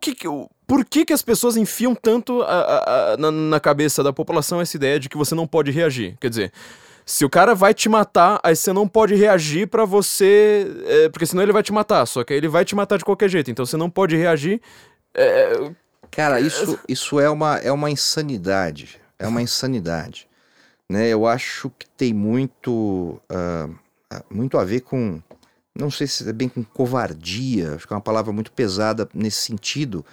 [0.00, 0.14] Que,
[0.66, 4.60] por que, que as pessoas enfiam tanto a, a, a, na, na cabeça da população
[4.60, 6.16] essa ideia de que você não pode reagir?
[6.20, 6.52] Quer dizer.
[7.08, 10.66] Se o cara vai te matar, aí você não pode reagir para você.
[10.86, 12.04] É, porque senão ele vai te matar.
[12.04, 13.48] Só que ele vai te matar de qualquer jeito.
[13.48, 14.60] Então você não pode reagir.
[15.14, 15.70] É...
[16.10, 19.00] Cara, isso, isso é, uma, é uma insanidade.
[19.18, 20.26] É uma insanidade.
[20.90, 21.08] Né?
[21.08, 23.74] Eu acho que tem muito, uh,
[24.28, 25.20] muito a ver com.
[25.78, 29.42] Não sei se é bem com covardia, acho que é uma palavra muito pesada nesse
[29.42, 30.04] sentido,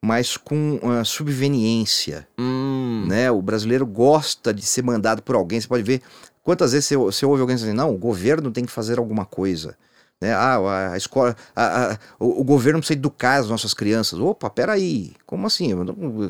[0.00, 2.26] mas com uh, subveniência.
[2.38, 3.04] Hum.
[3.08, 3.30] Né?
[3.30, 5.60] O brasileiro gosta de ser mandado por alguém.
[5.60, 6.02] Você pode ver
[6.48, 9.76] Quantas vezes você, você ouve alguém dizendo, não, o governo tem que fazer alguma coisa.
[10.18, 10.32] Né?
[10.32, 14.18] Ah, a escola, a, a, o, o, governo precisa educar as nossas crianças.
[14.18, 15.74] Opa, peraí, como assim?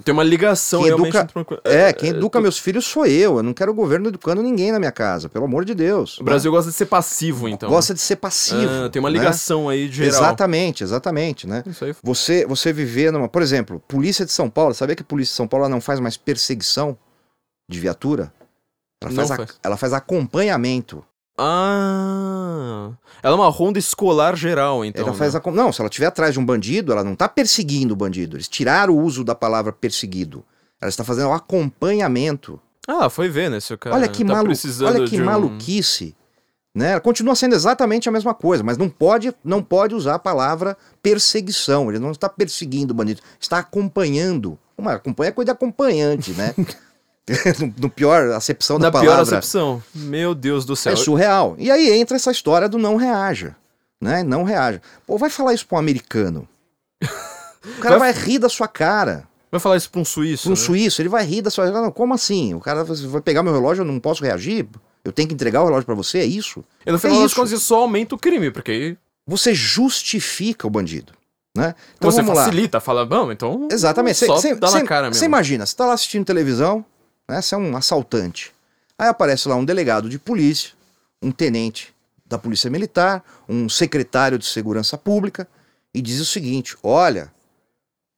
[0.03, 1.29] Tem uma ligação quem educa,
[1.63, 3.37] É, quem educa meus filhos sou eu.
[3.37, 6.19] Eu não quero o governo educando ninguém na minha casa, pelo amor de Deus.
[6.19, 6.57] O Brasil né?
[6.57, 7.71] gosta de ser passivo, então.
[7.71, 8.87] Gosta de ser passivo.
[8.87, 9.21] Ah, tem uma né?
[9.21, 9.75] ligação né?
[9.75, 10.21] aí de geral.
[10.21, 11.63] Exatamente, exatamente, né?
[11.65, 11.95] Isso aí.
[12.03, 13.29] Você, você viver numa...
[13.29, 16.01] Por exemplo, polícia de São Paulo, sabia que a polícia de São Paulo não faz
[16.01, 16.99] mais perseguição
[17.71, 18.33] de viatura?
[19.01, 21.05] Ela faz, a, ela faz acompanhamento.
[21.41, 22.91] Ah,
[23.23, 25.07] ela é uma ronda escolar geral, então.
[25.07, 25.41] Ela faz né?
[25.43, 28.37] a, não, se ela estiver atrás de um bandido, ela não está perseguindo o bandido.
[28.37, 30.45] Eles tiraram o uso da palavra perseguido.
[30.81, 32.61] Ela está fazendo o acompanhamento.
[32.89, 33.95] Ah, foi ver, né, seu cara.
[33.95, 36.17] Olha que, tá malu olha que maluquice.
[36.75, 36.99] Né?
[37.01, 41.89] Continua sendo exatamente a mesma coisa, mas não pode, não pode usar a palavra perseguição.
[41.89, 44.59] Ele não está perseguindo o bandido, está acompanhando.
[44.77, 46.55] Uma acompanha é coisa de acompanhante, né?
[47.79, 49.11] no, pior acepção da palavra.
[49.11, 49.83] Na pior acepção.
[49.95, 50.93] Meu Deus do céu.
[50.93, 51.57] É surreal.
[51.59, 53.57] E aí entra essa história do não reaja.
[54.01, 54.23] Né?
[54.23, 54.81] Não reaja.
[55.07, 56.49] Pô, vai falar isso pra um americano.
[57.77, 58.13] O cara vai...
[58.13, 59.29] vai rir da sua cara.
[59.51, 60.45] Vai falar isso pra um suíço.
[60.45, 60.57] Pra um né?
[60.57, 61.91] suíço, ele vai rir da sua cara.
[61.91, 62.55] Como assim?
[62.55, 64.67] O cara vai pegar meu relógio, eu não posso reagir?
[65.05, 66.19] Eu tenho que entregar o relógio para você?
[66.19, 66.65] É isso?
[66.87, 68.97] E no final é das contas, isso só aumenta o crime, porque.
[69.27, 71.13] Você justifica o bandido.
[71.57, 71.75] Né?
[71.97, 72.81] Então você facilita, lá.
[72.81, 73.69] fala, bom, então.
[73.71, 74.25] Exatamente.
[74.27, 76.85] Você imagina, você tá lá assistindo televisão,
[77.29, 77.43] né?
[77.43, 78.53] Você é um assaltante.
[78.99, 80.73] Aí aparece lá um delegado de polícia,
[81.23, 81.95] um tenente
[82.27, 85.49] da Polícia Militar, um secretário de Segurança Pública,
[85.95, 87.33] e diz o seguinte: olha,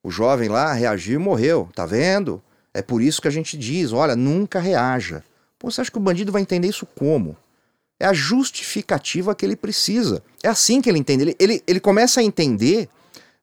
[0.03, 2.43] o jovem lá reagiu e morreu, tá vendo?
[2.73, 5.23] É por isso que a gente diz: olha, nunca reaja.
[5.59, 7.37] Pô, você acha que o bandido vai entender isso como?
[7.99, 10.23] É a justificativa que ele precisa.
[10.43, 11.23] É assim que ele entende.
[11.23, 12.89] Ele, ele, ele começa a entender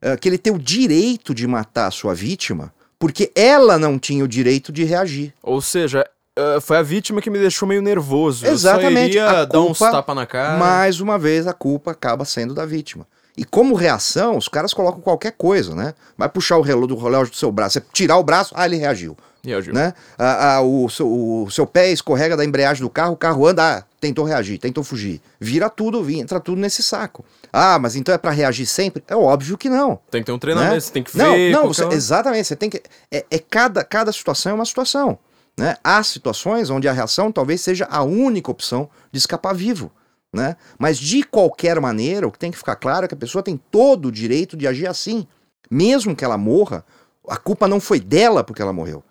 [0.02, 4.24] uh, que ele tem o direito de matar a sua vítima porque ela não tinha
[4.24, 5.32] o direito de reagir.
[5.42, 8.46] Ou seja, uh, foi a vítima que me deixou meio nervoso.
[8.46, 9.16] Exatamente.
[9.16, 10.58] Eu só iria a dar uns tapa na cara.
[10.58, 13.06] Mais uma vez, a culpa acaba sendo da vítima.
[13.36, 15.94] E como reação, os caras colocam qualquer coisa, né?
[16.16, 18.76] Vai puxar o relógio do relógio do seu braço, você tirar o braço, ah, ele
[18.76, 19.16] reagiu.
[19.44, 19.72] Reagiu.
[19.72, 19.94] Né?
[20.18, 23.78] Ah, ah, o, seu, o seu pé escorrega da embreagem do carro, o carro anda,
[23.78, 25.20] ah, tentou reagir, tentou fugir.
[25.40, 27.24] Vira tudo, entra tudo nesse saco.
[27.52, 29.02] Ah, mas então é para reagir sempre?
[29.06, 29.98] É óbvio que não.
[30.10, 30.80] Tem que ter um treinamento, né?
[30.80, 31.52] você tem que ver.
[31.52, 32.82] Não, não você, exatamente, você tem que.
[33.10, 35.18] É, é, cada, cada situação é uma situação.
[35.56, 35.76] Né?
[35.82, 39.90] Há situações onde a reação talvez seja a única opção de escapar vivo.
[40.32, 40.56] Né?
[40.78, 43.56] Mas de qualquer maneira, o que tem que ficar claro é que a pessoa tem
[43.70, 45.26] todo o direito de agir assim.
[45.70, 46.84] Mesmo que ela morra,
[47.28, 49.02] a culpa não foi dela porque ela morreu.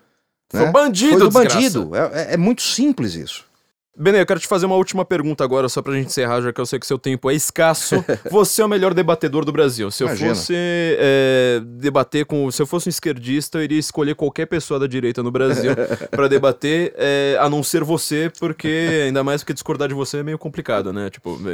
[0.50, 0.70] Foi né?
[0.70, 1.90] bandido, Foi do bandido.
[1.94, 1.98] É,
[2.30, 3.47] é, é muito simples isso.
[3.98, 6.60] Benê, eu quero te fazer uma última pergunta agora, só pra gente encerrar, já que
[6.60, 7.96] eu sei que seu tempo é escasso.
[8.30, 9.90] Você é o melhor debatedor do Brasil.
[9.90, 10.34] Se eu Imagina.
[10.36, 12.48] fosse é, debater com.
[12.52, 15.72] Se eu fosse um esquerdista, eu iria escolher qualquer pessoa da direita no Brasil
[16.12, 20.22] pra debater, é, a não ser você, porque, ainda mais porque discordar de você é
[20.22, 21.10] meio complicado, né?
[21.10, 21.36] Tipo.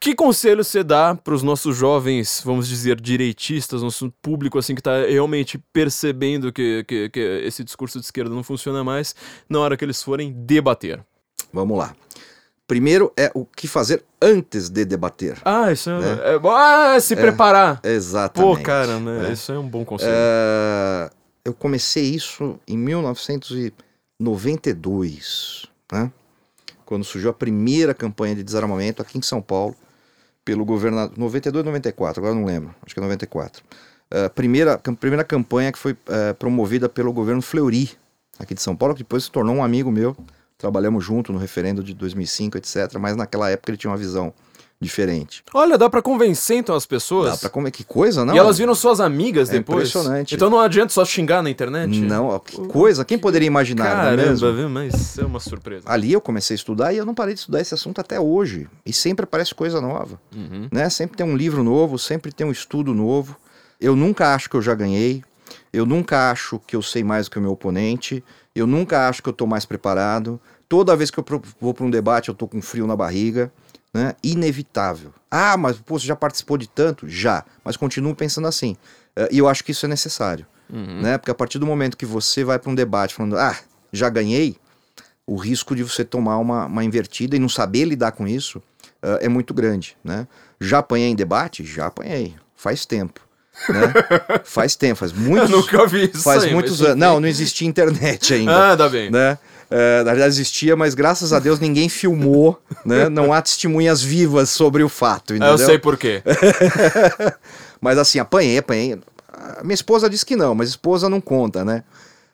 [0.00, 5.04] Que conselho você dá pros nossos jovens, vamos dizer, direitistas, nosso público assim que tá
[5.04, 9.12] realmente percebendo que, que, que esse discurso de esquerda não funciona mais,
[9.48, 11.00] na hora que eles forem debater?
[11.52, 11.94] Vamos lá.
[12.66, 15.38] Primeiro é o que fazer antes de debater.
[15.42, 16.34] Ah, isso é.
[16.34, 17.80] é- ah, se preparar.
[17.82, 18.58] Exatamente.
[18.58, 19.32] Pô, cara, né?
[19.32, 20.12] Isso é um bom conselho.
[20.14, 21.08] É,
[21.46, 26.12] eu comecei isso em 1992, né?
[26.88, 29.76] quando surgiu a primeira campanha de desarmamento aqui em São Paulo,
[30.42, 31.18] pelo governador.
[31.18, 33.62] 92 94, agora não lembro, acho que é 94.
[34.10, 37.90] É, primeira, primeira campanha que foi é, promovida pelo governo Fleury,
[38.38, 40.16] aqui de São Paulo, que depois se tornou um amigo meu.
[40.56, 42.94] Trabalhamos junto no referendo de 2005, etc.
[42.98, 44.32] Mas naquela época ele tinha uma visão
[44.80, 45.42] diferente.
[45.52, 47.32] Olha, dá pra convencer então as pessoas.
[47.32, 48.32] Dá pra comer que coisa, não?
[48.34, 49.88] e elas viram suas amigas É depois.
[49.88, 50.34] impressionante.
[50.36, 52.00] Então não adianta só xingar na internet.
[52.00, 53.04] Não, que coisa.
[53.04, 54.16] Quem poderia imaginar, não é?
[54.16, 54.68] Caramba?
[54.68, 55.82] Mas é uma surpresa.
[55.86, 58.68] Ali eu comecei a estudar e eu não parei de estudar esse assunto até hoje.
[58.86, 60.68] E sempre aparece coisa nova, Uhum.
[60.72, 60.88] né?
[60.90, 63.36] Sempre tem um livro novo, sempre tem um estudo novo.
[63.80, 65.24] Eu nunca acho que eu já ganhei.
[65.72, 68.24] Eu nunca acho que eu sei mais do que o meu oponente.
[68.54, 70.40] Eu nunca acho que eu estou mais preparado.
[70.68, 71.24] Toda vez que eu
[71.60, 73.52] vou para um debate, eu tô com frio na barriga.
[73.92, 74.14] Né?
[74.22, 75.12] Inevitável.
[75.30, 77.08] Ah, mas pô, você já participou de tanto?
[77.08, 77.44] Já.
[77.64, 78.76] Mas continuo pensando assim.
[79.16, 80.46] Eh, E eu acho que isso é necessário.
[80.70, 81.00] Uhum.
[81.00, 81.18] Né?
[81.18, 83.56] Porque a partir do momento que você vai para um debate falando, ah,
[83.92, 84.56] já ganhei,
[85.26, 88.62] o risco de você tomar uma, uma invertida e não saber lidar com isso
[89.02, 90.26] ah, é muito grande, né?
[90.60, 91.64] Já apanhei em debate?
[91.64, 92.34] Já apanhei.
[92.54, 93.20] Faz tempo,
[93.68, 93.92] né?
[94.44, 96.96] faz tempo, faz Eu muitos, nunca vi isso faz aí, muitos anos.
[96.96, 99.10] Não, não existia internet ainda, Ah, tá bem.
[99.10, 99.38] né?
[99.70, 103.08] Eh, na verdade existia, mas graças a Deus ninguém filmou, né?
[103.10, 105.52] Não há testemunhas vivas sobre o fato, Ah, entendeu?
[105.54, 106.22] eu sei por quê.
[107.80, 108.98] Mas assim, apanhei, apanhei.
[109.58, 111.84] A minha esposa disse que não, mas esposa não conta, né?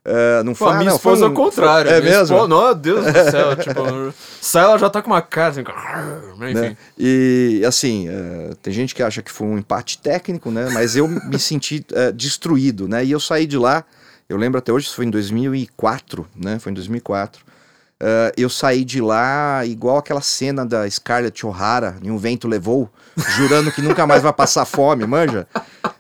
[0.07, 1.91] Eh, não Pô, a minha não, foi esposa é um- o contrário.
[1.91, 2.23] É mesmo?
[2.25, 6.53] esposa- Meu Deus do céu, tipo, sai ela já tá com uma cara assim, enfim.
[6.55, 6.77] né?
[6.99, 10.69] E assim, eh, tem gente que acha que foi um empate técnico, né?
[10.73, 13.03] Mas eu me senti eh, destruído, né?
[13.05, 13.83] E eu saí de lá,
[14.29, 16.59] eu lembro até hoje, isso foi em 2004, né?
[16.59, 17.43] Foi em 2004.
[17.99, 22.91] Eh, eu saí de lá igual aquela cena da Scarlett O'Hara, em Um Vento Levou,
[23.37, 25.47] jurando que nunca mais vai passar fome, manja?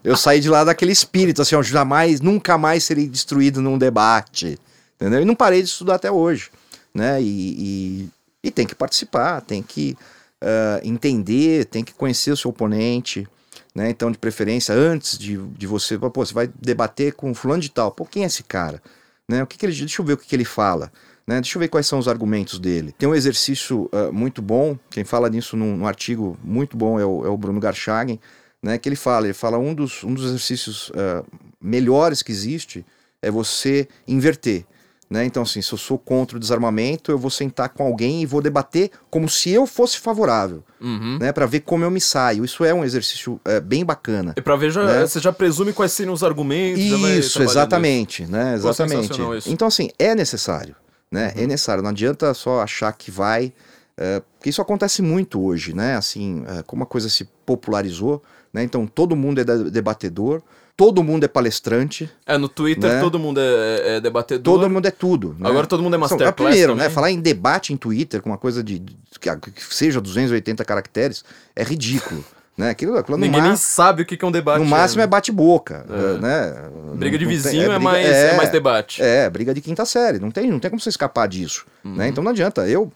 [0.04, 4.58] Eu saí de lá daquele espírito, assim, ó, jamais, nunca mais serei destruído num debate,
[4.96, 5.22] entendeu?
[5.22, 6.50] E não parei de estudar até hoje,
[6.94, 7.20] né?
[7.22, 8.10] E, e,
[8.44, 9.96] e tem que participar, tem que
[10.44, 13.26] ah, entender, tem que conhecer o seu oponente,
[13.74, 13.88] né?
[13.88, 17.90] Então, de preferência, antes de, de você, pô, você vai debater com fulano de tal,
[17.90, 18.82] pô, quem é esse cara?
[19.26, 19.42] Né?
[19.42, 20.92] O que, que ele, deixa eu ver o que, que ele fala.
[21.26, 21.40] Né?
[21.40, 22.92] Deixa eu ver quais são os argumentos dele.
[22.92, 27.06] Tem um exercício ah, muito bom, quem fala nisso num, num artigo muito bom é
[27.06, 28.20] o, é o Bruno Garchagen,
[28.64, 28.78] né?
[28.78, 31.22] que ele fala, ele fala um dos, um dos exercícios ah,
[31.60, 32.84] melhores que existe
[33.22, 34.64] é você inverter.
[35.10, 35.24] Né?
[35.26, 38.40] Então, assim, se eu sou contra o desarmamento, eu vou sentar com alguém e vou
[38.40, 41.18] debater como se eu fosse favorável, Uhum.
[41.20, 41.30] né?
[41.30, 42.42] para ver como eu me saio.
[42.44, 44.32] Isso é um exercício eh, bem bacana.
[44.36, 45.06] E pra ver, já, Né?
[45.06, 46.82] você já presume quais seriam os argumentos.
[46.82, 48.52] Isso, exatamente, né?
[48.52, 49.02] Pô, Exatamente.
[49.02, 49.50] sensacional isso.
[49.52, 50.74] Então, assim, é necessário,
[51.12, 51.32] né?
[51.36, 51.42] Uhum.
[51.42, 51.82] É necessário.
[51.82, 53.52] Não adianta só achar que vai,
[53.96, 55.96] é, porque isso acontece muito hoje, né?
[55.96, 58.22] Assim, é, como a coisa se popularizou,
[58.54, 58.62] né?
[58.62, 60.40] Então, todo mundo é de- debatedor,
[60.76, 63.00] todo mundo é palestrante, É, no Twitter Né?
[63.00, 64.54] todo mundo é, é debatedor.
[64.54, 65.36] todo mundo é tudo.
[65.38, 65.48] né?
[65.50, 66.84] Agora todo mundo é masterclass Primeiro, também.
[66.88, 66.90] né?
[66.90, 68.80] Falar em debate em Twitter com uma coisa de,
[69.20, 71.22] que, que seja 280 caracteres
[71.54, 72.24] é ridículo,
[72.56, 72.70] né?
[72.70, 74.60] Aquilo, aquilo Ninguém nem sabe o que é um debate.
[74.60, 75.08] no máximo é né?
[75.08, 76.18] bate-boca, É.
[76.20, 76.54] né?
[76.94, 79.02] Briga de tem- vizinho é, briga- mais, é mais debate.
[79.02, 80.18] É, briga de quinta série.
[80.18, 81.66] Não tem, não tem como você escapar disso.
[81.84, 81.96] Uhum.
[81.96, 82.08] Né?
[82.08, 82.66] Então não adianta.
[82.68, 82.92] Eu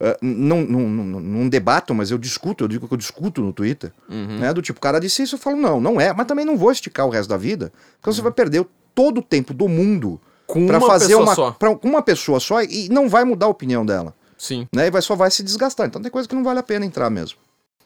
[0.00, 2.64] eh, não, não, não, não debato, mas eu discuto.
[2.64, 3.92] Eu digo que eu discuto no Twitter.
[4.08, 4.38] Uhum.
[4.38, 4.52] Né?
[4.52, 6.12] Do tipo, o cara disse isso, eu falo, não, não é.
[6.12, 7.72] Mas também não vou esticar o resto da vida.
[8.00, 8.14] Porque Uhum.
[8.14, 11.50] você vai perder todo o tempo do mundo Com para uma fazer pessoa uma, só.
[11.52, 14.14] pra uma pessoa só e não vai mudar a opinião dela.
[14.36, 14.66] Sim.
[14.74, 14.86] Né?
[14.86, 15.86] E vai, só vai se desgastar.
[15.86, 17.38] Então tem coisa que não vale a pena entrar mesmo.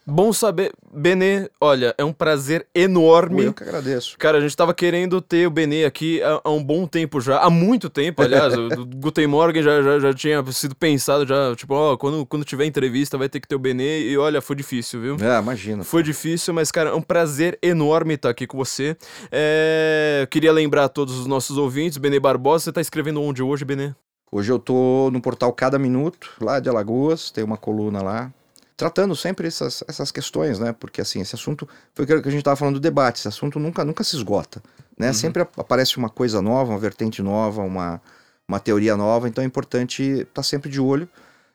[0.05, 0.73] Bom saber.
[0.93, 3.45] Benê, olha, é um prazer enorme.
[3.45, 4.19] Eu que agradeço.
[4.19, 7.39] Cara, a gente tava querendo ter o Benê aqui há, há um bom tempo já,
[7.39, 8.53] há muito tempo, aliás.
[8.59, 12.66] o Guten Morgen já, já, já tinha sido pensado, já, tipo, ó, quando, quando tiver
[12.66, 15.16] entrevista vai ter que ter o Benê, e olha, foi difícil, viu?
[15.20, 15.85] É, imagina.
[15.85, 18.97] Foi difícil, mas, cara, é um prazer enorme estar aqui com você.
[19.31, 23.65] É, queria lembrar a todos os nossos ouvintes, Benê Barbosa, você tá escrevendo onde hoje,
[23.65, 23.95] Benê?
[24.33, 28.33] Hoje eu tô no portal Cada Minuto, lá de Alagoas, tem uma coluna lá,
[28.77, 30.73] tratando sempre essas, essas questões, né?
[30.73, 33.59] Porque assim, esse assunto, foi o que a gente estava falando do debate, esse assunto
[33.59, 34.62] nunca, nunca se esgota,
[34.99, 35.12] né?
[35.12, 38.01] Sempre ap- aparece uma coisa nova, uma vertente nova, uma,
[38.47, 41.09] uma teoria nova, então é importante estar tá sempre de olho,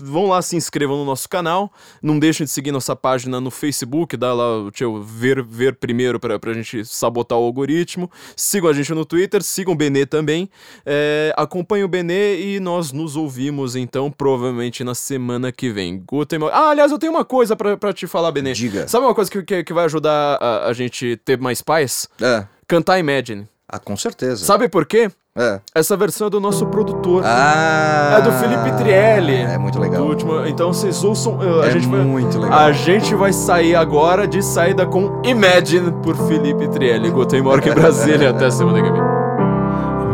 [0.00, 1.72] vão lá, se inscrevam no nosso canal.
[2.02, 4.16] Não deixem de seguir nossa página no Facebook.
[4.16, 8.10] Dá lá o tio ver, ver primeiro pra, pra gente sabotar o algoritmo.
[8.36, 9.42] Sigam a gente no Twitter.
[9.42, 10.48] Sigam o Benê também.
[10.84, 16.02] É, acompanhem o Benê e nós nos ouvimos então, provavelmente na semana que vem.
[16.06, 16.38] Guten.
[16.52, 18.52] Ah, aliás, eu tenho uma coisa pra, pra te falar, Benê.
[18.52, 18.86] Diga.
[18.88, 22.08] Sabe uma coisa que, que, que vai ajudar a, a gente ter mais paz?
[22.20, 23.46] É, Cantar Imagine.
[23.68, 24.44] ah, com certeza.
[24.44, 25.10] Sabe por quê?
[25.36, 25.60] É.
[25.74, 27.22] Essa versão é do nosso produtor.
[27.24, 28.16] Ah!
[28.18, 29.34] É do Felipe Trielli.
[29.34, 30.02] É muito legal.
[30.02, 31.38] Do último, então vocês ouçam.
[31.62, 32.58] A é gente vai, muito legal.
[32.58, 37.10] a gente vai sair agora de saída com Imagine por Felipe Trielli.
[37.10, 38.30] Guten Morgen Brasília.
[38.30, 39.02] Até semana que vem.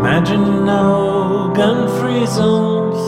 [0.01, 2.99] Imagine no gun free zones.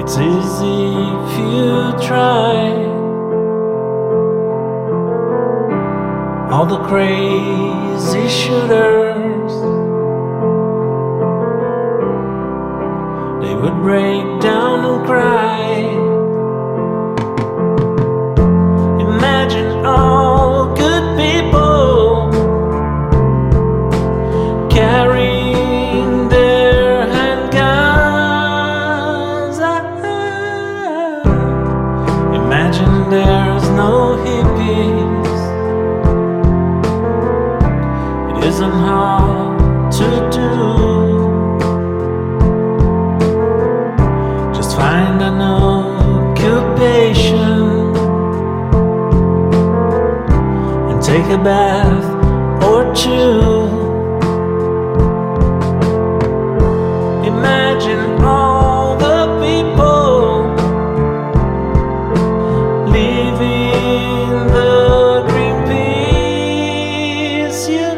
[0.00, 0.94] It's easy
[1.24, 2.94] if you try.
[6.50, 7.63] All the crazy
[8.28, 9.52] shooters,
[13.42, 15.64] they would break down and cry.
[19.00, 20.33] Imagine all
[51.44, 52.04] bath
[52.64, 53.68] or two.
[57.32, 60.24] Imagine all the people
[62.90, 67.60] leaving the green peace.
[67.68, 67.90] You,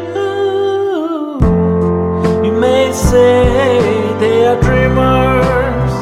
[2.45, 3.37] you may say
[4.19, 5.93] they are dreamers,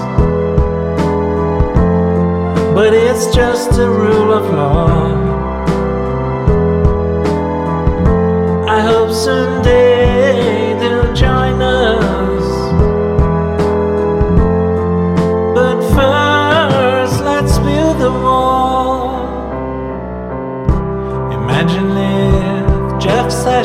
[2.73, 5.04] but it's just a rule of law.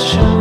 [0.01, 0.40] special